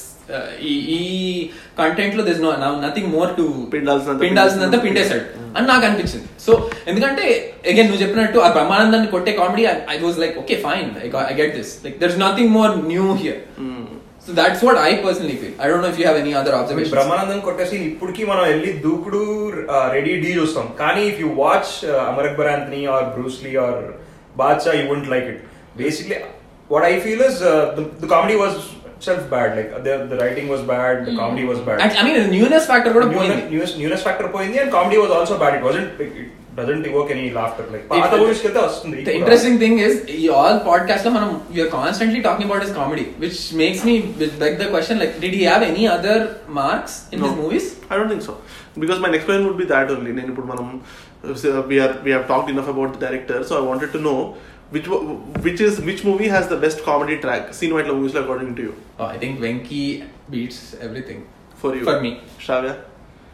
ఈ 0.91 1.01
కంటెంట్లో 1.77 2.23
this 2.23 2.41
no 2.41 2.49
nothing 2.81 3.09
more 3.13 3.29
to 3.37 3.43
పిండాల్సినంత 3.73 4.19
పిండాల్సినంత 4.23 4.77
పిండేశాడు. 4.83 5.25
అని 5.57 5.67
నాకు 5.67 5.85
అనిపించింది 5.85 6.27
so 6.45 6.51
ఎందుకంటే 6.87 7.25
again 7.69 7.87
నువ్వు 7.87 8.01
చెప్పినట్టు 8.03 8.39
ఆ 8.39 8.49
బ్రహ్మానందాన్ని 8.49 9.07
కొట్టే 9.07 9.33
comedy 9.33 9.65
I 9.93 9.97
was 9.97 10.19
like 10.19 10.35
okay 10.39 10.57
fine 10.65 10.89
I 11.25 11.35
get 11.41 11.55
this 11.55 11.71
like 11.85 11.97
there 12.01 12.11
is 12.11 12.19
nothing 12.19 12.51
more 12.51 12.73
new 12.87 13.07
here 13.13 13.39
so 14.26 14.32
that's 14.32 14.62
what 14.64 14.78
I 14.80 14.90
personally 15.04 15.36
feel 15.38 15.54
I 15.62 15.68
don't 15.68 15.84
know 15.84 15.90
if 15.92 15.98
you 16.00 16.04
have 16.06 16.18
any 16.20 16.32
other 16.40 16.56
observation 16.58 16.94
Brahmanandam 16.94 17.40
కొట్టేసి 17.40 17.76
ఇప్పటికి 17.88 18.24
మనం 18.24 18.44
వెళ్ళి 18.50 18.70
Dookudu 18.84 19.22
ready 19.94 20.12
Dhee 20.22 20.30
చూస్తాం 20.36 20.68
కానీ 20.82 21.02
if 21.08 21.18
you 21.22 21.30
watch 21.40 21.72
Amar 22.04 22.28
Akbar 22.28 22.50
Anthony 22.50 22.82
or 22.94 23.08
Bruce Lee 23.16 23.54
or 23.64 23.80
Baadshah 24.36 24.74
you 24.78 24.84
won't 24.90 25.10
like 25.14 25.26
it 25.32 25.42
basically 25.76 26.18
what 26.70 26.86
I 26.86 26.94
feel 27.00 27.24
is 27.28 27.40
the 28.02 28.08
comedy 28.14 28.36
was 28.42 28.56
self 29.06 29.26
bad 29.30 29.52
like 29.56 29.70
the 30.10 30.18
writing 30.22 30.50
was 30.50 30.64
bad 30.70 31.00
the 31.08 31.16
comedy 31.18 31.46
was 31.48 31.62
bad 31.66 31.82
I 31.98 32.04
mean 32.08 32.30
newness 32.36 32.68
factor 32.70 32.94
కూడా 32.98 33.08
పోయింది 33.16 33.42
newness 33.82 34.04
factor 34.06 34.30
పోయింది 34.36 34.60
and 34.62 34.72
comedy 34.72 34.98
was 35.02 35.14
also 35.18 35.36
bad 35.42 35.56
it 35.58 35.66
wasn't 35.68 36.02
it 36.06 36.30
doesn't 36.57 36.85
evoke 36.89 37.09
any 37.15 37.25
laughter 37.37 37.67
like 37.73 37.85
పాత 37.91 38.11
మూవీస్కి 38.21 38.49
వస్తుంది 38.65 38.97
The 39.07 39.15
interesting 39.19 39.55
thing 39.63 39.75
is, 39.87 39.93
ఈ 40.21 40.27
all 40.39 40.55
podcast 40.69 41.03
లో 41.07 41.11
మనం 41.17 41.29
we 41.55 41.59
are 41.65 41.71
constantly 41.79 42.21
talking 42.27 42.45
about 42.49 42.61
his 42.65 42.73
comedy, 42.79 43.05
which 43.23 43.39
makes 43.61 43.81
me 43.89 43.95
beg 44.43 44.53
the 44.63 44.69
question 44.75 44.95
like, 45.03 45.13
did 45.25 45.33
he 45.39 45.43
have 45.51 45.63
any 45.71 45.85
other 45.95 46.17
marks 46.59 46.95
in 47.13 47.17
his 47.25 47.33
No. 47.33 47.37
movies? 47.43 47.67
I 47.91 47.97
don't 47.97 48.11
think 48.13 48.25
so. 48.29 48.35
Because 48.83 48.99
my 49.05 49.11
next 49.13 49.25
question 49.27 49.45
would 49.49 49.59
be 49.63 49.67
that 49.73 49.89
only. 49.95 50.11
నేను 50.19 50.29
ఇప్పుడు 50.33 50.49
మనం 50.53 50.67
we 51.71 51.77
are 51.85 51.93
we 52.05 52.11
have 52.15 52.25
talked 52.31 52.49
enough 52.55 52.69
about 52.73 52.89
the 52.95 53.01
director, 53.05 53.37
so 53.49 53.53
I 53.59 53.63
wanted 53.69 53.91
to 53.95 54.01
know 54.07 54.17
which 54.75 54.87
which 55.45 55.61
is 55.67 55.73
which 55.87 56.01
movie 56.09 56.29
has 56.35 56.45
the 56.53 56.59
best 56.65 56.79
comedy 56.89 57.15
track 57.25 57.43
seen 57.59 57.71
white 57.75 57.89
movies 57.93 58.15
లో 58.17 58.21
according 58.25 58.51
to 58.57 58.63
you 58.67 58.73
Oh, 58.99 59.07
I 59.13 59.17
think 59.23 59.33
Venki 59.45 59.83
beats 60.33 60.59
everything 60.87 61.21
for 61.61 61.71
you 61.77 61.85
for 61.91 61.99
me. 62.07 62.11
Shravya 62.45 62.75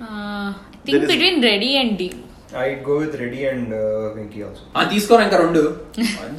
Uh, 0.05 0.47
There 0.85 0.93
think 0.99 1.11
between 1.11 1.35
Ready 1.49 1.71
and 1.81 1.91
D. 1.99 2.05
I 2.59 2.67
go 2.85 2.95
with 3.01 3.15
Ready 3.21 3.41
and 3.47 3.71
Venky 4.15 4.39
also 4.45 4.63
ఆ 4.75 4.83
తీసుకోరా 4.91 5.23
ఇంకా 5.27 5.39
రెండు? 5.43 5.61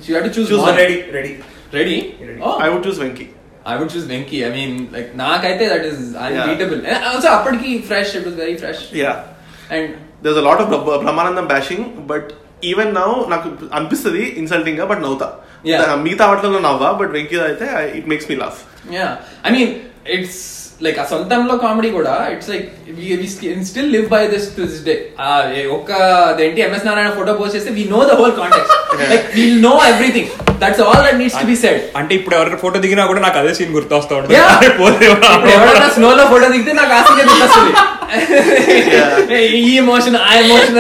You 0.01 0.11
have 0.11 0.27
to 0.29 0.33
choose 0.37 0.49
Choose 0.51 0.65
one 0.67 0.79
Ready 0.83 0.99
Ready 1.13 1.33
Ready 1.75 1.97
I 2.59 2.69
would 2.71 2.85
choose 2.87 3.01
Venki 3.05 3.27
I 3.67 3.75
would 3.77 3.93
choose 3.93 4.07
Venky 4.09 4.39
I 4.45 4.51
mean 4.57 4.75
like 4.95 5.11
నాకైతే 5.21 5.67
that 5.71 5.87
is 5.91 6.01
unbeatable 6.25 6.81
also 7.11 7.29
అప్పటికి 7.37 7.71
fresh 7.87 8.13
it 8.19 8.27
was 8.29 8.39
very 8.43 8.57
fresh 8.59 8.83
yeah. 8.97 9.17
And 9.71 9.93
there's 10.23 10.39
a 10.39 10.47
lot 10.47 10.59
of 10.59 10.69
Brah- 10.73 10.99
Brahmanandam 11.03 11.47
bashing 11.49 11.87
but 12.11 12.29
even 12.65 12.93
now 12.99 13.09
నాకు 13.33 13.49
అనిపిస్తుంది 13.73 14.23
ఇన్సల్టింగ్గా 14.41 14.85
but 14.91 15.01
నవ్వుతా. 15.05 15.29
మిగతా 16.05 16.25
వాటిలో 16.31 16.61
నవ్వా 16.67 16.91
but 16.99 17.13
Venky 17.17 17.37
అయితే 17.47 17.67
it 17.99 18.09
makes 18.11 18.29
me 18.31 18.37
laugh 18.41 18.59
yeah 18.95 19.07
I 19.45 19.53
mean 19.57 19.73
it's 20.15 20.41
like 20.81 20.99
ఆ 20.99 21.05
సొంతంలో 21.05 21.55
comedy 21.59 21.91
కూడా 21.91 22.15
it's 22.33 22.49
like 22.51 22.67
still 23.69 23.91
live 23.95 24.07
by 24.09 24.23
this 24.33 24.47
to 24.57 24.63
this 24.63 24.83
day 24.87 24.95
ఒక్క 25.77 25.91
అదేంటి 26.31 26.61
ఎంఎస్ 26.61 26.87
నారాయణ 26.89 27.13
ఫోటో 27.19 27.35
పోస్ట్ 27.35 27.57
చేస్తే 27.57 27.73
we 27.77 27.85
know 27.93 28.01
the 28.05 28.17
whole 28.21 28.35
context 28.41 28.73
like 29.13 29.27
we 29.37 29.45
know 29.65 29.75
everything 29.91 30.31
that's 30.63 30.83
all 30.87 31.03
that 31.07 31.19
needs 31.21 31.39
to 31.41 31.47
be 31.47 31.57
said 31.63 31.81
అంటే 31.97 32.13
ఇప్పుడు 32.19 32.35
ఎవరైనా 32.39 32.59
photo 32.65 32.81
దిగినా 32.85 33.05
కూడా 33.07 33.21
నాకు 33.21 33.39
అదే 33.41 33.53
సీన్ 33.55 33.73
గుర్తొస్తా 33.77 34.15
ఉంటుంది. 34.19 34.37
ఎవరైనా 35.55 35.89
స్నో 35.97 36.11
లో 36.19 36.27
ఫోటో 36.33 36.49
దిగితే 36.55 36.75
నాకు 36.81 36.95
ఆసక్తి 37.01 37.25
గుర్తొస్తుంది 37.25 37.73
ఈ 39.61 39.73
ఎమోషన్ 39.77 40.17
ఆ 40.23 40.33
emotion 40.41 40.77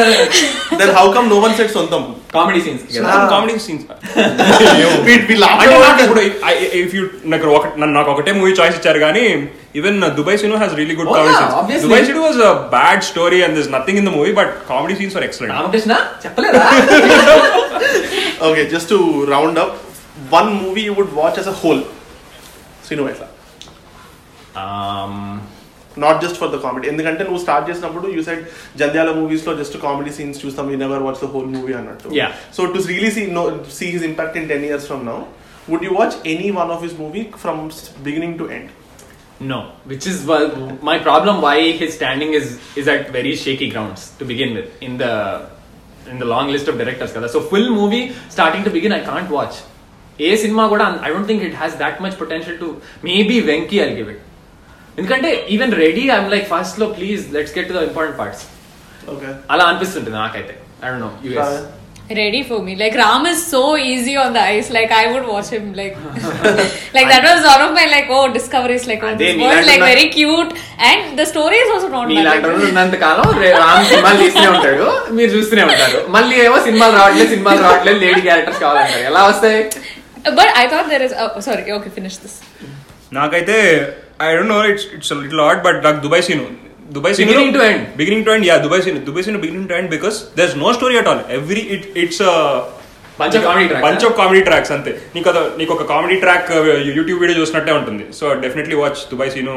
then 0.81 0.93
how 0.99 1.07
come 1.13 1.27
no 1.31 1.39
one 1.45 1.55
set 1.59 1.73
సొంతం? 1.77 2.03
Comedy 2.36 2.62
scenes 2.66 2.84
comedy 3.34 3.56
scenes 3.68 3.86
We- 5.08 5.24
we 5.30 5.36
laugh 5.44 5.54
అంటే 5.62 5.68
about 5.70 5.84
నాకు 5.88 6.02
it. 6.02 6.06
ఇప్పుడు 6.08 6.22
ఇఫ్ 6.84 6.94
యూ 6.98 7.04
నాకు 7.34 7.48
ఒక 7.58 7.66
నన్ను 7.82 7.94
నాకు 8.00 8.12
ఒకటే 8.14 8.34
మూవీ 8.40 8.54
చాయిస్ 8.60 8.78
ఇచ్చారు 8.80 9.00
కానీ 9.06 9.26
even 9.80 10.00
Dubai 10.20 10.40
cinema 10.44 10.60
has 10.64 10.76
really 10.80 10.96
good 11.00 11.12
Oh, 11.12 11.16
comedy 11.18 11.34
yeah, 11.34 11.42
scenes 11.42 11.58
obviously. 11.62 11.84
Dubai 11.88 12.06
cinema 12.10 12.26
was 12.28 12.42
a 12.50 12.54
bad 12.76 13.04
story 13.12 13.40
and 13.48 13.58
this 13.60 13.70
nothing 13.78 14.00
in 14.02 14.10
the 14.10 14.14
movie 14.18 14.34
but 14.42 14.54
comedy 14.72 14.98
scenes 15.02 15.18
are 15.20 15.28
excellent 15.30 15.56
Ramakrishna 15.58 15.96
చెప్పలేదా 16.26 16.64
Okay, 18.42 18.64
just 18.70 18.88
to 18.90 18.98
round 19.26 19.58
up, 19.58 19.72
one 20.32 20.50
movie 20.60 20.84
you 20.84 20.94
would 20.94 21.12
watch 21.14 21.38
as 21.38 21.48
a 21.48 21.56
whole. 21.62 21.82
Sinu 22.88 23.04
Vaitla. 23.08 23.28
Not 25.98 26.20
just 26.24 26.38
for 26.42 26.52
the 26.54 26.60
comedy 26.66 26.88
ఎందుకంటే 26.92 27.24
నువ్వు 27.28 27.42
start 27.46 27.68
చేసినప్పుడు 27.70 28.08
you 28.16 28.22
side 28.28 28.42
Jandhyala 28.82 29.12
movies 29.20 29.46
లో 29.48 29.54
just 29.62 29.78
comedy 29.86 30.12
scenes 30.18 30.40
చూస్తాం 30.44 30.68
we 30.72 30.78
never 30.84 31.04
watch 31.08 31.22
the 31.26 31.30
whole 31.36 31.50
movie 31.58 31.74
అన్నట్టు 31.80 32.16
Yeah. 32.22 32.32
So 32.58 32.68
to 32.76 32.82
really 32.94 33.12
see 33.18 33.24
no 33.40 33.44
see 33.78 33.88
his 33.96 34.06
impact 34.12 34.38
in 34.42 34.50
ten 34.54 34.66
years 34.70 34.88
from 34.92 35.06
now 35.12 35.18
would 35.68 35.86
you 35.88 35.94
watch 36.00 36.18
any 36.34 36.52
one 36.60 36.72
of 36.76 36.84
his 36.88 36.98
movie 37.04 37.24
from 37.46 37.62
beginning 38.10 38.38
to 38.42 38.48
end 38.58 38.70
No, 39.42 39.58
which 39.86 40.06
is 40.06 40.18
why- 40.30 40.48
my 40.82 40.96
problem. 41.00 41.36
Why 41.42 41.58
his 41.74 41.94
standing 41.94 42.34
is 42.34 42.48
is 42.76 42.88
at 42.88 43.04
very 43.10 43.34
shaky 43.36 43.68
grounds 43.70 44.02
to 44.20 44.26
begin 44.32 44.50
with 44.54 44.70
in 44.82 44.94
the 44.98 45.12
in 46.12 46.18
the 46.20 46.26
long 46.26 46.48
list 46.56 46.68
of 46.68 46.78
directors. 46.78 47.12
Kada. 47.14 47.30
So 47.30 47.42
full 47.52 47.68
movie 47.72 48.02
starting 48.30 48.64
to 48.64 48.72
begin, 48.72 48.92
I 48.92 49.02
can't 49.02 49.30
watch. 49.32 49.58
A 50.20 50.32
cinema 50.36 50.64
కూడా 50.68 50.86
I 51.02 51.12
don't 51.14 51.28
think 51.30 51.44
it 51.44 51.56
has 51.62 51.74
that 51.76 51.96
much 52.06 52.16
potential 52.18 52.58
to 52.64 52.70
maybe 53.04 53.38
Venky 53.50 53.80
I'll 53.84 53.96
give 53.96 54.10
it. 54.16 54.20
ఎందుకంటే 54.99 55.31
even 55.55 55.73
ready 55.85 56.05
I'm 56.17 56.29
like 56.35 56.47
ఫస్ట్లో 56.55 56.89
please 56.99 57.23
let's 57.37 57.55
get 57.57 57.69
to 57.71 57.77
the 57.79 57.83
important 57.91 58.19
parts 58.21 58.45
okay 59.15 59.31
అలా 59.55 59.65
అనిపిస్తుంటుంది 59.71 60.19
నాకైతే 60.25 60.55
I 60.83 60.93
don't 60.93 61.05
know 61.07 61.13
us 61.29 61.57
Ready 62.11 62.41
for 62.43 62.63
me. 62.63 62.73
Like 62.77 62.95
Ram 62.95 63.23
is 63.27 63.47
so 63.53 63.61
easy 63.91 64.15
on 64.23 64.35
the 64.35 64.43
ice. 64.55 64.71
Like 64.71 64.91
I 64.93 65.05
would 65.11 65.27
watch 65.27 65.49
him. 65.55 65.73
Like, 65.73 65.95
like 66.97 67.07
that 67.13 67.25
was 67.25 67.41
one 67.53 67.63
of 67.67 67.73
my 67.79 67.87
like 67.87 68.09
oh 68.11 68.25
discoveries. 68.35 68.85
Like 68.91 69.03
oh 69.03 69.09
అదే 69.11 69.25
this 69.25 69.39
మీ 69.39 69.45
world 69.45 69.65
like 69.71 69.81
లాంటి 69.83 69.91
very 69.93 70.07
cute 70.17 70.51
and 70.89 71.01
the 71.21 71.27
story 71.33 71.59
is 71.65 71.71
also 71.75 71.89
not 71.95 72.05
bad. 72.05 72.13
మీలాంటి 72.13 72.45
Like, 72.47 72.51
వాళ్ళు 72.51 72.69
ఉన్నంత 72.73 72.99
కాలం 73.05 73.25
రామ్ 73.63 73.87
సినిమాలు 73.93 74.21
తీస్తూనే 74.23 74.49
ఉంటాడు 74.55 74.89
మీరు 75.19 75.31
చూస్తూనే 75.37 75.65
ఉంటారు 75.71 76.01
మళ్ళీ 76.17 76.37
ఏమో 76.47 76.59
సినిమాలు 76.69 76.95
రావట్లేదు 77.01 77.31
సినిమాలు 77.35 77.63
రావట్లేదు 77.69 78.01
లేడీ 78.07 78.23
క్యారెక్టర్స్ 78.29 78.61
కావాలంటారు 78.65 79.05
ఎలా 79.13 79.23
వస్తాయి 79.33 79.61
but 80.41 80.51
I 80.63 80.67
thought 80.73 80.89
there 80.89 81.03
is. 81.03 81.15
Oh, 81.23 81.41
sorry. 81.41 81.65
Okay, 81.79 81.91
finish 81.91 82.19
this. 82.19 82.37
నాకైతే 84.14 84.26
I 84.26 84.38
don't 84.38 84.54
know 84.56 84.60
it's 84.72 84.88
it's 84.98 85.14
little 85.24 85.44
odd 85.48 85.62
but 85.68 85.80
నాకు 85.88 86.02
Dubai 86.06 86.24
scene 86.30 86.44
Dubai 86.98 87.14
scene 87.16 87.28
Beginning 87.28 87.54
to 87.56 87.62
end. 87.70 87.82
Beginning 88.02 88.26
to 88.28 88.32
end 88.36 88.48
yeah 88.50 88.58
Dubai 88.66 88.84
scene 88.86 89.00
Dubai 89.10 89.26
scene 89.28 89.40
beginning 89.46 89.68
to 89.72 89.76
end 89.80 89.92
because 89.96 90.18
there 90.40 90.58
no 90.64 90.72
story 90.80 90.98
at 91.02 91.10
all 91.14 91.24
every 91.40 91.64
it 91.78 91.88
it's 92.04 92.24
Bunch 93.20 93.36
of 93.38 93.44
comedy 93.46 93.66
tracks. 93.70 93.84
Bunch 93.86 94.04
of 94.08 94.14
comedy 94.20 94.42
tracks 94.48 94.72
అంతే 94.76 94.92
నీకు 95.16 95.28
అద 95.32 95.40
నీకు 95.60 95.72
ఒక 95.76 95.86
comedy 95.90 96.18
track 96.22 96.50
YouTube 96.98 97.20
video 97.24 97.38
చూసినట్టే 97.40 97.74
ఉంటుంది 97.80 98.06
so 98.20 98.26
definitely 98.44 98.76
watch 98.82 99.00
Dubai 99.12 99.32
Seenu 99.34 99.56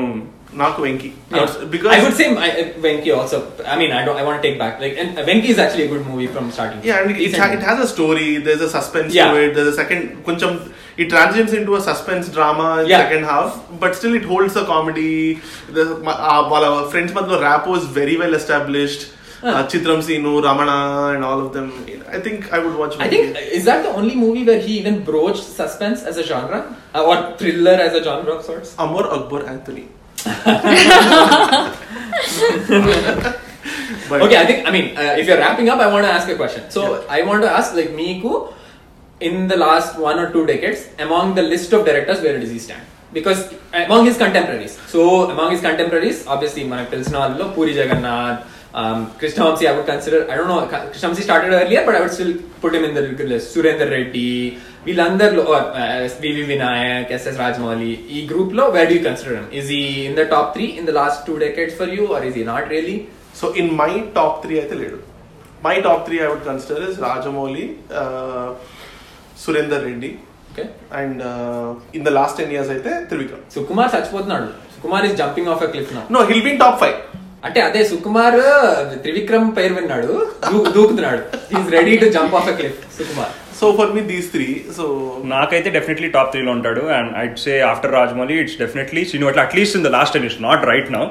నాకు 0.63 0.79
Venky 0.87 1.11
Yeah. 1.35 1.53
Because 1.75 1.93
I 1.97 2.01
would 2.05 2.17
say 2.19 2.27
my, 2.33 2.49
uh, 2.53 2.65
Venki 2.85 3.11
also. 3.19 3.39
I 3.73 3.77
mean, 3.81 3.93
I 3.99 4.03
don't. 4.07 4.19
I 4.23 4.25
want 4.29 4.37
to 4.41 4.45
take 4.47 4.59
back. 4.59 4.75
Like, 4.83 4.97
and 5.03 5.11
uh, 5.13 5.23
Venki 5.29 5.49
is 5.55 5.61
actually 5.65 5.85
a 5.85 5.93
good 5.95 6.05
movie 6.05 6.29
from 6.35 6.47
starting. 6.51 6.81
to 6.81 6.89
Yeah, 6.89 6.99
and 7.01 7.11
it, 7.13 7.19
Decent 7.19 7.39
ha- 7.39 7.47
movie. 7.47 7.61
it 7.61 7.65
has 7.65 7.79
a 7.79 7.89
story. 7.89 8.29
there's 10.98 11.14
a 11.14 11.24
suspense 11.24 11.46
Yeah. 11.46 11.52
to 11.52 11.62
it. 11.62 11.68
There's 11.68 11.76
a 11.76 11.76
second. 11.76 11.76
Kuncham, 11.76 11.76
it 11.76 11.76
transitions 11.76 11.76
into 11.76 11.76
a 11.76 11.82
suspense 11.82 12.30
drama 12.30 12.82
in 12.82 12.88
Yeah. 12.88 12.98
second 12.98 13.24
half, 13.24 13.60
but 13.80 13.96
still 13.96 14.14
it 14.16 14.26
holds 14.26 14.56
a 14.56 14.66
comedy. 14.66 15.40
The 15.72 15.94
uh, 15.96 16.50
while 16.50 16.64
our 16.64 16.90
friends 16.90 17.12
madlo 17.14 17.40
rap 17.42 17.68
was 17.68 17.86
very 17.86 18.16
well 18.18 18.34
established. 18.34 19.12
Uh, 19.44 19.66
Chitram 19.68 20.02
Sinu, 20.02 20.42
Ramana, 20.42 21.14
and 21.14 21.24
all 21.24 21.40
of 21.40 21.54
them. 21.54 21.72
I 22.12 22.20
think 22.20 22.52
I 22.52 22.58
would 22.58 22.76
watch. 22.76 22.96
I 23.00 23.08
think 23.08 23.38
is 23.40 23.66
that 23.66 23.84
the 23.84 23.90
only 23.90 24.16
movie 24.16 24.44
where 24.44 24.60
he 24.60 24.80
even 24.80 25.04
broached 25.04 25.44
suspense 25.44 26.02
as 26.04 26.18
a 26.18 26.24
genre 26.24 26.76
uh, 26.96 27.04
or 27.06 27.38
thriller 27.38 27.74
as 27.74 27.94
a 27.94 28.04
genre 28.04 28.32
of 28.32 28.44
sorts. 28.44 28.76
Amor 28.80 29.06
Akbar 29.14 29.46
Anthony. 29.46 29.90
okay, 34.12 34.38
I 34.38 34.46
think 34.46 34.68
I 34.68 34.72
mean 34.72 34.98
uh, 34.98 35.16
if 35.20 35.28
you're 35.28 35.38
wrapping 35.38 35.70
up, 35.70 35.80
I 35.80 35.88
want 35.88 36.06
to 36.06 36.12
ask 36.12 36.28
a 36.30 36.36
question. 36.36 36.70
So 36.72 37.06
I 37.10 37.22
want 37.22 37.44
to 37.44 37.50
ask 37.50 37.76
like 37.76 37.90
Miku, 37.90 38.52
in 39.21 39.47
the 39.49 39.57
last 39.57 39.99
one 39.99 40.19
or 40.19 40.29
two 40.33 40.45
decades, 40.47 40.81
among 40.99 41.35
the 41.35 41.45
list 41.45 41.73
of 41.73 41.85
directors, 41.85 42.21
where 42.21 42.39
does 42.39 42.51
he 42.51 42.59
stand? 42.59 42.85
Because 43.13 43.41
among 43.75 44.07
his 44.07 44.17
contemporaries, 44.17 44.75
so 44.89 45.31
among 45.31 45.51
his 45.55 45.61
contemporaries, 45.61 46.19
obviously 46.27 46.65
మనకు 46.73 46.91
తెలిసిన 46.95 47.17
వాళ్ళలో 47.23 47.47
Puri 47.57 47.73
Jagannadh 47.81 48.41
um, 48.81 49.01
Krishnamurti 49.21 49.65
I 49.71 49.75
would 49.77 49.89
consider 49.93 50.21
I 50.33 50.37
don't 50.39 50.51
know 50.53 50.61
Krishnamurti 50.91 51.25
started 51.29 51.53
earlier 51.61 51.83
but 51.87 51.95
I 51.99 52.03
would 52.05 52.15
still 52.19 52.35
put 52.63 52.75
him 52.77 52.85
in 52.89 52.95
the 52.99 53.03
good 53.21 53.31
list 53.35 53.49
Surender 53.57 53.89
Reddy 53.97 54.31
వీళ్ళందరిలో 54.87 55.43
V V 56.23 56.45
Vinayak 56.53 57.11
SS 57.17 57.37
Rajamouli 57.43 57.91
ఈ 58.17 58.21
group 58.31 58.55
లో 58.59 58.65
where 58.77 58.89
do 58.93 58.97
consider 59.05 59.37
him 59.37 59.51
is 59.59 59.69
he 59.81 59.85
in 60.07 60.17
the 60.21 60.23
top 60.33 60.49
three 60.55 60.65
in 60.79 60.87
the 60.89 60.95
last 61.01 61.21
two 61.29 61.35
decades 61.45 61.77
for 61.81 61.91
you 61.97 62.05
or 62.17 62.25
is 62.31 62.39
he 62.43 62.47
not 62.53 62.67
really 62.75 62.97
So 63.35 63.53
in 63.61 63.69
my 63.81 63.93
top 64.17 64.33
three 64.43 64.59
అయితే 64.63 64.77
లేడు 64.83 64.99
my 65.67 65.75
top 65.87 66.01
three 66.07 66.19
I 66.25 66.29
would 66.31 66.45
consider 66.49 66.81
is 66.89 66.97
Rajamouli, 67.05 67.65
uh, 69.38 69.50
Surinder 69.50 69.80
Reddy, 69.80 70.12
okay. 70.52 70.64
and 71.02 71.14
uh, 71.14 72.00
in 72.00 72.06
the 72.08 72.14
last 72.16 72.42
10 72.42 72.52
years 72.56 72.70
అయితే 72.70 72.90
Trivikram. 72.90 73.54
Sukumar 73.56 73.96
చచ్చిపోతున్నాడు. 73.96 74.44
Sukumar 74.44 75.06
is 75.06 75.16
jumping 75.16 75.48
off 75.48 75.64
a 75.64 75.68
cliff 75.68 75.94
now 75.94 76.02
no 76.12 76.26
hill 76.26 76.44
been 76.44 76.60
top 76.60 76.80
five 76.80 76.94
అంటే 77.46 77.62
అదే 77.62 77.84
సుకుమార్ 77.84 78.36
త్రివిక్రమ్ 79.02 79.58
పేరు 79.58 79.74
విన్నాడు. 79.74 80.28
దూ- 80.52 80.72
దూకుతున్నాడు. 80.72 81.22
Is 81.60 81.72
ready 81.72 81.98
to 81.98 82.06
jump 82.06 82.36
off 82.36 82.50
a 82.50 82.54
cliff 82.54 82.80
Sukumar. 82.98 83.30
So 83.62 83.76
for 83.78 83.92
me 83.92 84.02
these 84.02 84.32
three 84.32 84.66
so 84.78 85.18
నాకైతే 85.24 85.70
definitely 85.70 86.10
top 86.10 86.32
త్రీలో 86.32 86.52
ఉంటాడు. 86.52 86.82
And 86.82 87.18
I'd 87.18 87.40
say 87.40 87.62
after 87.62 87.92
Rajamouli 87.92 88.42
it's 88.42 88.58
definitely 88.58 89.06
cinema 89.06 89.42
at least 89.42 89.76
in 89.76 89.86
the 89.86 89.88
last 89.88 90.14
ten 90.14 90.26
it's 90.26 90.42
not 90.42 90.66
right 90.66 90.92
now 90.92 91.06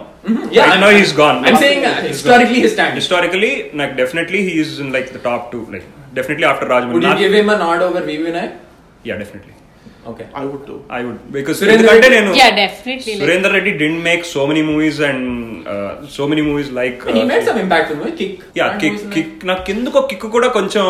right 0.58 0.80
now 0.80 0.90
he's 0.90 1.14
gone 1.14 1.44
historically 2.94 3.64
నాకు 3.74 3.94
definitely 3.94 4.38
he's 4.38 4.80
in 4.80 4.92
like 4.92 5.12
the 5.12 5.16
top 5.24 5.52
two 5.52 5.66
like 5.72 5.84
Definitely 6.19 6.47
after 6.51 6.69
would 6.69 6.85
you 6.93 7.01
Rajamouli 7.05 7.23
give 7.23 7.35
him 7.41 7.51
a 7.55 7.59
nod 7.65 7.83
over 7.87 8.05
V V 8.11 8.23
Vinayak 8.29 8.55
yeah 9.09 9.15
definitely 9.21 9.53
okay 10.11 10.23
I 10.39 10.43
would 10.49 10.63
to 10.69 10.75
I 10.97 11.01
would 11.07 11.19
because 11.35 11.55
Surender 11.59 11.75
ఎందుకంటే 11.79 12.07
రెడ్డి- 12.07 12.15
నేను 12.17 12.31
Yeah, 12.39 12.51
definitely. 12.61 13.11
Like, 13.11 13.21
Surender 13.23 13.53
Reddy 13.57 13.71
didn't 13.81 13.99
make 14.07 14.23
so 14.33 14.41
many 14.51 14.61
movies 14.69 14.99
and 15.09 15.25
so 16.15 16.27
many 16.31 16.43
movies 16.47 16.71
like 16.79 17.01
he 17.17 17.23
made 17.31 17.43
some 17.49 17.59
impact 17.65 17.91
in 17.93 17.99
movie 18.01 18.15
kick 18.21 18.33
yeah 18.59 18.67
That 18.67 18.79
kick 18.83 18.95
movies 18.95 19.13
kick 19.15 19.43
నాకు 19.51 19.71
ఎందుకో 19.75 20.01
Kick 20.11 20.25
కూడా 20.37 20.49
కొంచెం 20.57 20.85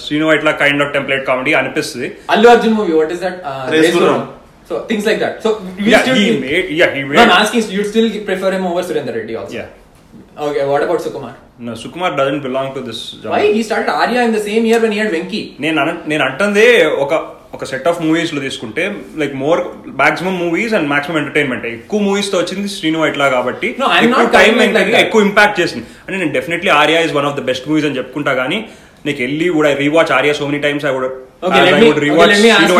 శ్రీను 0.00 0.32
ఇట్లా 0.38 0.54
kind 0.62 0.84
of 0.86 0.92
template 0.96 1.24
comedy 1.30 1.54
అనిపిస్తుంది 1.60 2.08
Allu 2.34 2.48
Arjun 2.54 2.74
movie, 2.80 2.96
what 3.00 3.12
is 3.16 3.20
that? 3.20 3.36
Uh, 3.44 3.54
Race 3.74 3.84
Race 3.84 3.94
Gurram. 3.96 4.16
Gurram. 4.16 4.26
So 4.70 4.76
things 4.90 5.04
like 5.06 5.20
that. 5.24 5.34
So 5.44 5.48
you 5.78 5.90
Yeah, 5.90 6.02
still 6.02 6.16
he 6.16 6.26
give- 6.26 6.40
made 6.46 6.68
yeah 6.72 6.90
he 6.94 7.02
No, 7.02 7.12
I'm 7.14 7.28
made 7.28 7.36
asking 7.36 7.70
you 7.70 7.84
still 7.84 8.08
prefer 8.24 8.50
him 8.50 8.64
Okay, 10.37 10.65
what 10.65 10.83
about 10.83 10.99
Sukumar? 10.99 11.35
no 11.59 11.73
Sukumar 11.73 12.15
doesn't 12.15 12.41
belong 12.41 12.73
to 12.73 12.81
this 12.81 13.11
genre. 13.13 13.31
Why 13.31 13.51
he 13.51 13.63
started 13.63 13.91
Arya 13.91 14.23
in 14.23 14.31
the 14.31 14.39
same 14.39 14.65
year 14.65 14.79
when 14.81 14.91
he 14.91 14.97
had 14.97 15.11
Venki? 15.11 15.41
నేను 15.59 15.93
నేను 16.11 16.23
అంటుంది 16.27 16.65
ఒక 17.03 17.13
ఒక 17.55 17.65
set 17.71 17.87
of 17.91 17.97
మూవీస్లో 18.03 18.41
తీసుకుంటే 18.41 18.83
like 19.21 19.33
more 19.41 19.59
maximum 20.01 20.35
movies 20.43 20.73
and 20.77 20.87
maximum 20.91 21.17
entertainment 21.21 21.65
ఎక్కువ 21.71 21.99
మూవీస్తో 22.07 22.37
వచ్చింది 22.43 22.67
శ్రీను 22.75 23.05
ఇట్లా 23.11 23.27
కాబట్టి 23.35 23.69
No, 23.81 23.87
I'm 23.95 24.05
ఎక్కువ 24.05 24.21
not 24.23 24.31
టైం. 24.37 24.53
ఎక్కువ 25.03 25.21
ఇంపాక్ట్ 25.29 25.59
చేసింది 25.61 25.85
అంటే 26.05 26.17
నేను 26.21 26.33
definitely 26.37 26.71
Arya 26.81 27.01
is 27.07 27.13
one 27.19 27.27
of 27.31 27.37
the 27.39 27.43
best 27.51 27.67
movies 27.71 27.87
అని 27.89 27.99
చెప్పుకుంటా 28.01 28.35
కానీ 28.41 28.59
నీకు 29.05 29.19
వెళ్ళి 29.25 29.49
కూడా 29.57 29.71
rewatch 29.83 30.13
Arya 30.19 30.35
so 30.39 30.47
many 30.51 30.61
times 30.67 30.87
I 30.91 30.93
would 30.97 31.09
me 32.45 32.49
ask 32.55 32.69
you 32.69 32.75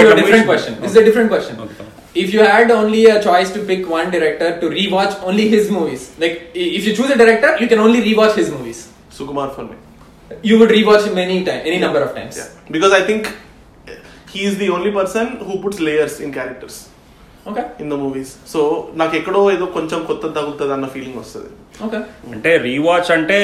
if 2.13 2.33
you 2.33 2.39
had 2.41 2.71
only 2.71 3.05
a 3.05 3.21
choice 3.23 3.51
to 3.51 3.63
pick 3.65 3.87
one 3.87 4.11
director 4.11 4.59
to 4.59 4.69
rewatch 4.69 5.21
only 5.23 5.47
his 5.47 5.69
movies, 5.71 6.13
like 6.19 6.51
if 6.53 6.85
you 6.85 6.95
choose 6.95 7.09
a 7.09 7.17
director, 7.17 7.57
you 7.59 7.67
can 7.67 7.79
only 7.79 8.01
rewatch 8.01 8.35
his 8.35 8.49
movies. 8.49 8.91
Sukumar 9.09 9.53
for 9.55 9.65
me. 9.65 9.75
You 10.41 10.59
would 10.59 10.69
rewatch 10.69 11.13
many 11.13 11.43
times, 11.43 11.61
any 11.65 11.75
yeah. 11.75 11.79
number 11.79 12.01
of 12.01 12.15
times. 12.15 12.37
Yeah. 12.37 12.47
Because 12.69 12.91
I 12.91 13.05
think 13.05 13.33
he 14.29 14.43
is 14.43 14.57
the 14.57 14.69
only 14.69 14.91
person 14.91 15.37
who 15.37 15.61
puts 15.61 15.79
layers 15.79 16.19
in 16.19 16.33
characters. 16.33 16.89
Okay. 17.49 17.63
in 17.83 17.87
the 17.91 17.97
movies. 18.01 18.29
So 18.51 18.59
నాకు 18.99 19.13
ఎక్కడో 19.19 19.39
ఏదో 19.53 19.65
కొంచెం 19.77 19.99
కొత్త 20.09 20.23
తగులుతుంది 20.37 20.73
అన్న 20.75 20.87
feeling 20.95 21.17
వస్తుంది. 21.21 21.49
Okay. 21.85 22.01
అంటే 22.33 22.51
rewatch 22.67 23.09
అంటే 23.17 23.37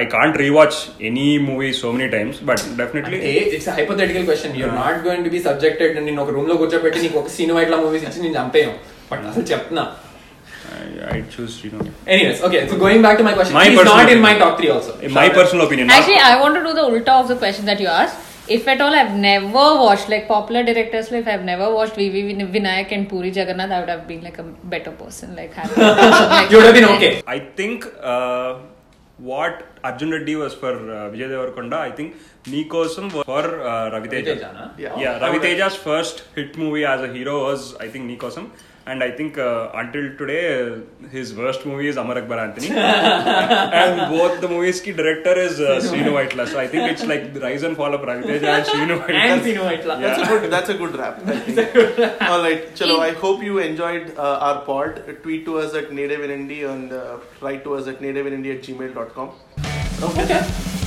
I 0.00 0.04
can't 0.16 0.36
rewatch 0.44 0.78
any 1.08 1.28
movie 1.48 1.70
so 1.80 1.88
many 1.96 2.08
times 2.16 2.38
but 2.50 2.62
definitely 2.80 3.18
it's 3.56 3.70
hypothetical 3.78 4.26
question 4.28 4.54
you're 4.62 4.74
not 4.82 5.00
going 5.06 5.24
to 5.28 5.32
be 5.36 5.40
subjected 5.48 5.96
నేను 6.08 6.20
ఒక 6.24 6.32
రూమ్లో 6.36 6.56
కూర్చోబెట్టి 6.62 7.00
నీకు 7.06 7.18
ఒక 7.22 7.32
సినిమా 7.38 7.62
ఇట్లా 7.66 7.78
మూవీస్ 7.84 8.04
ఇచ్చి 8.08 8.22
నేను 8.26 8.36
చంపేయం. 8.40 8.74
బట్ 9.10 9.24
అసలు 9.32 9.46
చెప్తున్నా. 9.52 9.84
I 11.14 11.18
choose 11.34 11.52
Srinu 11.58 11.80
anyways 12.14 12.40
okay 12.46 12.60
so 12.70 12.76
going 12.84 13.04
back 13.06 13.18
to 13.22 13.26
my 13.28 13.34
question 13.38 13.56
My 13.58 13.66
is 13.70 13.76
personal 13.80 13.98
not 13.98 14.12
in 14.14 14.22
my 14.28 14.32
opinion. 14.34 14.44
Top 14.44 14.62
3 14.62 14.72
also 14.76 14.92
my 15.18 15.26
personal 15.38 15.64
opinion 15.66 15.92
Actually, 15.98 16.22
I 16.30 16.36
want 16.44 16.54
to 16.58 16.64
do 16.68 16.72
the 16.80 16.86
ulta 16.92 17.14
of 17.22 17.28
the 17.32 17.38
question 17.42 17.66
that 17.72 17.80
you 17.84 17.90
asked. 18.00 18.18
If 18.48 18.68
at 18.68 18.80
all 18.80 18.94
I've 18.94 19.14
never 19.14 19.66
watched 19.84 20.08
like 20.08 20.28
popular 20.28 20.62
directors, 20.62 21.10
if 21.10 21.26
I've 21.26 21.44
never 21.44 21.72
watched 21.74 21.94
VV 21.94 22.26
Vin- 22.28 22.52
Vinayak 22.52 22.92
and 22.92 23.08
Puri 23.08 23.30
Jagannath, 23.30 23.70
I 23.70 23.80
would 23.80 23.88
have 23.88 24.06
been 24.06 24.22
like 24.22 24.38
a 24.38 24.44
better 24.44 24.92
person. 24.92 25.34
Like, 25.34 25.52
happy. 25.52 25.80
like, 25.80 26.50
You 26.50 26.58
would 26.58 26.66
have 26.66 26.74
been 26.74 26.84
okay. 26.96 27.22
I 27.26 27.38
think 27.40 27.86
uh, 28.00 28.58
what 29.18 29.66
Arjun 29.82 30.10
Reddy 30.12 30.36
was 30.36 30.54
for 30.54 30.72
uh, 30.72 31.10
Vijay 31.10 31.28
Devarkonda, 31.30 31.74
I 31.74 31.90
think 31.90 32.16
Nikosam 32.44 33.12
was 33.12 33.24
for 33.24 33.62
uh, 33.62 33.90
Ravi 33.90 34.08
Teja. 34.08 34.74
Yeah. 34.78 34.98
Yeah, 34.98 35.18
Ravi 35.18 35.38
Teja's 35.38 35.74
first 35.74 36.22
hit 36.34 36.56
movie 36.56 36.84
as 36.84 37.00
a 37.00 37.12
hero 37.12 37.44
was, 37.44 37.74
I 37.76 37.88
think, 37.88 38.08
Nikosam. 38.10 38.50
And 38.86 39.02
I 39.02 39.10
think 39.10 39.36
uh, 39.36 39.70
until 39.74 40.16
today, 40.16 40.42
uh, 40.62 41.08
his 41.08 41.34
worst 41.34 41.66
movie 41.66 41.88
is 41.88 41.96
Amar 41.96 42.18
Akbar 42.18 42.38
Anthony. 42.38 42.68
and 42.70 44.10
both 44.12 44.40
the 44.40 44.48
movies 44.48 44.80
ki 44.80 44.92
director 44.92 45.34
is 45.46 45.58
uh, 45.58 45.80
Srinu 45.86 46.12
Vaitla. 46.18 46.46
So 46.46 46.60
I 46.60 46.68
think 46.68 46.92
it's 46.92 47.04
like 47.04 47.34
the 47.34 47.40
rise 47.40 47.64
and 47.64 47.76
fall 47.76 47.92
of 47.94 48.02
Ravi 48.02 48.22
Teja 48.28 48.52
and 48.58 48.66
Srinu 48.70 49.00
Vaitla. 49.00 49.24
And 49.24 49.42
Sinu 49.42 49.64
Vaitla. 49.68 50.00
That's 50.00 50.22
a 50.22 50.26
good. 50.26 50.50
That's 50.52 50.68
a 50.68 50.74
good 50.74 50.96
rap. 50.96 51.20
I. 51.26 52.28
All 52.28 52.42
right, 52.42 52.72
chalo. 52.76 53.00
I 53.00 53.12
hope 53.24 53.42
you 53.42 53.58
enjoyed 53.58 54.16
uh, 54.16 54.46
our 54.48 54.64
pod. 54.70 55.02
Tweet 55.24 55.44
to 55.46 55.58
us 55.58 55.74
at 55.74 55.92
Native 55.92 56.22
in 56.22 56.46
nativeindi 56.46 56.62
and 56.72 56.92
uh, 56.92 57.18
write 57.40 57.64
to 57.64 57.74
us 57.74 57.88
at 57.88 58.00
nativeindi 58.00 58.56
at 58.56 58.62
gmail.com. 58.62 59.30
Okay. 60.10 60.85